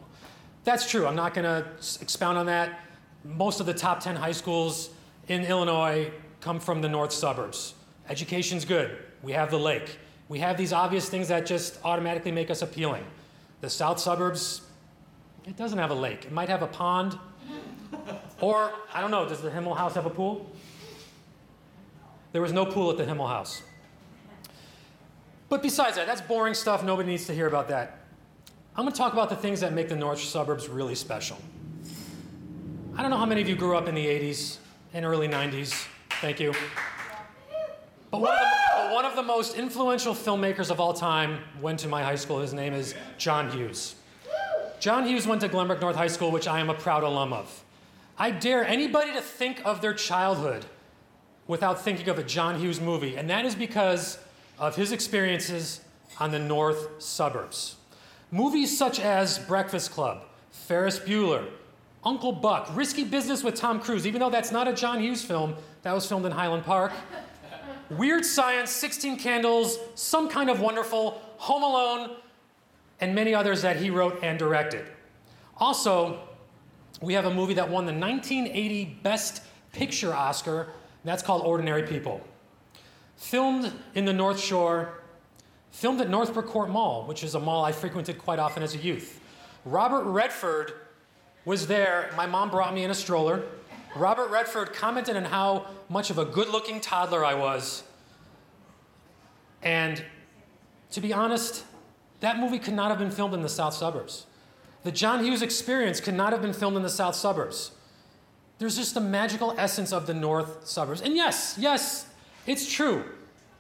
That's 0.64 0.90
true. 0.90 1.06
I'm 1.06 1.16
not 1.16 1.34
going 1.34 1.44
to 1.44 1.66
expound 2.00 2.38
on 2.38 2.46
that. 2.46 2.80
Most 3.24 3.60
of 3.60 3.66
the 3.66 3.74
top 3.74 4.00
10 4.00 4.16
high 4.16 4.32
schools 4.32 4.90
in 5.28 5.44
Illinois 5.44 6.10
come 6.40 6.60
from 6.60 6.82
the 6.82 6.88
North 6.88 7.12
Suburbs. 7.12 7.74
Education's 8.08 8.64
good. 8.64 8.98
We 9.22 9.32
have 9.32 9.50
the 9.50 9.58
lake. 9.58 9.98
We 10.28 10.38
have 10.40 10.56
these 10.56 10.72
obvious 10.72 11.08
things 11.08 11.28
that 11.28 11.46
just 11.46 11.78
automatically 11.84 12.32
make 12.32 12.50
us 12.50 12.60
appealing. 12.60 13.04
The 13.62 13.70
South 13.70 13.98
Suburbs, 13.98 14.62
it 15.46 15.56
doesn't 15.56 15.78
have 15.78 15.90
a 15.90 15.94
lake. 15.94 16.26
It 16.26 16.32
might 16.32 16.50
have 16.50 16.62
a 16.62 16.66
pond. 16.66 17.18
Or, 18.40 18.72
I 18.92 19.00
don't 19.00 19.10
know, 19.10 19.26
does 19.26 19.40
the 19.40 19.50
Himmel 19.50 19.74
House 19.74 19.94
have 19.94 20.04
a 20.04 20.10
pool? 20.10 20.50
There 22.32 22.42
was 22.42 22.52
no 22.52 22.66
pool 22.66 22.90
at 22.90 22.98
the 22.98 23.06
Himmel 23.06 23.28
House. 23.28 23.62
But 25.48 25.62
besides 25.62 25.96
that, 25.96 26.06
that's 26.06 26.20
boring 26.20 26.54
stuff. 26.54 26.82
Nobody 26.82 27.08
needs 27.08 27.26
to 27.26 27.34
hear 27.34 27.46
about 27.46 27.68
that. 27.68 28.00
I'm 28.76 28.84
going 28.84 28.92
to 28.92 28.98
talk 28.98 29.12
about 29.12 29.30
the 29.30 29.36
things 29.36 29.60
that 29.60 29.72
make 29.72 29.88
the 29.88 29.96
north 29.96 30.20
suburbs 30.20 30.68
really 30.68 30.96
special. 30.96 31.38
I 32.97 33.03
don't 33.03 33.11
know 33.11 33.16
how 33.16 33.26
many 33.26 33.42
of 33.42 33.49
you 33.49 33.57
grew 33.57 33.76
up 33.76 33.88
in 33.88 33.95
the 33.97 34.07
80s 34.07 34.59
and 34.92 35.05
early 35.05 35.26
90s. 35.26 35.86
Thank 36.20 36.38
you. 36.38 36.55
But 38.12 38.20
one, 38.20 38.32
of 38.32 38.38
the, 38.38 38.95
one 38.95 39.05
of 39.05 39.16
the 39.16 39.22
most 39.24 39.57
influential 39.57 40.14
filmmakers 40.14 40.70
of 40.70 40.78
all 40.78 40.95
time 40.95 41.40
went 41.61 41.80
to 41.80 41.88
my 41.88 42.05
high 42.05 42.14
school. 42.14 42.38
His 42.38 42.55
name 42.55 42.72
is 42.72 42.95
John 43.18 43.51
Hughes. 43.51 43.97
John 44.78 45.09
Hughes 45.09 45.26
went 45.26 45.40
to 45.40 45.49
Glenbrook 45.49 45.80
North 45.80 45.97
High 45.97 46.07
School, 46.07 46.30
which 46.30 46.47
I 46.47 46.61
am 46.61 46.70
a 46.70 46.74
proud 46.74 47.03
alum 47.03 47.32
of. 47.32 47.64
I 48.16 48.30
dare 48.30 48.64
anybody 48.64 49.12
to 49.12 49.20
think 49.20 49.61
of 49.64 49.80
their 49.80 49.95
childhood 49.95 50.64
without 51.49 51.82
thinking 51.82 52.09
of 52.09 52.20
a 52.20 52.22
John 52.22 52.61
Hughes 52.61 52.80
movie, 52.80 53.16
and 53.16 53.28
that 53.28 53.45
is 53.45 53.57
because 53.57 54.18
of 54.57 54.76
his 54.76 54.92
experiences 54.92 55.80
on 56.20 56.30
the 56.30 56.38
north 56.38 57.03
suburbs. 57.03 57.74
Movies 58.30 58.78
such 58.78 59.01
as 59.01 59.40
Breakfast 59.40 59.90
Club, 59.90 60.26
Ferris 60.53 61.01
Bueller, 61.01 61.49
Uncle 62.05 62.32
Buck, 62.32 62.68
Risky 62.74 63.05
Business 63.05 63.42
with 63.42 63.55
Tom 63.55 63.80
Cruise, 63.80 64.07
even 64.07 64.20
though 64.20 64.30
that's 64.30 64.52
not 64.52 64.68
a 64.68 64.72
John 64.72 65.00
Hughes 65.00 65.24
film, 65.24 65.55
that 65.82 65.92
was 65.92 66.07
filmed 66.07 66.26
in 66.26 66.32
Highland 66.32 66.64
Park. 66.64 66.92
Weird 67.90 68.24
Science, 68.24 68.70
16 68.70 69.18
Candles, 69.18 69.78
Some 69.94 70.28
Kind 70.28 70.50
of 70.50 70.61
Wonderful, 70.61 71.20
Home 71.38 71.62
Alone, 71.62 72.16
and 73.00 73.14
many 73.14 73.34
others 73.34 73.62
that 73.62 73.76
he 73.76 73.90
wrote 73.90 74.20
and 74.22 74.38
directed. 74.38 74.86
Also, 75.59 76.20
we 77.00 77.14
have 77.14 77.24
a 77.24 77.32
movie 77.32 77.55
that 77.55 77.68
won 77.68 77.86
the 77.86 77.92
1980 77.92 78.98
Best 79.02 79.42
Picture 79.72 80.14
Oscar, 80.14 80.62
and 80.62 80.72
that's 81.05 81.22
called 81.22 81.42
Ordinary 81.42 81.82
People. 81.82 82.20
Filmed 83.16 83.72
in 83.94 84.05
the 84.05 84.12
North 84.12 84.40
Shore, 84.40 85.02
filmed 85.70 86.00
at 86.00 86.09
Northbrook 86.09 86.46
Court 86.46 86.70
Mall, 86.70 87.05
which 87.07 87.24
is 87.24 87.34
a 87.34 87.40
mall 87.40 87.64
I 87.64 87.72
frequented 87.72 88.18
quite 88.18 88.38
often 88.38 88.62
as 88.62 88.74
a 88.74 88.78
youth. 88.78 89.20
Robert 89.64 90.05
Redford 90.05 90.72
was 91.45 91.66
there. 91.66 92.11
My 92.16 92.26
mom 92.26 92.51
brought 92.51 92.74
me 92.74 92.84
in 92.84 92.90
a 92.90 92.95
stroller. 92.95 93.42
Robert 93.97 94.28
Redford 94.30 94.72
commented 94.72 95.16
on 95.16 95.24
how 95.24 95.66
much 95.88 96.11
of 96.11 96.18
a 96.18 96.24
good 96.24 96.49
looking 96.49 96.80
toddler 96.80 97.24
I 97.24 97.34
was. 97.34 97.84
And 99.62 100.05
to 100.90 101.01
be 101.01 101.12
honest, 101.12 101.64
that 102.20 102.38
movie 102.38 102.59
could 102.59 102.74
not 102.74 102.90
have 102.90 102.99
been 102.99 103.11
filmed 103.11 103.34
in 103.34 103.42
the 103.42 103.49
south 103.49 103.74
suburbs. 103.74 104.26
The 104.82 104.92
John 104.92 105.24
Hughes 105.24 105.42
experience 105.42 106.01
could 106.01 106.14
not 106.14 106.32
have 106.32 106.42
been 106.42 106.53
filmed 106.53 106.76
in 106.76 106.82
the 106.82 106.90
south 106.90 107.14
suburbs. 107.14 107.70
There's 108.59 108.76
just 108.76 108.97
a 108.97 109.01
magical 109.01 109.55
essence 109.59 109.92
of 109.92 110.07
the 110.07 110.14
north 110.14 110.66
suburbs. 110.66 111.01
And 111.01 111.16
yes, 111.16 111.57
yes, 111.59 112.07
it's 112.47 112.70
true. 112.70 113.05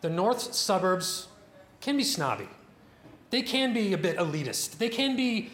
The 0.02 0.10
north 0.10 0.54
suburbs 0.54 1.28
can 1.80 1.96
be 1.96 2.04
snobby. 2.04 2.48
They 3.30 3.42
can 3.42 3.72
be 3.72 3.92
a 3.92 3.98
bit 3.98 4.16
elitist. 4.18 4.78
They 4.78 4.88
can 4.88 5.16
be, 5.16 5.50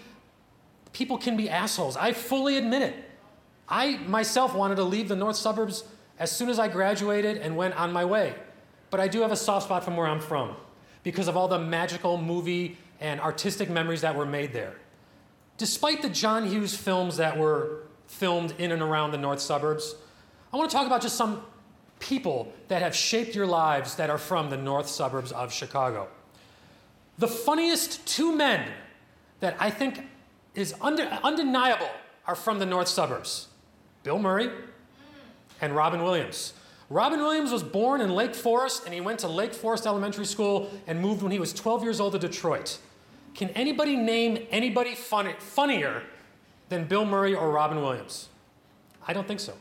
people 0.92 1.18
can 1.18 1.36
be 1.36 1.48
assholes. 1.48 1.96
I 1.96 2.12
fully 2.12 2.56
admit 2.56 2.82
it. 2.82 2.94
I 3.68 3.98
myself 3.98 4.54
wanted 4.54 4.76
to 4.76 4.84
leave 4.84 5.08
the 5.08 5.16
north 5.16 5.36
suburbs 5.36 5.84
as 6.18 6.30
soon 6.30 6.48
as 6.48 6.58
I 6.58 6.68
graduated 6.68 7.38
and 7.38 7.56
went 7.56 7.74
on 7.76 7.92
my 7.92 8.04
way. 8.04 8.34
But 8.90 9.00
I 9.00 9.08
do 9.08 9.20
have 9.22 9.32
a 9.32 9.36
soft 9.36 9.66
spot 9.66 9.84
from 9.84 9.96
where 9.96 10.06
I'm 10.06 10.20
from 10.20 10.56
because 11.02 11.28
of 11.28 11.36
all 11.36 11.48
the 11.48 11.58
magical 11.58 12.18
movie 12.18 12.76
and 13.00 13.20
artistic 13.20 13.70
memories 13.70 14.02
that 14.02 14.14
were 14.14 14.26
made 14.26 14.52
there. 14.52 14.74
Despite 15.56 16.02
the 16.02 16.10
John 16.10 16.46
Hughes 16.48 16.74
films 16.74 17.16
that 17.18 17.38
were 17.38 17.84
filmed 18.06 18.54
in 18.58 18.72
and 18.72 18.82
around 18.82 19.12
the 19.12 19.18
north 19.18 19.40
suburbs, 19.40 19.94
I 20.52 20.56
want 20.56 20.70
to 20.70 20.76
talk 20.76 20.86
about 20.86 21.00
just 21.00 21.16
some 21.16 21.42
people 22.00 22.52
that 22.68 22.82
have 22.82 22.94
shaped 22.94 23.34
your 23.34 23.46
lives 23.46 23.94
that 23.96 24.10
are 24.10 24.18
from 24.18 24.50
the 24.50 24.56
north 24.56 24.88
suburbs 24.88 25.32
of 25.32 25.52
Chicago. 25.52 26.08
The 27.18 27.28
funniest 27.28 28.04
two 28.06 28.34
men 28.34 28.68
that 29.40 29.56
I 29.60 29.70
think 29.70 30.06
is 30.54 30.74
unde- 30.80 31.08
undeniable 31.22 31.90
are 32.26 32.34
from 32.34 32.58
the 32.58 32.66
north 32.66 32.88
suburbs 32.88 33.48
Bill 34.02 34.18
Murray 34.18 34.50
and 35.60 35.74
Robin 35.76 36.02
Williams. 36.02 36.54
Robin 36.88 37.20
Williams 37.20 37.52
was 37.52 37.62
born 37.62 38.00
in 38.00 38.10
Lake 38.10 38.34
Forest 38.34 38.84
and 38.84 38.94
he 38.94 39.00
went 39.00 39.20
to 39.20 39.28
Lake 39.28 39.54
Forest 39.54 39.86
Elementary 39.86 40.24
School 40.24 40.70
and 40.86 41.00
moved 41.00 41.22
when 41.22 41.30
he 41.30 41.38
was 41.38 41.52
12 41.52 41.84
years 41.84 42.00
old 42.00 42.14
to 42.14 42.18
Detroit. 42.18 42.78
Can 43.34 43.50
anybody 43.50 43.94
name 43.94 44.46
anybody 44.50 44.94
funny, 44.94 45.34
funnier 45.38 46.02
than 46.68 46.84
Bill 46.84 47.04
Murray 47.04 47.34
or 47.34 47.50
Robin 47.50 47.80
Williams? 47.80 48.28
I 49.06 49.12
don't 49.12 49.28
think 49.28 49.40
so. 49.40 49.54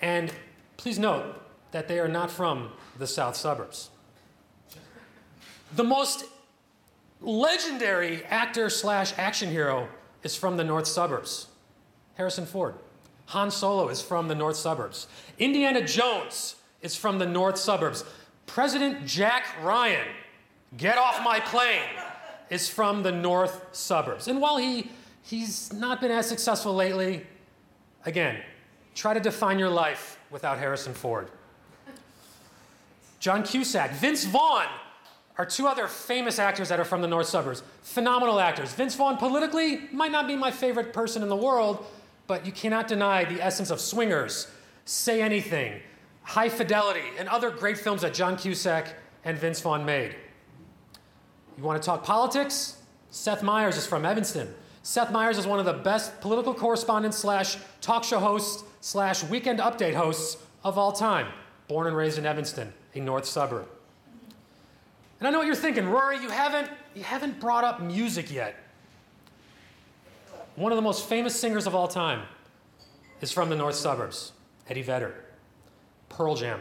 And 0.00 0.32
please 0.76 0.98
note 0.98 1.42
that 1.72 1.88
they 1.88 1.98
are 1.98 2.08
not 2.08 2.30
from 2.30 2.70
the 2.98 3.06
south 3.06 3.36
suburbs. 3.36 3.90
The 5.76 5.84
most 5.84 6.24
legendary 7.20 8.24
actor 8.24 8.70
slash 8.70 9.12
action 9.18 9.50
hero 9.50 9.88
is 10.22 10.36
from 10.36 10.56
the 10.56 10.64
north 10.64 10.86
suburbs 10.86 11.46
Harrison 12.14 12.46
Ford. 12.46 12.74
Han 13.26 13.50
Solo 13.50 13.88
is 13.88 14.00
from 14.02 14.28
the 14.28 14.34
north 14.34 14.56
suburbs. 14.56 15.06
Indiana 15.38 15.86
Jones 15.86 16.56
is 16.82 16.96
from 16.96 17.18
the 17.18 17.26
north 17.26 17.58
suburbs. 17.58 18.04
President 18.46 19.06
Jack 19.06 19.44
Ryan, 19.62 20.06
get 20.76 20.96
off 20.96 21.22
my 21.22 21.38
plane, 21.38 21.82
is 22.50 22.68
from 22.68 23.02
the 23.02 23.12
north 23.12 23.66
suburbs. 23.72 24.28
And 24.28 24.40
while 24.40 24.56
he, 24.56 24.90
he's 25.22 25.72
not 25.74 26.00
been 26.00 26.10
as 26.10 26.26
successful 26.26 26.74
lately, 26.74 27.26
again, 28.06 28.40
try 28.94 29.12
to 29.12 29.20
define 29.20 29.58
your 29.58 29.68
life 29.68 30.18
without 30.30 30.58
Harrison 30.58 30.94
Ford. 30.94 31.28
John 33.20 33.42
Cusack, 33.42 33.92
Vince 33.92 34.24
Vaughn 34.24 34.66
are 35.38 35.46
two 35.46 35.68
other 35.68 35.86
famous 35.86 36.40
actors 36.40 36.68
that 36.68 36.80
are 36.80 36.84
from 36.84 37.00
the 37.00 37.06
north 37.06 37.28
suburbs. 37.28 37.62
Phenomenal 37.82 38.40
actors. 38.40 38.72
Vince 38.72 38.96
Vaughn, 38.96 39.16
politically, 39.16 39.82
might 39.92 40.10
not 40.10 40.26
be 40.26 40.34
my 40.34 40.50
favorite 40.50 40.92
person 40.92 41.22
in 41.22 41.28
the 41.28 41.36
world, 41.36 41.86
but 42.26 42.44
you 42.44 42.50
cannot 42.50 42.88
deny 42.88 43.24
the 43.24 43.40
essence 43.40 43.70
of 43.70 43.80
Swingers, 43.80 44.50
Say 44.84 45.22
Anything, 45.22 45.80
High 46.24 46.48
Fidelity, 46.48 47.04
and 47.18 47.28
other 47.28 47.50
great 47.50 47.78
films 47.78 48.02
that 48.02 48.14
John 48.14 48.36
Cusack 48.36 48.94
and 49.24 49.38
Vince 49.38 49.60
Vaughn 49.60 49.84
made. 49.84 50.16
You 51.56 51.62
want 51.62 51.80
to 51.80 51.86
talk 51.86 52.02
politics? 52.02 52.78
Seth 53.10 53.42
Meyers 53.42 53.76
is 53.76 53.86
from 53.86 54.04
Evanston. 54.04 54.52
Seth 54.82 55.12
Meyers 55.12 55.38
is 55.38 55.46
one 55.46 55.58
of 55.58 55.64
the 55.64 55.72
best 55.72 56.20
political 56.20 56.52
correspondents 56.52 57.16
slash 57.16 57.56
talk 57.80 58.02
show 58.02 58.18
hosts 58.18 58.64
slash 58.80 59.22
weekend 59.24 59.60
update 59.60 59.94
hosts 59.94 60.42
of 60.64 60.78
all 60.78 60.92
time. 60.92 61.28
Born 61.68 61.86
and 61.86 61.96
raised 61.96 62.18
in 62.18 62.26
Evanston, 62.26 62.72
a 62.94 63.00
north 63.00 63.24
suburb. 63.24 63.68
And 65.18 65.26
I 65.26 65.30
know 65.30 65.38
what 65.38 65.46
you're 65.46 65.56
thinking, 65.56 65.88
Rory, 65.88 66.18
you 66.18 66.30
haven't, 66.30 66.70
you 66.94 67.02
haven't 67.02 67.40
brought 67.40 67.64
up 67.64 67.80
music 67.80 68.30
yet. 68.30 68.54
One 70.56 70.72
of 70.72 70.76
the 70.76 70.82
most 70.82 71.08
famous 71.08 71.38
singers 71.38 71.66
of 71.66 71.74
all 71.74 71.88
time 71.88 72.22
is 73.20 73.32
from 73.32 73.48
the 73.48 73.56
north 73.56 73.74
suburbs, 73.74 74.32
Eddie 74.68 74.82
Vedder. 74.82 75.24
Pearl 76.08 76.34
Jam, 76.34 76.60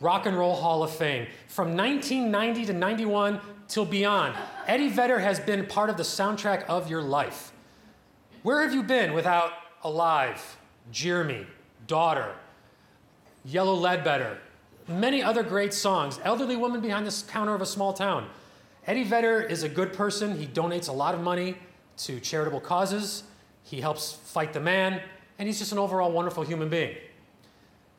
Rock 0.00 0.26
and 0.26 0.36
Roll 0.36 0.54
Hall 0.54 0.82
of 0.82 0.90
Fame. 0.90 1.26
From 1.48 1.76
1990 1.76 2.66
to 2.66 2.72
91 2.72 3.40
till 3.68 3.84
beyond, 3.84 4.34
Eddie 4.66 4.88
Vedder 4.88 5.18
has 5.18 5.40
been 5.40 5.66
part 5.66 5.88
of 5.88 5.96
the 5.96 6.02
soundtrack 6.02 6.64
of 6.64 6.90
your 6.90 7.02
life. 7.02 7.52
Where 8.42 8.62
have 8.62 8.74
you 8.74 8.82
been 8.82 9.12
without 9.12 9.52
Alive, 9.84 10.56
Jeremy, 10.90 11.46
Daughter, 11.86 12.34
Yellow 13.44 13.74
Ledbetter, 13.74 14.38
many 14.88 15.22
other 15.22 15.42
great 15.42 15.72
songs, 15.74 16.18
Elderly 16.24 16.56
Woman 16.56 16.80
Behind 16.80 17.06
the 17.06 17.24
Counter 17.30 17.54
of 17.54 17.62
a 17.62 17.66
Small 17.66 17.92
Town? 17.92 18.28
Eddie 18.86 19.04
Vedder 19.04 19.40
is 19.40 19.62
a 19.62 19.68
good 19.68 19.92
person. 19.92 20.36
He 20.38 20.46
donates 20.46 20.88
a 20.88 20.92
lot 20.92 21.14
of 21.14 21.20
money 21.20 21.56
to 21.98 22.18
charitable 22.20 22.60
causes. 22.60 23.22
He 23.62 23.80
helps 23.80 24.12
fight 24.12 24.52
the 24.52 24.60
man, 24.60 25.00
and 25.38 25.46
he's 25.48 25.58
just 25.58 25.72
an 25.72 25.78
overall 25.78 26.10
wonderful 26.10 26.42
human 26.42 26.68
being. 26.68 26.96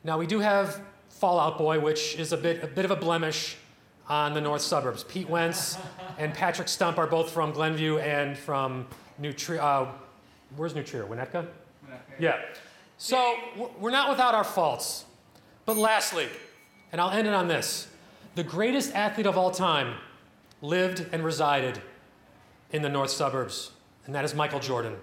Now, 0.02 0.18
we 0.18 0.26
do 0.26 0.40
have 0.40 0.80
Fall 1.08 1.40
Out 1.40 1.56
Boy, 1.56 1.80
which 1.80 2.16
is 2.16 2.32
a 2.32 2.36
bit, 2.36 2.62
a 2.62 2.66
bit 2.66 2.84
of 2.84 2.90
a 2.90 2.96
blemish 2.96 3.56
on 4.08 4.34
the 4.34 4.40
north 4.40 4.60
suburbs. 4.60 5.04
Pete 5.04 5.28
Wentz 5.30 5.78
and 6.18 6.34
Patrick 6.34 6.68
Stump 6.68 6.98
are 6.98 7.06
both 7.06 7.30
from 7.30 7.52
Glenview 7.52 7.96
and 7.98 8.36
from 8.36 8.86
New 9.18 9.32
Trier. 9.32 9.62
Uh, 9.62 9.86
where's 10.56 10.74
New 10.74 10.82
Trier? 10.82 11.04
Winnetka? 11.06 11.46
Yeah. 12.18 12.42
So 12.98 13.36
we're- 13.56 13.70
we're 13.80 13.90
not 13.90 14.10
without 14.10 14.34
our 14.34 14.44
faults. 14.44 15.06
But 15.64 15.78
lastly, 15.78 16.28
and 16.94 17.00
I'll 17.00 17.10
end 17.10 17.26
it 17.26 17.34
on 17.34 17.48
this 17.48 17.88
the 18.36 18.44
greatest 18.44 18.94
athlete 18.94 19.26
of 19.26 19.36
all 19.36 19.50
time 19.50 19.96
lived 20.62 21.04
and 21.10 21.24
resided 21.24 21.80
in 22.70 22.82
the 22.82 22.88
north 22.88 23.10
suburbs, 23.10 23.72
and 24.06 24.14
that 24.14 24.24
is 24.24 24.32
Michael 24.32 24.60
Jordan, 24.60 24.94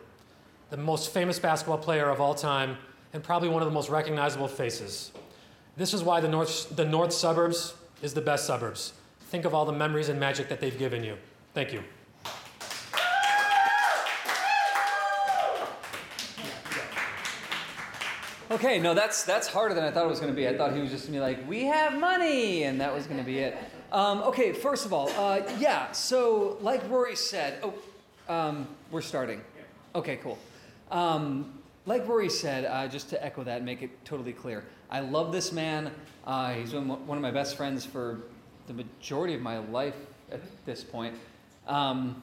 the 0.70 0.78
most 0.78 1.14
famous 1.14 1.38
basketball 1.38 1.78
player 1.78 2.10
of 2.10 2.22
all 2.22 2.34
time 2.34 2.78
and 3.12 3.22
probably 3.22 3.50
one 3.50 3.62
of 3.62 3.68
the 3.68 3.74
most 3.74 3.90
recognizable 3.90 4.48
faces. 4.48 5.12
This 5.76 5.94
is 5.94 6.02
why 6.02 6.22
the 6.22 6.30
north, 6.30 6.74
the 6.78 6.86
north 6.86 7.12
suburbs 7.12 7.74
is 8.02 8.14
the 8.14 8.22
best 8.22 8.48
suburbs. 8.48 8.94
Think 9.24 9.44
of 9.44 9.54
all 9.54 9.66
the 9.66 9.74
memories 9.74 10.08
and 10.08 10.18
magic 10.18 10.48
that 10.48 10.62
they've 10.62 10.80
given 10.80 11.04
you. 11.04 11.18
Thank 11.54 11.74
you. 11.74 11.84
Okay, 18.52 18.80
no, 18.80 18.94
that's 18.94 19.24
that's 19.24 19.48
harder 19.48 19.74
than 19.74 19.86
I 19.86 19.92
thought 19.92 20.04
it 20.04 20.10
was 20.10 20.20
going 20.20 20.32
to 20.32 20.36
be. 20.36 20.46
I 20.46 20.58
thought 20.58 20.74
he 20.74 20.82
was 20.82 20.92
just 20.92 21.08
going 21.08 21.14
to 21.14 21.20
be 21.20 21.22
like, 21.22 21.48
"We 21.48 21.64
have 21.68 21.98
money," 21.98 22.64
and 22.64 22.82
that 22.82 22.94
was 22.94 23.06
going 23.06 23.18
to 23.18 23.24
be 23.24 23.40
it. 23.40 23.58
Um, 23.94 24.20
okay, 24.24 24.52
first 24.52 24.86
of 24.86 24.92
all, 24.92 25.10
uh, 25.12 25.42
yeah. 25.58 25.90
So, 25.94 26.58
like 26.60 26.82
Rory 26.90 27.16
said, 27.16 27.64
oh, 27.64 27.74
um, 28.28 28.68
we're 28.92 29.00
starting. 29.00 29.40
Okay, 29.96 30.18
cool. 30.18 30.38
Um, 30.92 31.60
like 31.86 32.06
Rory 32.06 32.30
said, 32.30 32.66
uh, 32.66 32.90
just 32.90 33.10
to 33.12 33.24
echo 33.24 33.42
that 33.46 33.58
and 33.58 33.66
make 33.66 33.84
it 33.84 34.04
totally 34.04 34.34
clear, 34.34 34.66
I 34.90 35.00
love 35.00 35.32
this 35.32 35.54
man. 35.54 35.90
Uh, 36.28 36.54
he's 36.54 36.74
been 36.74 36.90
one 36.90 37.18
of 37.18 37.22
my 37.22 37.32
best 37.32 37.56
friends 37.56 37.86
for 37.86 38.20
the 38.68 38.74
majority 38.74 39.34
of 39.34 39.42
my 39.42 39.60
life 39.60 39.96
at 40.30 40.42
this 40.66 40.84
point. 40.84 41.16
Um, 41.68 42.22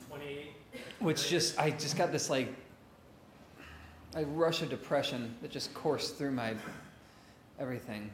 which 0.98 1.30
just 1.30 1.58
I 1.58 1.70
just 1.70 1.96
got 1.96 2.12
this 2.12 2.28
like 2.28 2.52
a 4.14 4.24
rush 4.24 4.62
of 4.62 4.70
depression 4.70 5.34
that 5.42 5.50
just 5.50 5.72
coursed 5.74 6.16
through 6.16 6.32
my 6.32 6.54
everything. 7.58 8.10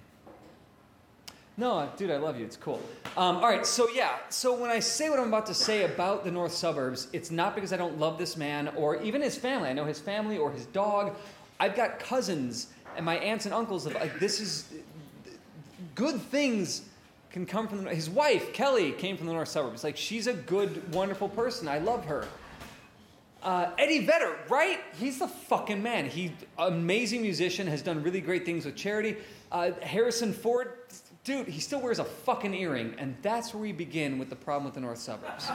No, 1.57 1.89
dude, 1.97 2.11
I 2.11 2.17
love 2.17 2.37
you. 2.37 2.45
It's 2.45 2.57
cool. 2.57 2.81
Um, 3.17 3.37
all 3.37 3.49
right, 3.49 3.65
so 3.65 3.89
yeah, 3.95 4.17
so 4.29 4.59
when 4.59 4.71
I 4.71 4.81
say 4.81 5.09
what 5.09 5.21
I'm 5.21 5.29
about 5.29 5.47
to 5.47 5.55
say 5.55 5.85
about 5.85 6.25
the 6.25 6.31
north 6.31 6.53
suburbs, 6.53 7.07
it's 7.13 7.31
not 7.31 7.55
because 7.55 7.73
I 7.73 7.77
don't 7.77 7.99
love 7.99 8.19
this 8.19 8.37
man 8.37 8.73
or 8.77 9.01
even 9.03 9.23
his 9.23 9.37
family. 9.37 9.69
I 9.69 9.73
know 9.73 9.85
his 9.85 10.01
family 10.01 10.37
or 10.37 10.51
his 10.51 10.67
dog. 10.67 11.15
I've 11.61 11.77
got 11.77 12.01
cousins 12.01 12.69
and 12.97 13.07
my 13.07 13.17
aunts 13.19 13.45
and 13.45 13.55
uncles. 13.55 13.87
Of, 13.87 13.95
like 13.95 14.19
this 14.19 14.41
is 14.41 14.73
good 15.95 16.21
things 16.21 16.83
can 17.31 17.47
come 17.47 17.69
from 17.69 17.85
the, 17.85 17.95
his 17.95 18.11
wife 18.11 18.53
Kelly 18.53 18.93
came 18.93 19.17
from 19.17 19.29
the 19.29 19.33
north 19.33 19.49
suburbs. 19.49 19.85
Like 19.85 19.97
she's 19.97 20.27
a 20.27 20.35
good, 20.35 20.93
wonderful 20.93 21.29
person. 21.29 21.69
I 21.69 21.79
love 21.79 22.05
her. 22.07 22.27
Uh, 23.45 23.71
Eddie 23.79 24.07
Vedder, 24.07 24.39
right? 24.49 24.81
He's 24.99 25.19
the 25.19 25.29
fucking 25.29 25.83
man. 25.83 26.07
He 26.09 26.33
amazing 26.57 27.21
musician, 27.21 27.67
has 27.67 27.83
done 27.83 28.03
really 28.03 28.23
great 28.23 28.47
things 28.47 28.65
with 28.65 28.75
charity. 28.75 29.19
Uh, 29.53 29.73
Harrison 29.83 30.33
Ford, 30.33 30.73
dude, 31.25 31.47
he 31.47 31.61
still 31.61 31.81
wears 31.81 31.99
a 31.99 32.05
fucking 32.05 32.55
earring, 32.55 32.95
and 32.99 33.15
that's 33.21 33.53
where 33.53 33.61
we 33.61 33.73
begin 33.73 34.19
with 34.19 34.31
the 34.31 34.37
problem 34.37 34.65
with 34.65 34.73
the 34.73 34.81
north 34.81 34.99
suburbs. 34.99 35.47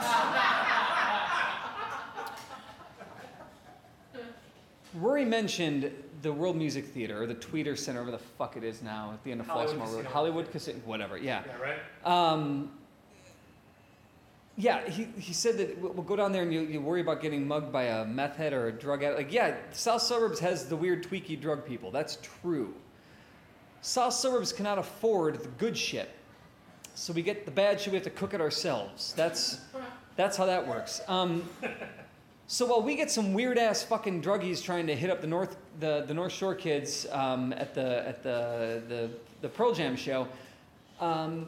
Rory 4.94 5.24
mentioned 5.24 5.90
the 6.22 6.32
World 6.32 6.56
Music 6.56 6.86
Theater 6.86 7.22
or 7.22 7.26
the 7.26 7.34
Tweeter 7.34 7.76
Center, 7.76 8.00
whatever 8.00 8.18
the 8.18 8.22
fuck 8.38 8.56
it 8.56 8.62
is 8.64 8.82
now, 8.82 9.10
at 9.12 9.24
the 9.24 9.32
end 9.32 9.40
of 9.40 9.46
Hollywood 9.48 9.76
Flossmoor 9.76 9.96
Road, 9.96 10.04
Hollywood 10.06 10.50
Casino, 10.52 10.78
whatever. 10.84 11.16
Yeah. 11.16 11.42
Yeah, 11.46 11.56
right? 11.60 11.78
Um, 12.04 12.70
yeah, 14.60 14.86
he, 14.88 15.04
he 15.18 15.32
said 15.32 15.56
that 15.58 15.78
we'll 15.78 15.92
go 15.92 16.16
down 16.16 16.32
there 16.32 16.42
and 16.42 16.52
you, 16.52 16.60
you 16.60 16.80
worry 16.80 17.00
about 17.00 17.22
getting 17.22 17.48
mugged 17.48 17.72
by 17.72 17.84
a 17.84 18.04
meth 18.04 18.36
head 18.36 18.52
or 18.52 18.66
a 18.66 18.72
drug 18.72 19.02
addict. 19.02 19.18
Like, 19.18 19.32
yeah, 19.32 19.56
South 19.72 20.02
Suburbs 20.02 20.38
has 20.40 20.66
the 20.66 20.76
weird, 20.76 21.02
tweaky 21.02 21.40
drug 21.40 21.64
people. 21.64 21.90
That's 21.90 22.18
true. 22.42 22.74
South 23.80 24.12
Suburbs 24.12 24.52
cannot 24.52 24.78
afford 24.78 25.42
the 25.42 25.48
good 25.48 25.76
shit. 25.76 26.10
So 26.94 27.14
we 27.14 27.22
get 27.22 27.46
the 27.46 27.50
bad 27.50 27.80
shit, 27.80 27.92
we 27.92 27.96
have 27.96 28.04
to 28.04 28.10
cook 28.10 28.34
it 28.34 28.40
ourselves. 28.42 29.14
That's, 29.14 29.60
that's 30.16 30.36
how 30.36 30.44
that 30.44 30.66
works. 30.66 31.00
Um, 31.08 31.48
so 32.46 32.66
while 32.66 32.82
we 32.82 32.96
get 32.96 33.10
some 33.10 33.32
weird 33.32 33.56
ass 33.56 33.82
fucking 33.82 34.20
druggies 34.20 34.62
trying 34.62 34.86
to 34.88 34.94
hit 34.94 35.08
up 35.08 35.22
the 35.22 35.26
North, 35.26 35.56
the, 35.78 36.04
the 36.06 36.12
North 36.12 36.32
Shore 36.32 36.54
kids 36.54 37.06
um, 37.12 37.54
at, 37.54 37.72
the, 37.74 38.06
at 38.06 38.22
the, 38.22 38.82
the, 38.88 39.10
the 39.40 39.48
Pearl 39.48 39.72
Jam 39.72 39.96
show, 39.96 40.28
um, 41.00 41.46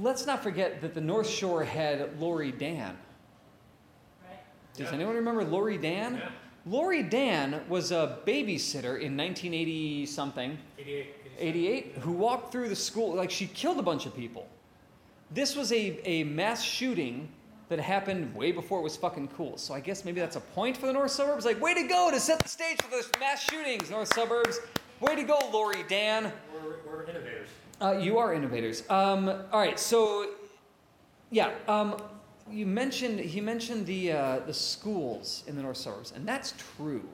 let's 0.00 0.26
not 0.26 0.42
forget 0.42 0.80
that 0.82 0.94
the 0.94 1.00
North 1.00 1.28
Shore 1.28 1.64
had 1.64 2.18
Laurie 2.20 2.52
Dann. 2.52 2.96
Does 4.76 4.88
Yeah. 4.88 4.94
anyone 4.94 5.14
remember 5.14 5.44
Laurie 5.44 5.78
Dann? 5.78 6.16
Yeah. 6.16 6.30
Laurie 6.66 7.02
Dann 7.02 7.62
was 7.68 7.92
a 7.92 8.18
babysitter 8.26 9.00
in 9.00 9.16
1980 9.16 10.06
something, 10.06 10.58
88. 10.78 11.14
88, 11.38 11.92
who 12.00 12.12
walked 12.12 12.50
through 12.50 12.68
the 12.68 12.76
school, 12.76 13.14
like 13.14 13.30
she 13.30 13.46
killed 13.46 13.78
a 13.78 13.82
bunch 13.82 14.06
of 14.06 14.16
people. 14.16 14.48
This 15.30 15.54
was 15.56 15.72
a, 15.72 16.00
a 16.08 16.24
mass 16.24 16.62
shooting 16.62 17.28
that 17.68 17.78
happened 17.78 18.34
way 18.34 18.52
before 18.52 18.78
it 18.80 18.82
was 18.82 18.96
fucking 18.96 19.28
cool. 19.28 19.56
So 19.58 19.74
I 19.74 19.80
guess 19.80 20.04
maybe 20.04 20.20
that's 20.20 20.36
a 20.36 20.40
point 20.40 20.76
for 20.76 20.86
the 20.86 20.92
North 20.92 21.10
Suburbs. 21.10 21.44
Like, 21.44 21.60
way 21.60 21.74
to 21.74 21.86
go 21.88 22.10
to 22.10 22.20
set 22.20 22.38
the 22.40 22.48
stage 22.48 22.80
for 22.80 22.90
those 22.90 23.10
mass 23.20 23.42
shootings, 23.42 23.90
North 23.90 24.12
Suburbs. 24.14 24.60
Way 25.00 25.16
to 25.16 25.22
go, 25.24 25.38
Laurie 25.52 25.84
Dann. 25.88 26.32
We're, 26.52 26.76
we're 26.86 27.02
innovators. 27.04 27.48
Uh, 27.80 27.92
you 27.92 28.18
are 28.18 28.32
innovators. 28.32 28.88
Um, 28.88 29.28
all 29.28 29.60
right, 29.60 29.78
so 29.78 30.30
yeah, 31.30 31.50
um, 31.66 31.96
you 32.50 32.66
mentioned 32.66 33.18
he 33.18 33.40
mentioned 33.40 33.86
the 33.86 34.12
uh, 34.12 34.38
the 34.40 34.54
schools 34.54 35.42
in 35.46 35.56
the 35.56 35.62
north 35.62 35.78
suburbs, 35.78 36.12
and 36.14 36.26
that's 36.26 36.54
true. 36.76 37.08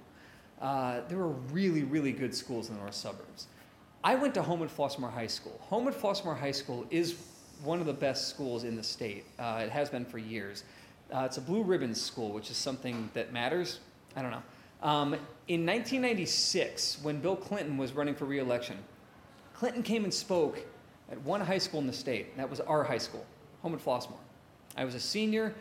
Uh, 0.60 1.00
there 1.08 1.18
were 1.18 1.34
really 1.52 1.84
really 1.84 2.12
good 2.12 2.34
schools 2.34 2.68
in 2.68 2.74
the 2.74 2.80
north 2.80 2.94
suburbs. 2.94 3.46
I 4.04 4.14
went 4.14 4.34
to 4.34 4.42
Homewood 4.42 4.70
Flossmoor 4.70 5.10
High 5.10 5.26
School. 5.26 5.58
Homewood 5.62 5.94
Flossmoor 5.94 6.36
High 6.38 6.52
School 6.52 6.86
is 6.90 7.16
one 7.62 7.80
of 7.80 7.86
the 7.86 7.92
best 7.92 8.28
schools 8.28 8.64
in 8.64 8.76
the 8.76 8.82
state. 8.82 9.24
Uh, 9.38 9.62
it 9.64 9.70
has 9.70 9.90
been 9.90 10.04
for 10.04 10.18
years. 10.18 10.64
Uh, 11.12 11.24
it's 11.24 11.36
a 11.36 11.40
blue 11.40 11.62
ribbon 11.62 11.94
school, 11.94 12.30
which 12.30 12.50
is 12.50 12.56
something 12.56 13.10
that 13.14 13.32
matters. 13.32 13.80
I 14.16 14.22
don't 14.22 14.30
know. 14.30 14.42
Um, 14.82 15.14
in 15.48 15.66
1996, 15.66 17.00
when 17.02 17.20
Bill 17.20 17.36
Clinton 17.36 17.76
was 17.76 17.92
running 17.92 18.14
for 18.14 18.24
re-election, 18.24 18.78
Clinton 19.60 19.82
came 19.82 20.04
and 20.04 20.14
spoke 20.14 20.58
at 21.12 21.20
one 21.20 21.38
high 21.38 21.58
school 21.58 21.80
in 21.80 21.86
the 21.86 21.92
state. 21.92 22.34
That 22.38 22.48
was 22.48 22.60
our 22.60 22.82
high 22.82 22.96
school, 22.96 23.26
Homewood 23.60 23.84
Flossmoor. 23.84 24.16
I 24.74 24.86
was 24.86 24.94
a 24.94 25.00
senior, 25.00 25.54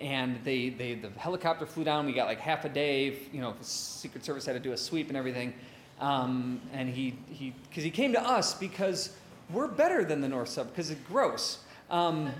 and 0.00 0.42
they, 0.42 0.70
they 0.70 0.96
the 0.96 1.10
helicopter 1.10 1.64
flew 1.64 1.84
down. 1.84 2.04
We 2.04 2.14
got 2.14 2.26
like 2.26 2.40
half 2.40 2.64
a 2.64 2.68
day. 2.68 3.16
You 3.32 3.40
know, 3.40 3.54
the 3.56 3.64
Secret 3.64 4.24
Service 4.24 4.44
had 4.44 4.54
to 4.54 4.58
do 4.58 4.72
a 4.72 4.76
sweep 4.76 5.06
and 5.06 5.16
everything. 5.16 5.54
Um, 6.00 6.60
and 6.72 6.88
he 6.88 7.14
he 7.30 7.54
because 7.68 7.84
he 7.84 7.92
came 7.92 8.12
to 8.14 8.20
us 8.20 8.54
because 8.54 9.16
we're 9.52 9.68
better 9.68 10.04
than 10.04 10.20
the 10.20 10.28
North 10.28 10.48
Sub 10.48 10.70
because 10.70 10.90
it's 10.90 11.00
gross. 11.02 11.58
Um, 11.90 12.32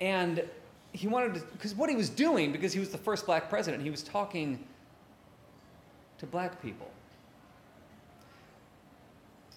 and 0.00 0.42
he 0.92 1.06
wanted 1.06 1.34
to 1.34 1.40
because 1.52 1.74
what 1.74 1.90
he 1.90 1.96
was 1.96 2.08
doing 2.08 2.50
because 2.50 2.72
he 2.72 2.80
was 2.80 2.88
the 2.88 2.96
first 2.96 3.26
black 3.26 3.50
president. 3.50 3.82
He 3.82 3.90
was 3.90 4.02
talking 4.02 4.64
to 6.16 6.24
black 6.24 6.62
people. 6.62 6.88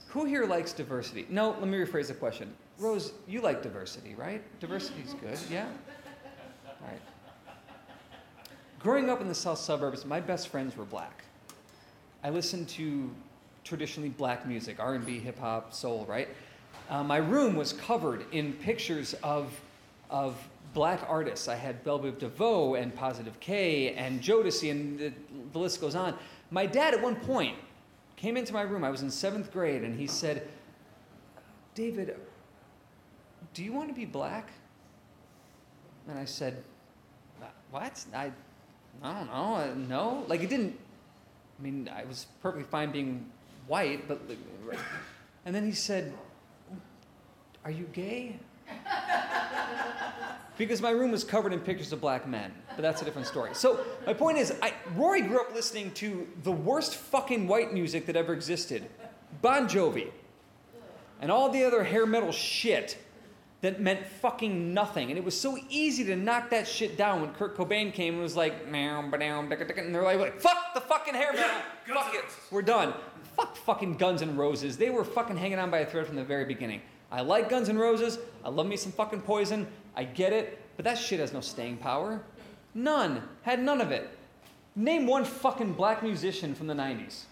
Who 0.09 0.25
here 0.25 0.45
likes 0.45 0.73
diversity? 0.73 1.27
No, 1.29 1.51
let 1.51 1.67
me 1.67 1.77
rephrase 1.77 2.07
the 2.07 2.15
question. 2.15 2.51
Rose, 2.79 3.13
you 3.27 3.41
like 3.41 3.61
diversity, 3.61 4.15
right? 4.15 4.41
Diversity's 4.59 5.13
good, 5.21 5.37
yeah? 5.51 5.67
All 6.65 6.87
right. 6.87 6.99
Growing 8.79 9.09
up 9.09 9.21
in 9.21 9.27
the 9.27 9.35
south 9.35 9.59
suburbs, 9.59 10.05
my 10.05 10.19
best 10.19 10.47
friends 10.47 10.75
were 10.75 10.85
black. 10.85 11.25
I 12.23 12.31
listened 12.31 12.69
to 12.69 13.11
traditionally 13.63 14.09
black 14.09 14.47
music, 14.47 14.79
R&B, 14.79 15.19
hip 15.19 15.37
hop, 15.37 15.73
soul, 15.73 16.05
right? 16.09 16.29
Uh, 16.89 17.03
my 17.03 17.17
room 17.17 17.55
was 17.55 17.73
covered 17.73 18.25
in 18.31 18.53
pictures 18.53 19.13
of, 19.21 19.53
of 20.09 20.35
black 20.73 21.01
artists. 21.07 21.47
I 21.47 21.55
had 21.55 21.83
Belle 21.83 21.99
DeVoe 21.99 22.75
and 22.75 22.95
Positive 22.95 23.39
K 23.39 23.93
and 23.93 24.21
Jodeci, 24.21 24.71
and 24.71 24.97
the, 24.97 25.13
the 25.53 25.59
list 25.59 25.81
goes 25.81 25.93
on. 25.93 26.15
My 26.49 26.65
dad, 26.65 26.95
at 26.95 27.01
one 27.01 27.15
point, 27.15 27.55
came 28.19 28.35
into 28.35 28.53
my 28.53 28.63
room. 28.63 28.83
I 28.83 28.89
was 28.89 29.01
in 29.01 29.09
seventh 29.09 29.51
grade, 29.51 29.83
and 29.83 29.97
he 29.97 30.05
said, 30.05 30.47
David, 31.73 32.17
do 33.53 33.63
you 33.63 33.71
want 33.71 33.87
to 33.87 33.95
be 33.95 34.05
black? 34.05 34.49
And 36.07 36.19
I 36.19 36.25
said, 36.25 36.61
"Uh, 37.41 37.45
What? 37.71 38.03
I, 38.13 38.31
I 39.01 39.13
don't 39.13 39.27
know. 39.27 39.55
Uh, 39.55 39.73
No. 39.87 40.25
Like, 40.27 40.41
it 40.41 40.49
didn't, 40.49 40.77
I 41.59 41.63
mean, 41.63 41.89
I 41.93 42.03
was 42.03 42.27
perfectly 42.41 42.65
fine 42.69 42.91
being 42.91 43.25
white, 43.67 44.07
but. 44.07 44.19
And 45.45 45.55
then 45.55 45.65
he 45.65 45.71
said, 45.71 46.13
Are 47.63 47.71
you 47.71 47.85
gay? 47.93 48.37
because 50.57 50.81
my 50.81 50.91
room 50.91 51.11
was 51.11 51.23
covered 51.23 51.53
in 51.53 51.59
pictures 51.59 51.93
of 51.93 52.01
black 52.01 52.27
men, 52.27 52.51
but 52.75 52.81
that's 52.81 53.01
a 53.01 53.05
different 53.05 53.27
story. 53.27 53.51
So 53.53 53.79
my 54.05 54.13
point 54.13 54.37
is, 54.37 54.53
I, 54.61 54.73
Rory 54.95 55.21
grew 55.21 55.39
up 55.39 55.53
listening 55.53 55.91
to 55.93 56.27
the 56.43 56.51
worst 56.51 56.95
fucking 56.95 57.47
white 57.47 57.73
music 57.73 58.05
that 58.07 58.15
ever 58.15 58.33
existed, 58.33 58.83
Bon 59.41 59.67
Jovi, 59.67 60.11
and 61.21 61.31
all 61.31 61.49
the 61.49 61.63
other 61.63 61.83
hair 61.83 62.05
metal 62.05 62.31
shit 62.31 62.97
that 63.61 63.81
meant 63.81 64.05
fucking 64.05 64.73
nothing. 64.73 65.09
And 65.09 65.17
it 65.17 65.23
was 65.23 65.39
so 65.39 65.57
easy 65.69 66.05
to 66.05 66.15
knock 66.15 66.49
that 66.51 66.67
shit 66.67 66.97
down 66.97 67.21
when 67.21 67.33
Kurt 67.33 67.57
Cobain 67.57 67.93
came 67.93 68.13
and 68.13 68.23
was 68.23 68.35
like, 68.35 68.69
meow, 68.69 69.01
ba-dow, 69.09 69.41
dicka, 69.43 69.69
dicka, 69.69 69.85
and 69.85 69.93
they're 69.93 70.03
like, 70.03 70.39
fuck 70.39 70.73
the 70.73 70.81
fucking 70.81 71.13
hair 71.13 71.33
metal, 71.33 71.61
fuck 71.87 72.13
it, 72.13 72.25
we're 72.51 72.61
done. 72.61 72.93
Fuck 73.35 73.55
fucking 73.57 73.95
Guns 73.95 74.21
N' 74.21 74.35
Roses. 74.35 74.77
They 74.77 74.89
were 74.89 75.03
fucking 75.03 75.37
hanging 75.37 75.59
on 75.59 75.69
by 75.69 75.79
a 75.79 75.85
thread 75.85 76.07
from 76.07 76.15
the 76.15 76.23
very 76.23 76.45
beginning. 76.45 76.81
I 77.11 77.21
like 77.21 77.49
Guns 77.49 77.69
N' 77.69 77.77
Roses. 77.77 78.19
I 78.45 78.49
love 78.49 78.67
me 78.67 78.77
some 78.77 78.91
fucking 78.91 79.21
Poison. 79.21 79.67
I 79.95 80.03
get 80.03 80.31
it, 80.33 80.59
but 80.75 80.85
that 80.85 80.97
shit 80.97 81.19
has 81.19 81.33
no 81.33 81.41
staying 81.41 81.77
power. 81.77 82.21
None. 82.75 83.23
Had 83.41 83.61
none 83.61 83.81
of 83.81 83.91
it. 83.91 84.09
Name 84.75 85.07
one 85.07 85.25
fucking 85.25 85.73
black 85.73 86.03
musician 86.03 86.53
from 86.53 86.67
the 86.67 86.73
90s. 86.75 87.23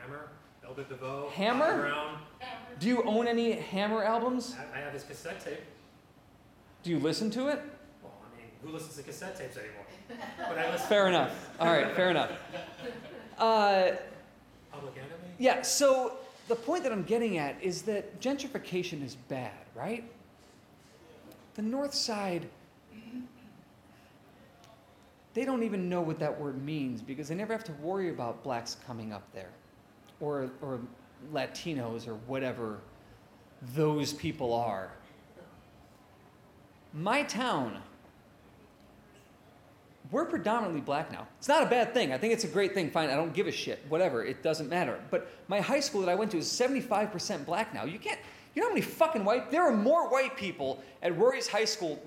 Hammer, 0.00 0.28
Biv 0.76 0.88
DeVoe, 0.88 1.30
Hammer? 1.34 1.80
Brown. 1.80 2.18
Do 2.78 2.88
you 2.88 3.02
own 3.04 3.26
any 3.28 3.52
Hammer 3.52 4.02
albums? 4.02 4.54
I 4.74 4.78
I 4.78 4.80
have 4.82 4.92
his 4.92 5.02
cassette 5.04 5.44
tape. 5.44 5.60
Do 6.82 6.90
you 6.90 6.98
listen 6.98 7.30
to 7.32 7.48
it? 7.48 7.60
Well, 8.02 8.12
I 8.32 8.36
mean, 8.36 8.46
who 8.62 8.70
listens 8.70 8.96
to 8.96 9.02
cassette 9.02 9.36
tapes 9.38 9.56
anymore? 9.56 9.84
But 10.38 10.58
I 10.58 10.70
listen. 10.70 10.86
Fair 10.88 11.08
enough. 11.08 11.50
All 11.60 11.66
right, 11.66 11.94
fair 11.94 12.10
enough. 12.10 12.30
Uh, 13.36 13.90
Public 14.70 14.92
Enemy. 14.96 15.34
yeah, 15.38 15.60
so 15.62 16.18
the 16.48 16.56
point 16.56 16.82
that 16.82 16.92
I'm 16.92 17.04
getting 17.04 17.38
at 17.38 17.62
is 17.62 17.82
that 17.82 18.20
gentrification 18.20 19.04
is 19.04 19.14
bad, 19.14 19.52
right? 19.74 20.04
The 21.54 21.62
North 21.62 21.94
Side, 21.94 22.46
they 25.32 25.44
don't 25.44 25.62
even 25.62 25.88
know 25.88 26.00
what 26.00 26.18
that 26.18 26.38
word 26.38 26.62
means 26.62 27.00
because 27.00 27.28
they 27.28 27.34
never 27.34 27.52
have 27.52 27.64
to 27.64 27.72
worry 27.74 28.10
about 28.10 28.42
blacks 28.42 28.76
coming 28.86 29.12
up 29.12 29.22
there 29.32 29.50
or, 30.20 30.50
or 30.60 30.80
Latinos 31.32 32.06
or 32.06 32.14
whatever 32.26 32.78
those 33.74 34.12
people 34.12 34.52
are. 34.52 34.90
My 36.92 37.22
town 37.22 37.80
we're 40.10 40.26
predominantly 40.26 40.80
black 40.80 41.10
now. 41.10 41.26
It's 41.38 41.48
not 41.48 41.62
a 41.62 41.66
bad 41.66 41.94
thing. 41.94 42.12
I 42.12 42.18
think 42.18 42.32
it's 42.32 42.44
a 42.44 42.48
great 42.48 42.74
thing. 42.74 42.90
Fine, 42.90 43.10
I 43.10 43.16
don't 43.16 43.32
give 43.32 43.46
a 43.46 43.52
shit. 43.52 43.84
Whatever, 43.88 44.24
it 44.24 44.42
doesn't 44.42 44.68
matter. 44.68 45.00
But 45.10 45.28
my 45.48 45.60
high 45.60 45.80
school 45.80 46.00
that 46.02 46.10
I 46.10 46.14
went 46.14 46.30
to 46.32 46.38
is 46.38 46.46
75% 46.46 47.46
black 47.46 47.72
now. 47.72 47.84
You 47.84 47.98
can't, 47.98 48.18
you 48.54 48.62
know 48.62 48.68
how 48.68 48.74
many 48.74 48.82
fucking 48.82 49.24
white, 49.24 49.50
there 49.50 49.62
are 49.62 49.74
more 49.74 50.08
white 50.10 50.36
people 50.36 50.82
at 51.02 51.16
Rory's 51.16 51.48
high 51.48 51.64
school. 51.64 52.02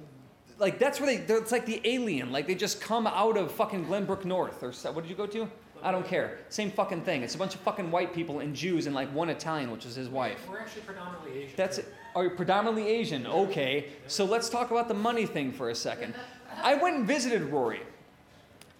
Like, 0.59 0.79
that's 0.79 0.99
where 0.99 1.17
they, 1.17 1.33
it's 1.33 1.51
like 1.51 1.65
the 1.65 1.81
alien. 1.85 2.31
Like, 2.31 2.47
they 2.47 2.55
just 2.55 2.81
come 2.81 3.07
out 3.07 3.37
of 3.37 3.51
fucking 3.51 3.85
Glenbrook 3.85 4.25
North. 4.25 4.63
Or 4.63 4.71
what 4.91 5.01
did 5.01 5.09
you 5.09 5.15
go 5.15 5.27
to? 5.27 5.49
I 5.83 5.91
don't 5.91 6.05
care. 6.05 6.39
Same 6.49 6.71
fucking 6.71 7.01
thing. 7.01 7.23
It's 7.23 7.35
a 7.35 7.37
bunch 7.37 7.55
of 7.55 7.61
fucking 7.61 7.91
white 7.91 8.13
people 8.13 8.39
and 8.39 8.55
Jews 8.55 8.87
and 8.87 8.95
like 8.95 9.13
one 9.13 9.29
Italian, 9.29 9.71
which 9.71 9.85
is 9.85 9.95
his 9.95 10.09
wife. 10.09 10.39
We're 10.49 10.59
actually 10.59 10.81
predominantly 10.81 11.31
Asian. 11.33 11.53
That's 11.55 11.77
it. 11.77 11.93
are 12.15 12.23
you 12.23 12.29
predominantly 12.31 12.87
Asian? 12.87 13.27
Okay. 13.27 13.89
So 14.07 14.25
let's 14.25 14.49
talk 14.49 14.71
about 14.71 14.87
the 14.87 14.93
money 14.93 15.25
thing 15.25 15.51
for 15.51 15.69
a 15.69 15.75
second. 15.75 16.15
I 16.63 16.75
went 16.75 16.97
and 16.97 17.07
visited 17.07 17.43
Rory. 17.43 17.81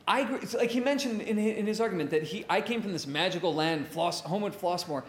I 0.08 0.24
like 0.58 0.72
he 0.72 0.80
mentioned 0.80 1.22
in 1.22 1.38
his, 1.38 1.58
in 1.58 1.68
his 1.68 1.82
argument 1.82 2.12
that 2.12 2.24
he 2.24 2.46
I 2.50 2.62
came 2.62 2.82
from 2.82 2.94
this 2.94 3.06
magical 3.06 3.54
land, 3.54 3.88
Floss, 3.88 4.22
Homewood 4.22 4.54
Flossmoor. 4.54 5.04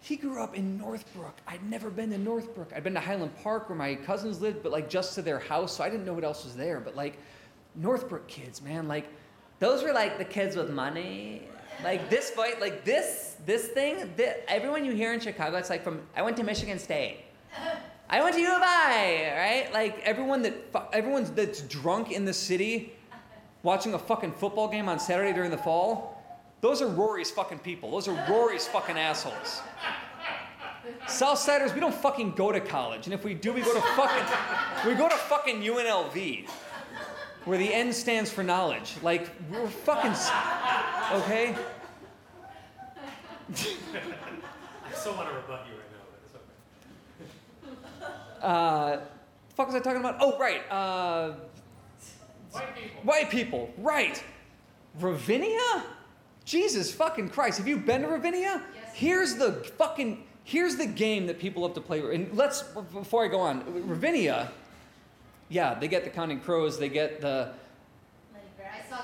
He 0.00 0.16
grew 0.16 0.42
up 0.42 0.54
in 0.54 0.78
Northbrook. 0.78 1.36
I'd 1.46 1.62
never 1.68 1.90
been 1.90 2.10
to 2.10 2.18
Northbrook. 2.18 2.72
I'd 2.74 2.84
been 2.84 2.94
to 2.94 3.00
Highland 3.00 3.32
Park 3.42 3.68
where 3.68 3.76
my 3.76 3.96
cousins 3.96 4.40
lived, 4.40 4.62
but 4.62 4.72
like 4.72 4.88
just 4.88 5.14
to 5.16 5.22
their 5.22 5.38
house, 5.40 5.76
so 5.76 5.84
I 5.84 5.90
didn't 5.90 6.06
know 6.06 6.14
what 6.14 6.24
else 6.24 6.44
was 6.44 6.54
there. 6.54 6.80
But 6.80 6.96
like 6.96 7.18
Northbrook 7.74 8.26
kids, 8.28 8.62
man, 8.62 8.88
like 8.88 9.06
those 9.58 9.82
were 9.82 9.92
like 9.92 10.16
the 10.18 10.24
kids 10.24 10.56
with 10.56 10.70
money. 10.70 11.42
Like 11.84 12.10
this 12.10 12.30
fight, 12.30 12.60
like 12.60 12.84
this, 12.84 13.36
this 13.46 13.68
thing, 13.68 14.08
thi- 14.16 14.32
everyone 14.48 14.84
you 14.84 14.92
hear 14.92 15.12
in 15.12 15.20
Chicago, 15.20 15.56
it's 15.58 15.70
like 15.70 15.84
from, 15.84 16.00
I 16.16 16.22
went 16.22 16.36
to 16.38 16.42
Michigan 16.42 16.78
State. 16.78 17.18
I 18.10 18.22
went 18.22 18.34
to 18.36 18.40
U 18.40 18.48
of 18.48 18.62
I, 18.62 19.32
right? 19.36 19.72
Like 19.72 20.00
everyone 20.00 20.42
that, 20.42 20.54
everyone 20.92 21.24
that's 21.34 21.62
drunk 21.62 22.10
in 22.10 22.24
the 22.24 22.32
city 22.32 22.92
watching 23.62 23.94
a 23.94 23.98
fucking 23.98 24.32
football 24.32 24.68
game 24.68 24.88
on 24.88 24.98
Saturday 24.98 25.32
during 25.32 25.50
the 25.50 25.58
fall, 25.58 26.22
those 26.60 26.80
are 26.82 26.88
Rory's 26.88 27.30
fucking 27.30 27.58
people. 27.58 27.90
Those 27.90 28.08
are 28.08 28.26
Rory's 28.28 28.66
fucking 28.66 28.98
assholes. 28.98 29.60
Southsiders, 31.06 31.74
we 31.74 31.80
don't 31.80 31.94
fucking 31.94 32.32
go 32.32 32.50
to 32.50 32.60
college. 32.60 33.06
And 33.06 33.14
if 33.14 33.24
we 33.24 33.34
do, 33.34 33.52
we 33.52 33.60
go 33.60 33.74
to 33.74 33.80
fucking, 33.80 34.88
we 34.88 34.94
go 34.94 35.08
to 35.08 35.16
fucking 35.16 35.60
UNLV 35.60 36.48
where 37.44 37.58
the 37.58 37.72
N 37.72 37.92
stands 37.92 38.30
for 38.30 38.42
knowledge. 38.42 38.96
Like, 39.02 39.30
we're 39.50 39.68
fucking. 39.68 40.12
Okay? 41.22 41.56
I 43.54 44.92
still 44.92 45.14
want 45.14 45.30
to 45.30 45.34
rebut 45.34 45.66
you 45.66 45.74
right 45.74 45.90
now, 45.90 46.04
but 46.10 46.20
it's 46.26 46.34
okay. 46.34 48.12
Uh, 48.42 49.00
fuck 49.54 49.66
was 49.66 49.74
I 49.76 49.80
talking 49.80 50.00
about? 50.00 50.16
Oh, 50.20 50.38
right. 50.38 50.60
Uh, 50.70 51.34
White 52.50 52.74
people. 52.74 53.02
white 53.02 53.30
people. 53.30 53.70
Right. 53.78 54.22
Ravinia? 55.00 55.84
Jesus 56.44 56.92
fucking 56.92 57.28
Christ. 57.28 57.58
Have 57.58 57.68
you 57.68 57.76
been 57.76 58.02
to 58.02 58.08
Ravinia? 58.08 58.62
Here's 58.94 59.36
the 59.36 59.52
fucking. 59.76 60.24
Here's 60.44 60.76
the 60.76 60.86
game 60.86 61.26
that 61.26 61.38
people 61.38 61.62
love 61.62 61.74
to 61.74 61.80
play. 61.82 62.00
And 62.00 62.34
let's, 62.34 62.62
before 62.62 63.22
I 63.22 63.28
go 63.28 63.38
on, 63.38 63.86
Ravinia, 63.86 64.50
yeah, 65.50 65.74
they 65.74 65.88
get 65.88 66.04
the 66.04 66.10
Counting 66.10 66.40
Crows, 66.40 66.78
they 66.78 66.88
get 66.88 67.20
the 67.20 67.52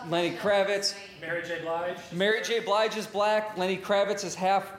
Lenny 0.08 0.36
Kravitz. 0.36 0.94
Mary 1.20 1.42
J. 1.42 1.60
Blige. 1.60 1.98
Mary 2.12 2.42
J. 2.42 2.60
Blige 2.60 2.96
is 2.96 3.06
black. 3.06 3.56
Lenny 3.56 3.76
Kravitz 3.76 4.24
is 4.24 4.34
half 4.34 4.72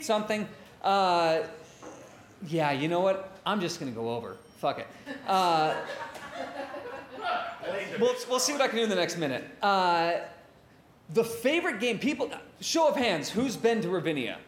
something. 0.00 0.48
Uh, 0.82 1.42
yeah, 2.48 2.72
you 2.72 2.88
know 2.88 3.00
what? 3.00 3.38
I'm 3.44 3.60
just 3.60 3.78
gonna 3.80 3.92
go 3.92 4.10
over. 4.10 4.36
Fuck 4.58 4.80
it. 4.80 4.86
Uh, 5.26 5.74
we'll, 8.00 8.14
we'll 8.28 8.38
see 8.38 8.52
what 8.52 8.62
I 8.62 8.68
can 8.68 8.76
do 8.76 8.82
in 8.84 8.88
the 8.88 8.94
next 8.94 9.16
minute. 9.16 9.44
Uh, 9.62 10.14
the 11.14 11.24
favorite 11.24 11.80
game, 11.80 11.98
people, 11.98 12.30
show 12.60 12.88
of 12.88 12.96
hands, 12.96 13.28
who's 13.28 13.56
been 13.56 13.80
to 13.82 13.88
Ravinia? 13.88 14.38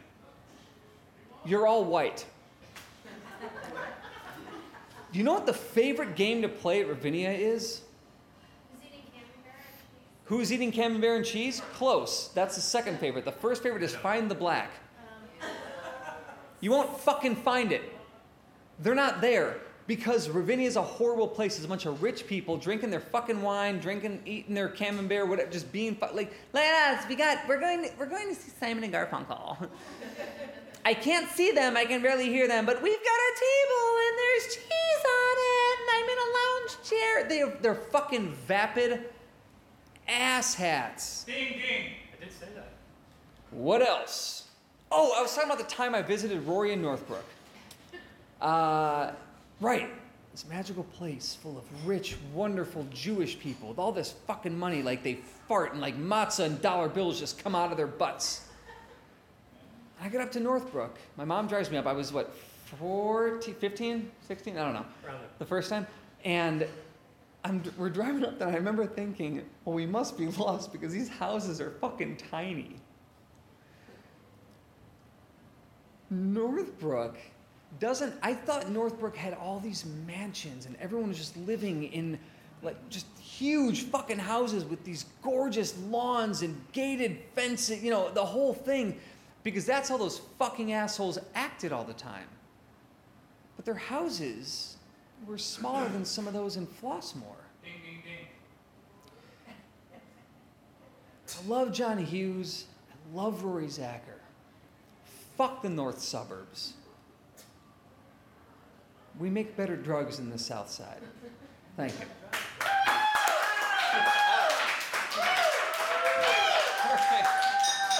You're 1.44 1.66
all 1.66 1.84
white. 1.84 2.26
Do 5.12 5.18
you 5.18 5.24
know 5.24 5.32
what 5.32 5.46
the 5.46 5.54
favorite 5.54 6.16
game 6.16 6.42
to 6.42 6.48
play 6.48 6.82
at 6.82 6.88
Ravinia 6.88 7.30
is? 7.30 7.82
Who's 10.24 10.52
eating 10.52 10.70
camembert 10.70 11.16
and 11.16 11.24
cheese? 11.24 11.62
Close. 11.72 12.28
That's 12.34 12.54
the 12.54 12.60
second 12.60 12.98
favorite. 12.98 13.24
The 13.24 13.32
first 13.32 13.62
favorite 13.62 13.82
is 13.82 13.94
find 13.94 14.30
the 14.30 14.34
black. 14.34 14.70
You 16.60 16.70
won't 16.70 16.98
fucking 17.00 17.36
find 17.36 17.72
it. 17.72 17.82
They're 18.80 18.94
not 18.94 19.20
there 19.20 19.58
because 19.88 20.28
Ravinia 20.28 20.68
is 20.68 20.76
a 20.76 20.82
horrible 20.82 21.26
place. 21.26 21.56
There's 21.56 21.64
a 21.64 21.68
bunch 21.68 21.86
of 21.86 22.02
rich 22.02 22.26
people 22.26 22.56
drinking 22.56 22.90
their 22.90 23.00
fucking 23.00 23.40
wine, 23.40 23.78
drinking, 23.78 24.22
eating 24.26 24.54
their 24.54 24.68
camembert, 24.68 25.26
whatever, 25.28 25.50
just 25.50 25.72
being 25.72 25.96
fu- 25.96 26.14
like, 26.14 26.32
lads, 26.52 27.08
we 27.08 27.16
got, 27.16 27.38
we're 27.48 27.58
going, 27.58 27.84
to, 27.84 27.90
we're 27.98 28.06
going 28.06 28.28
to 28.28 28.34
see 28.34 28.52
Simon 28.60 28.84
and 28.84 28.92
Garfunkel. 28.92 29.68
I 30.84 30.94
can't 30.94 31.28
see 31.30 31.52
them, 31.52 31.76
I 31.76 31.84
can 31.84 32.02
barely 32.02 32.28
hear 32.28 32.46
them, 32.46 32.64
but 32.64 32.82
we've 32.82 32.96
got 32.96 33.00
a 33.00 33.32
table 33.34 33.98
and 33.98 34.18
there's 34.18 34.54
cheese 34.54 35.04
on 35.04 35.36
it, 35.38 35.78
and 35.80 35.90
I'm 35.96 36.08
in 36.08 36.18
a 36.18 36.30
lounge 36.38 36.88
chair. 36.88 37.28
They're, 37.28 37.58
they're 37.62 37.82
fucking 37.90 38.32
vapid 38.46 39.04
asshats. 40.08 41.24
Ding 41.26 41.52
ding. 41.52 41.92
I 42.12 42.24
did 42.24 42.32
say 42.32 42.46
that. 42.54 42.72
What 43.50 43.82
else? 43.82 44.47
Oh, 44.90 45.14
I 45.16 45.22
was 45.22 45.34
talking 45.34 45.50
about 45.50 45.58
the 45.58 45.74
time 45.74 45.94
I 45.94 46.02
visited 46.02 46.42
Rory 46.44 46.72
in 46.72 46.80
Northbrook. 46.80 47.24
Uh, 48.40 49.12
right. 49.60 49.90
This 50.32 50.46
magical 50.48 50.84
place 50.84 51.36
full 51.42 51.58
of 51.58 51.86
rich, 51.86 52.16
wonderful 52.32 52.86
Jewish 52.92 53.38
people 53.38 53.68
with 53.68 53.78
all 53.78 53.92
this 53.92 54.12
fucking 54.26 54.56
money, 54.56 54.82
like 54.82 55.02
they 55.02 55.14
fart 55.48 55.72
and 55.72 55.80
like 55.80 55.98
matzah 55.98 56.44
and 56.44 56.62
dollar 56.62 56.88
bills 56.88 57.18
just 57.18 57.42
come 57.42 57.54
out 57.54 57.70
of 57.70 57.76
their 57.76 57.86
butts. 57.86 58.46
I 60.00 60.08
get 60.08 60.20
up 60.20 60.30
to 60.32 60.40
Northbrook. 60.40 60.96
My 61.16 61.24
mom 61.24 61.48
drives 61.48 61.70
me 61.70 61.76
up. 61.76 61.86
I 61.86 61.92
was, 61.92 62.12
what, 62.12 62.34
14, 62.78 63.54
15, 63.54 64.10
16? 64.26 64.56
I 64.56 64.64
don't 64.64 64.74
know. 64.74 64.86
The 65.38 65.46
first 65.46 65.70
time. 65.70 65.86
And 66.24 66.66
I'm, 67.44 67.62
we're 67.76 67.90
driving 67.90 68.24
up 68.24 68.38
there, 68.38 68.48
I 68.48 68.54
remember 68.54 68.86
thinking, 68.86 69.44
well, 69.64 69.74
we 69.74 69.86
must 69.86 70.16
be 70.16 70.26
lost 70.38 70.72
because 70.72 70.92
these 70.92 71.08
houses 71.08 71.60
are 71.60 71.70
fucking 71.80 72.16
tiny. 72.16 72.76
Northbrook 76.10 77.16
doesn't. 77.80 78.14
I 78.22 78.34
thought 78.34 78.70
Northbrook 78.70 79.16
had 79.16 79.34
all 79.34 79.60
these 79.60 79.84
mansions 80.06 80.66
and 80.66 80.76
everyone 80.76 81.08
was 81.08 81.18
just 81.18 81.36
living 81.36 81.84
in 81.84 82.18
like 82.62 82.76
just 82.88 83.06
huge 83.18 83.82
fucking 83.84 84.18
houses 84.18 84.64
with 84.64 84.82
these 84.84 85.04
gorgeous 85.22 85.76
lawns 85.90 86.42
and 86.42 86.60
gated 86.72 87.18
fences, 87.34 87.82
you 87.82 87.90
know, 87.90 88.10
the 88.10 88.24
whole 88.24 88.54
thing. 88.54 88.98
Because 89.44 89.64
that's 89.64 89.88
how 89.88 89.96
those 89.96 90.20
fucking 90.38 90.72
assholes 90.72 91.18
acted 91.34 91.72
all 91.72 91.84
the 91.84 91.94
time. 91.94 92.26
But 93.56 93.64
their 93.64 93.74
houses 93.74 94.76
were 95.26 95.38
smaller 95.38 95.88
than 95.88 96.04
some 96.04 96.26
of 96.26 96.34
those 96.34 96.56
in 96.56 96.66
Flossmoor. 96.66 97.36
Ding 97.62 97.72
ding 97.84 98.02
ding. 98.04 98.26
I 101.28 101.48
love 101.48 101.72
John 101.72 101.98
Hughes. 101.98 102.66
I 102.90 103.16
love 103.16 103.44
Rory 103.44 103.66
Zacher. 103.66 104.17
Fuck 105.38 105.62
the 105.62 105.68
north 105.68 106.00
suburbs. 106.00 106.72
We 109.20 109.30
make 109.30 109.56
better 109.56 109.76
drugs 109.76 110.18
in 110.18 110.30
the 110.30 110.38
south 110.38 110.68
side. 110.68 110.98
Thank 111.76 111.92
you. 112.00 112.06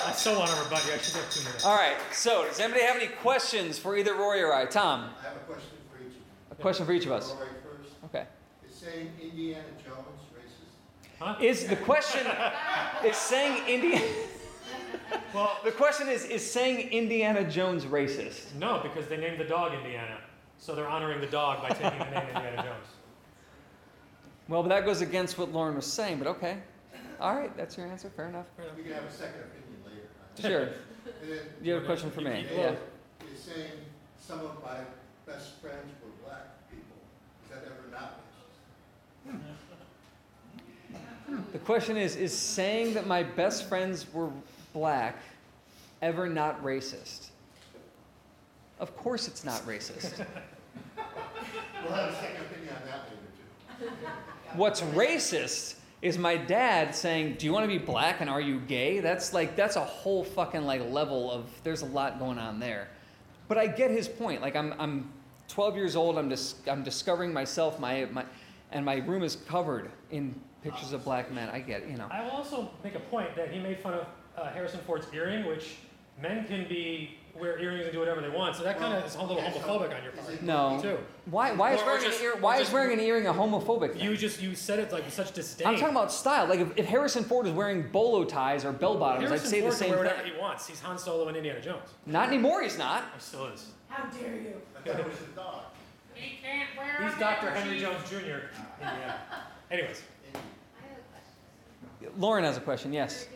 I 0.07 0.13
still 0.13 0.39
want 0.39 0.51
to 0.51 0.57
rebut 0.65 0.85
you. 0.87 0.95
I 0.95 0.99
should 0.99 1.15
have 1.15 1.31
two 1.31 1.45
minutes. 1.45 1.65
All 1.65 1.77
right, 1.77 1.97
so 2.13 2.45
does 2.45 2.59
anybody 2.59 2.85
have 2.85 2.97
any 2.97 3.07
questions 3.07 3.79
for 3.79 3.97
either 3.97 4.15
Rory 4.15 4.43
or 4.43 4.53
I? 4.53 4.65
Tom, 4.67 5.11
I 5.21 5.29
have 5.29 5.37
a 5.37 5.41
question 5.41 5.71
for 5.93 5.99
each 6.01 6.07
of 6.09 6.15
you. 6.15 6.21
a 6.51 6.55
question 6.57 6.87
for 6.87 6.93
each 6.93 7.07
of 7.07 7.13
us. 7.13 7.31
All 7.31 7.37
right, 7.37 7.49
first, 7.63 7.95
Okay. 8.07 8.25
is 8.69 8.75
saying 8.75 9.11
Indiana 9.23 9.63
Jones 9.85 10.23
racist? 10.35 11.21
Huh? 11.21 11.37
Is 11.41 11.67
the 11.69 11.77
question 11.77 12.27
is 13.05 13.17
saying 13.17 13.67
Indiana 13.69 14.05
Well, 15.35 15.59
the 15.65 15.73
question 15.73 16.09
is 16.09 16.25
is 16.25 16.49
saying 16.49 16.89
Indiana 16.91 17.49
Jones 17.49 17.85
racist? 17.85 18.55
no, 18.55 18.81
because 18.83 19.07
they 19.09 19.17
named 19.17 19.39
the 19.39 19.45
dog 19.45 19.75
Indiana, 19.75 20.19
so 20.59 20.75
they're 20.75 20.89
honoring 20.89 21.21
the 21.21 21.27
dog 21.27 21.63
by 21.63 21.69
taking 21.69 21.99
the 21.99 22.05
name 22.07 22.27
Indiana 22.35 22.57
Jones. 22.65 22.87
Well, 24.49 24.63
but 24.63 24.71
that 24.71 24.85
goes 24.87 25.01
against 25.03 25.37
what 25.39 25.53
Lauren 25.53 25.77
was 25.77 25.87
saying, 25.87 26.19
but 26.19 26.27
okay. 26.29 26.59
All 27.21 27.35
right, 27.35 27.55
that's 27.57 27.77
your 27.77 27.87
answer. 27.89 28.09
Fair 28.11 28.29
enough. 28.29 28.47
We 28.77 28.83
can 28.85 28.93
have 28.93 29.05
a 29.05 29.11
second 29.13 29.41
opinion 29.43 29.83
later. 29.85 30.09
Sure. 30.41 30.69
And 31.23 31.33
then, 31.33 31.39
You 31.63 31.73
have 31.73 31.83
a 31.83 31.87
question 31.87 32.11
for 32.11 32.21
me? 32.21 32.47
Well, 32.55 32.77
Yeah. 32.77 33.33
is 33.35 33.41
saying 33.41 33.71
some 34.21 34.41
of 34.41 34.63
my 34.63 34.81
best 35.27 35.55
friends 35.61 35.91
were 36.05 36.11
black 36.29 36.69
people, 36.71 36.97
is 37.45 37.51
that 37.51 37.65
ever 37.65 37.91
not 37.91 38.21
racist? 39.27 39.41
Hmm. 41.29 41.43
The 41.53 41.59
question 41.61 41.97
is 41.97 42.15
Is 42.17 42.37
saying 42.37 42.95
that 42.95 43.07
my 43.07 43.23
best 43.23 43.69
friends 43.69 44.07
were 44.13 44.29
black 44.79 45.17
ever 46.03 46.29
not 46.29 46.63
racist? 46.63 47.31
Of 48.79 48.97
course 48.97 49.27
it's 49.27 49.45
not 49.45 49.61
racist. 49.67 50.25
We'll 51.85 51.93
have 51.93 52.11
a 52.11 52.15
second 52.17 52.45
opinion 52.45 52.75
on 52.75 52.89
that 52.89 53.09
later 53.81 53.93
too. 54.03 54.07
What's 54.55 54.81
racist 54.81 55.77
is 56.03 56.19
my 56.19 56.37
dad 56.37 56.93
saying, 56.93 57.37
"Do 57.39 57.47
you 57.47 57.53
want 57.53 57.65
to 57.65 57.69
be 57.69 57.79
black 57.79 58.21
and 58.21 58.29
are 58.29 58.41
you 58.41 58.59
gay?" 58.59 58.99
That's 58.99 59.33
like 59.33 59.55
that's 59.55 59.77
a 59.77 59.85
whole 59.85 60.25
fucking 60.25 60.65
like 60.65 60.83
level 60.91 61.31
of 61.31 61.45
there's 61.63 61.83
a 61.83 61.87
lot 61.87 62.19
going 62.19 62.37
on 62.37 62.59
there. 62.59 62.89
But 63.47 63.59
I 63.59 63.69
get 63.69 63.93
his 63.93 64.09
point. 64.09 64.43
Like 64.43 64.57
I'm 64.57 64.75
I'm 64.81 65.13
12 65.47 65.77
years 65.77 65.95
old. 65.95 66.19
I'm 66.19 66.29
dis- 66.29 66.57
I'm 66.67 66.83
discovering 66.83 67.33
myself. 67.33 67.79
My 67.79 68.07
my 68.11 68.25
and 68.73 68.85
my 68.85 68.97
room 68.97 69.23
is 69.23 69.37
covered 69.37 69.93
in 70.11 70.35
pictures 70.63 70.93
of 70.93 71.05
black 71.05 71.31
men. 71.33 71.49
I 71.49 71.61
get 71.61 71.83
it, 71.83 71.91
you 71.91 71.97
know. 71.97 72.09
I 72.11 72.23
will 72.25 72.33
also 72.33 72.71
make 72.83 72.97
a 72.97 73.01
point 73.01 73.37
that 73.37 73.53
he 73.53 73.61
made 73.61 73.79
fun 73.79 73.95
of 73.95 74.07
uh, 74.41 74.51
Harrison 74.53 74.81
Ford's 74.87 75.07
earring, 75.13 75.47
which 75.47 75.77
men 76.21 76.45
can 76.47 76.67
be 76.69 77.15
wear 77.39 77.57
earrings 77.61 77.85
and 77.85 77.93
do 77.93 78.01
whatever 78.01 78.21
they 78.21 78.29
want. 78.29 78.57
So 78.57 78.65
that 78.65 78.79
kind 78.81 78.95
of 78.95 79.05
is 79.07 79.15
a 79.15 79.23
little 79.23 79.37
homophobic 79.41 79.97
on 79.97 80.03
your 80.03 80.11
part. 80.13 80.43
No. 80.43 80.79
Too. 80.83 80.99
Why 81.27 81.53
why 81.53 81.73
is 81.75 81.81
Or- 81.81 81.85
or 81.85 81.87
wearing 81.87 82.03
just- 82.05 82.19
an 82.19 82.25
ear, 82.25 82.33
or 82.33 82.41
why 82.41 82.55
is 82.57 82.61
just- 82.63 82.73
wearing 82.73 82.99
an 82.99 83.05
earring 83.05 83.27
a 83.29 83.33
homophobic 83.33 83.93
thing? 83.93 84.03
You 84.03 84.17
just 84.17 84.41
you 84.43 84.55
said 84.57 84.81
it 84.81 84.91
like 84.93 85.05
with 85.05 85.15
such 85.15 85.33
disdain. 85.33 85.69
I'm 85.69 85.75
talking 85.77 85.95
about 85.95 86.11
style. 86.11 86.47
Like 86.47 86.59
if, 86.61 86.77
if 86.77 86.87
Harrison 86.87 87.23
Ford 87.23 87.47
is 87.47 87.53
wearing 87.53 87.91
bolo 87.93 88.25
ties 88.25 88.65
or 88.65 88.73
bell 88.73 88.97
bottoms, 88.97 89.29
Harrison 89.29 89.47
I'd 89.47 89.51
say 89.51 89.61
Ford 89.61 89.73
the 89.73 89.77
can 89.77 89.79
same 89.87 89.91
wear 89.91 89.99
thing. 89.99 90.17
whatever 90.17 90.35
he 90.35 90.41
wants. 90.41 90.67
He's 90.67 90.81
Han 90.81 90.99
Solo 90.99 91.29
and 91.29 91.37
Indiana 91.37 91.61
Jones. 91.61 91.89
Not 92.07 92.27
anymore. 92.29 92.63
He's 92.63 92.77
not. 92.79 93.05
He 93.15 93.21
still 93.21 93.47
is. 93.47 93.67
How 93.89 94.05
dare 94.07 94.35
you? 94.35 94.55
I 94.77 94.89
thought 94.89 95.01
it 95.01 95.07
was 95.07 95.21
a 95.21 95.37
dog. 95.37 95.61
He 96.15 96.39
can't 96.43 96.69
wear 96.77 97.09
He's 97.09 97.17
Dr. 97.21 97.51
Henry 97.51 97.79
Jones 97.79 98.11
Jr. 98.11 98.17
Indiana. 98.81 99.15
Anyways, 99.71 100.03
I 100.35 100.39
have 100.89 100.99
a 100.99 102.01
question. 102.03 102.21
Lauren 102.21 102.43
has 102.43 102.57
a 102.57 102.61
question. 102.61 102.93
Yes, 102.93 103.29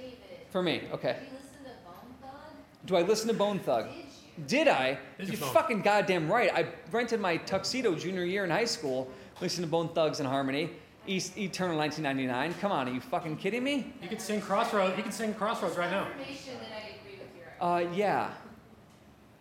For 0.52 0.62
me. 0.62 0.82
Okay. 0.92 1.16
Do 1.18 1.24
you 1.24 1.32
listen 1.32 1.64
to 1.64 1.70
Bone 1.82 2.14
Thug? 2.20 2.86
Do 2.86 2.96
I 2.96 3.02
listen 3.02 3.28
to 3.28 3.34
Bone 3.34 3.58
Thug? 3.58 3.86
Did 3.86 3.96
you? 3.96 4.46
Did 4.46 4.68
I? 4.68 4.98
Did 5.18 5.28
You're 5.28 5.36
fucking 5.38 5.80
goddamn 5.80 6.30
right. 6.30 6.52
I 6.54 6.66
rented 6.90 7.20
my 7.20 7.38
tuxedo 7.38 7.94
junior 7.94 8.24
year 8.24 8.44
in 8.44 8.50
high 8.50 8.66
school, 8.66 9.10
listening 9.40 9.66
to 9.66 9.70
Bone 9.70 9.88
Thugs 9.88 10.20
and 10.20 10.28
Harmony. 10.28 10.70
East 11.06 11.36
Eternal 11.36 11.76
1999. 11.78 12.54
Come 12.60 12.70
on, 12.70 12.88
are 12.88 12.92
you 12.92 13.00
fucking 13.00 13.36
kidding 13.36 13.64
me? 13.64 13.92
you 14.00 14.08
could 14.08 14.20
sing 14.20 14.40
Crossroads. 14.40 14.96
You 14.96 15.02
can 15.02 15.10
sing 15.10 15.34
Crossroads 15.34 15.76
right 15.76 15.90
now. 15.90 16.04
Confirmation 16.04 16.54
that 16.60 16.76
I 16.76 17.00
agree 17.00 17.18
with 17.18 17.36
your 17.36 17.88
Uh, 17.88 17.92
yeah. 17.94 18.30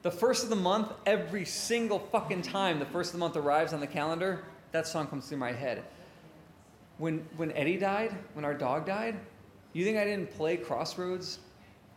The 0.01 0.11
first 0.11 0.43
of 0.43 0.49
the 0.49 0.55
month, 0.55 0.91
every 1.05 1.45
single 1.45 1.99
fucking 1.99 2.41
time 2.41 2.79
the 2.79 2.85
first 2.85 3.09
of 3.09 3.13
the 3.13 3.19
month 3.19 3.35
arrives 3.35 3.73
on 3.73 3.79
the 3.79 3.87
calendar, 3.87 4.43
that 4.71 4.87
song 4.87 5.05
comes 5.07 5.27
through 5.27 5.37
my 5.37 5.51
head. 5.51 5.83
When 6.97 7.27
when 7.37 7.51
Eddie 7.51 7.77
died, 7.77 8.15
when 8.33 8.45
our 8.45 8.53
dog 8.55 8.85
died, 8.85 9.19
you 9.73 9.85
think 9.85 9.97
I 9.97 10.03
didn't 10.03 10.31
play 10.31 10.57
Crossroads 10.57 11.39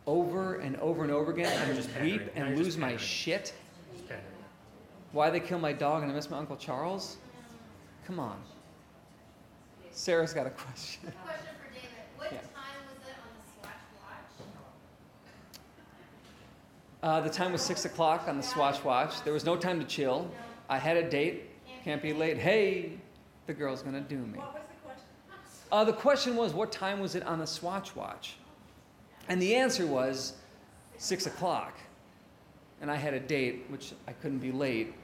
over 0.06 0.56
and 0.56 0.76
over 0.76 1.02
and 1.02 1.10
over 1.10 1.32
again 1.32 1.50
and 1.66 1.74
just 1.76 1.88
just 1.88 2.00
weep 2.00 2.22
and 2.34 2.48
you're 2.48 2.56
lose 2.58 2.66
just 2.66 2.78
my 2.78 2.96
shit? 2.96 3.54
Why 5.12 5.30
they 5.30 5.40
kill 5.40 5.58
my 5.60 5.72
dog 5.72 6.02
and 6.02 6.10
I 6.10 6.14
miss 6.14 6.28
my 6.28 6.38
Uncle 6.38 6.56
Charles? 6.56 7.18
Come 8.06 8.18
on. 8.18 8.36
Sarah's 9.92 10.32
got 10.32 10.46
a 10.46 10.50
question. 10.50 11.00
Question 11.24 11.46
for 11.62 11.72
David. 11.72 11.88
What 12.16 12.32
Yeah. 12.32 12.38
time 12.38 12.82
was 12.88 13.08
it 13.08 13.14
on 13.14 13.28
the 13.38 13.62
Swatch 13.62 13.76
Watch? 14.02 14.46
Uh, 17.02 17.20
the 17.20 17.30
time 17.30 17.52
was 17.52 17.62
six 17.62 17.84
o'clock 17.84 18.26
on 18.26 18.36
the 18.36 18.42
Swatch 18.42 18.82
Watch. 18.82 19.22
There 19.22 19.32
was 19.32 19.44
no 19.44 19.56
time 19.56 19.78
to 19.78 19.86
chill. 19.86 20.28
I 20.68 20.78
had 20.78 20.96
a 20.96 21.08
date. 21.08 21.50
Can't 21.84 22.02
be 22.02 22.12
late. 22.12 22.38
Hey, 22.38 22.98
the 23.46 23.52
girl's 23.54 23.82
gonna 23.82 24.00
do 24.00 24.16
me. 24.18 24.38
What 24.38 24.54
was 24.54 24.62
the 24.68 24.88
question? 24.88 25.04
Uh, 25.72 25.84
the 25.84 25.92
question 25.92 26.36
was, 26.36 26.52
what 26.52 26.70
time 26.70 27.00
was 27.00 27.14
it 27.14 27.24
on 27.24 27.38
the 27.38 27.46
Swatch 27.46 27.96
Watch? 27.96 28.36
And 29.28 29.40
the 29.40 29.54
answer 29.54 29.86
was 29.86 30.34
six 30.98 31.26
o'clock. 31.26 31.78
And 32.80 32.90
I 32.90 32.96
had 32.96 33.14
a 33.14 33.20
date, 33.20 33.64
which 33.68 33.92
I 34.06 34.12
couldn't 34.12 34.38
be 34.38 34.52
late. 34.52 34.94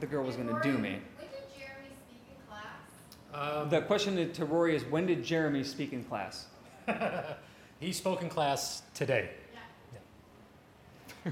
The 0.00 0.06
girl 0.06 0.24
was 0.24 0.36
gonna 0.36 0.60
do 0.62 0.76
me. 0.78 0.98
When 1.18 1.28
did 1.28 1.42
Jeremy 1.58 1.90
speak 2.06 2.22
in 2.28 2.36
class? 2.48 3.62
Um, 3.62 3.70
The 3.70 3.80
question 3.82 4.32
to 4.32 4.44
Rory 4.44 4.76
is, 4.76 4.84
when 4.84 5.06
did 5.06 5.24
Jeremy 5.24 5.64
speak 5.64 5.92
in 5.92 6.04
class? 6.04 6.46
he 7.80 7.92
spoke 7.92 8.22
in 8.22 8.28
class 8.28 8.82
today. 8.94 9.30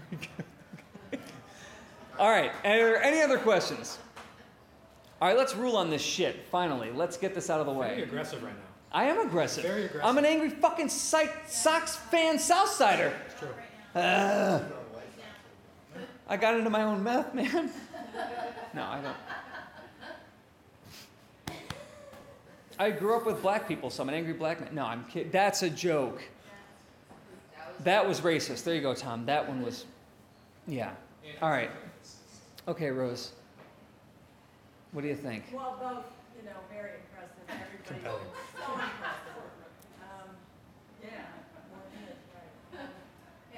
All 2.18 2.30
right. 2.30 2.50
Are 2.64 2.76
there 2.76 3.02
any 3.02 3.22
other 3.22 3.38
questions? 3.38 3.98
All 5.20 5.28
right, 5.28 5.36
let's 5.36 5.56
rule 5.56 5.76
on 5.76 5.90
this 5.90 6.02
shit. 6.02 6.44
Finally, 6.50 6.92
let's 6.92 7.16
get 7.16 7.34
this 7.34 7.50
out 7.50 7.60
of 7.60 7.66
the 7.66 7.72
way. 7.72 7.88
Very 7.88 8.02
aggressive 8.02 8.42
right 8.42 8.54
now. 8.54 8.62
I 8.92 9.04
am 9.04 9.26
aggressive. 9.26 9.64
Very 9.64 9.84
aggressive. 9.86 10.04
I'm 10.04 10.16
an 10.16 10.24
angry 10.24 10.50
fucking 10.50 10.88
Sox 10.88 11.96
fan 11.96 12.36
Southsider. 12.36 13.12
It's 13.26 13.38
true. 13.38 13.48
Ugh. 13.94 14.62
I 16.28 16.36
got 16.36 16.54
into 16.54 16.70
my 16.70 16.82
own 16.82 17.02
meth, 17.02 17.34
man. 17.34 17.70
No, 18.74 18.82
I 18.82 19.00
don't. 19.00 19.16
I 22.78 22.90
grew 22.90 23.16
up 23.16 23.26
with 23.26 23.42
black 23.42 23.66
people, 23.66 23.90
so 23.90 24.02
I'm 24.02 24.08
an 24.08 24.14
angry 24.14 24.34
black 24.34 24.60
man. 24.60 24.74
No, 24.74 24.84
I'm 24.84 25.04
kidding. 25.06 25.32
That's 25.32 25.62
a 25.62 25.70
joke. 25.70 26.22
That 27.80 28.06
was 28.06 28.20
racist. 28.20 28.62
There 28.62 28.74
you 28.74 28.82
go, 28.82 28.94
Tom. 28.94 29.26
That 29.26 29.48
one 29.48 29.62
was. 29.62 29.84
Yeah. 30.68 30.92
All 31.42 31.50
right. 31.50 31.70
Okay, 32.68 32.90
Rose. 32.90 33.32
What 34.92 35.02
do 35.02 35.08
you 35.08 35.14
think? 35.16 35.44
Well, 35.52 35.76
both, 35.80 36.06
you 36.36 36.44
know, 36.48 36.56
very 36.72 36.96
impressive, 37.04 37.44
everybody. 37.48 37.84
Compelling. 37.86 38.24
So 38.56 38.72
impressive. 38.72 39.36
Um, 40.00 40.28
yeah, 41.04 41.28
more 41.70 41.84
than 41.92 42.08
it, 42.08 42.18
right. 42.32 42.88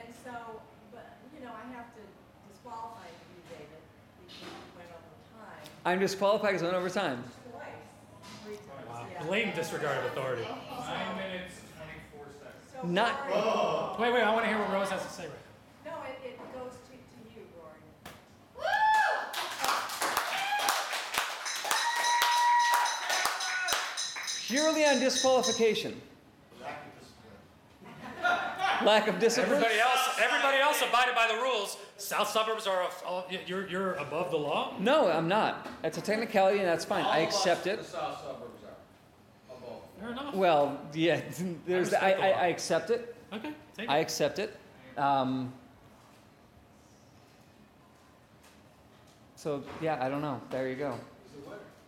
And 0.04 0.10
so, 0.24 0.60
but, 0.92 1.18
you 1.34 1.44
know, 1.44 1.52
I 1.54 1.64
have 1.76 1.94
to 1.94 2.02
disqualify 2.50 3.06
you, 3.06 3.38
David, 3.46 3.78
because 4.26 4.42
you 4.42 4.50
went 4.74 4.90
over 4.90 5.14
time, 5.38 5.62
I'm 5.86 6.00
disqualified 6.00 6.50
because 6.58 6.62
I 6.62 6.66
went 6.66 6.78
over 6.78 6.90
time. 6.90 7.22
twice, 7.50 7.78
three 8.44 8.58
times, 8.66 8.88
Wow. 8.90 9.06
yeah. 9.12 9.22
Blatant 9.22 9.54
disregard 9.54 9.98
of 9.98 10.04
authority. 10.10 10.42
Nine 10.42 11.14
minutes, 11.16 11.62
twenty-four 11.78 12.26
seconds. 12.42 12.74
So 12.74 12.82
Not- 12.90 13.14
Rory- 13.30 14.10
Wait, 14.10 14.18
wait. 14.18 14.22
I 14.26 14.34
want 14.34 14.44
to 14.44 14.50
hear 14.50 14.58
what 14.58 14.72
Rose 14.72 14.90
has 14.90 15.06
to 15.06 15.12
say 15.12 15.30
right 15.30 15.44
now. 15.86 15.94
No, 15.94 16.02
it, 16.10 16.18
it 16.34 16.36
goes 16.52 16.74
to, 16.74 16.94
to 16.98 17.18
you, 17.30 17.46
Rory. 17.54 17.78
Purely 24.50 24.84
on 24.84 24.98
disqualification. 24.98 26.00
Lack 28.84 29.06
of 29.06 29.18
discipline. 29.20 29.54
Everybody 29.56 29.78
else, 29.78 30.18
everybody 30.20 30.58
else 30.58 30.82
abided 30.82 31.14
by 31.14 31.28
the 31.28 31.40
rules. 31.40 31.76
South 31.98 32.28
suburbs 32.28 32.66
are, 32.66 32.88
all, 33.06 33.26
you're, 33.46 33.68
you're 33.68 33.92
above 33.94 34.30
the 34.32 34.36
law. 34.36 34.74
No, 34.80 35.08
I'm 35.08 35.28
not. 35.28 35.68
That's 35.82 35.98
a 35.98 36.00
technicality, 36.00 36.58
and 36.58 36.66
that's 36.66 36.84
fine. 36.84 37.04
I 37.04 37.18
accept 37.18 37.66
it. 37.68 37.78
The 37.78 37.84
south 37.84 38.20
suburbs 38.22 38.62
are 38.64 39.56
above. 39.56 39.82
Fair 40.00 40.10
enough. 40.10 40.34
Well, 40.34 40.80
yeah, 40.94 41.20
there's. 41.66 41.94
I, 41.94 42.08
respect 42.08 42.20
the 42.20 42.24
I. 42.24 42.30
I 42.30 42.46
accept 42.48 42.90
it. 42.90 43.16
okay, 43.32 43.52
take 43.76 43.88
I 43.88 43.98
accept 43.98 44.38
it. 44.40 44.56
Um, 44.96 45.52
so 49.36 49.62
yeah, 49.80 50.02
I 50.04 50.08
don't 50.08 50.22
know. 50.22 50.40
There 50.50 50.68
you 50.68 50.76
go. 50.76 50.98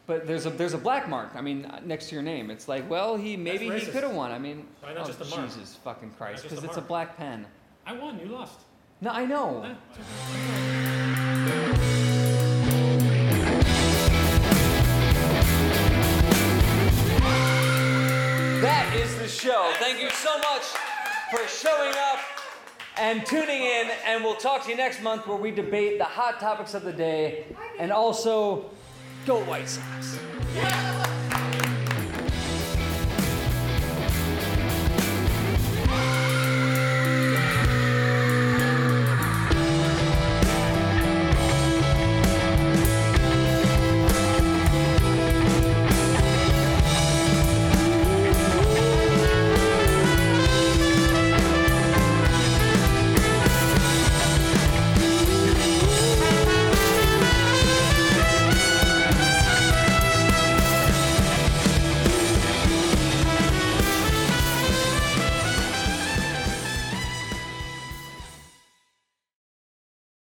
But 0.07 0.26
there's 0.26 0.46
a 0.46 0.50
there's 0.50 0.74
a 0.74 0.78
black 0.78 1.09
mark. 1.09 1.30
I 1.34 1.40
mean, 1.40 1.70
next 1.84 2.09
to 2.09 2.14
your 2.14 2.22
name, 2.22 2.50
it's 2.50 2.66
like, 2.66 2.90
well, 2.90 3.16
he 3.16 3.36
maybe 3.36 3.70
he 3.70 3.86
could 3.86 4.03
have 4.03 4.12
won. 4.12 4.32
I 4.32 4.38
mean, 4.38 4.66
Why 4.80 4.94
not 4.94 5.05
oh, 5.05 5.07
just 5.07 5.20
a 5.20 5.36
mark? 5.36 5.48
Jesus 5.48 5.76
fucking 5.84 6.11
Christ, 6.18 6.42
because 6.42 6.64
it's 6.64 6.76
a 6.76 6.80
black 6.82 7.16
pen. 7.16 7.46
I 7.86 7.92
won. 7.92 8.18
You 8.18 8.26
lost. 8.26 8.59
No, 9.00 9.11
I 9.11 9.24
know. 9.24 9.76
That 18.61 18.94
is 18.96 19.18
the 19.18 19.28
show. 19.28 19.72
Thank 19.76 20.00
you 20.00 20.11
so 20.11 20.36
much 20.38 20.62
for 21.30 21.46
showing 21.48 21.94
up 21.96 22.20
and 22.96 23.24
tuning 23.26 23.62
in. 23.62 23.90
And 24.07 24.22
we'll 24.22 24.36
talk 24.36 24.64
to 24.64 24.70
you 24.70 24.76
next 24.76 25.03
month 25.03 25.26
where 25.26 25.36
we 25.36 25.50
debate 25.50 25.98
the 25.98 26.05
hot 26.05 26.38
topics 26.38 26.74
of 26.74 26.84
the 26.84 26.92
day 26.92 27.46
and 27.80 27.90
also 27.90 28.70
go 29.26 29.38
White 29.44 29.68
Sox. 29.68 30.18
Yeah. 30.54 31.11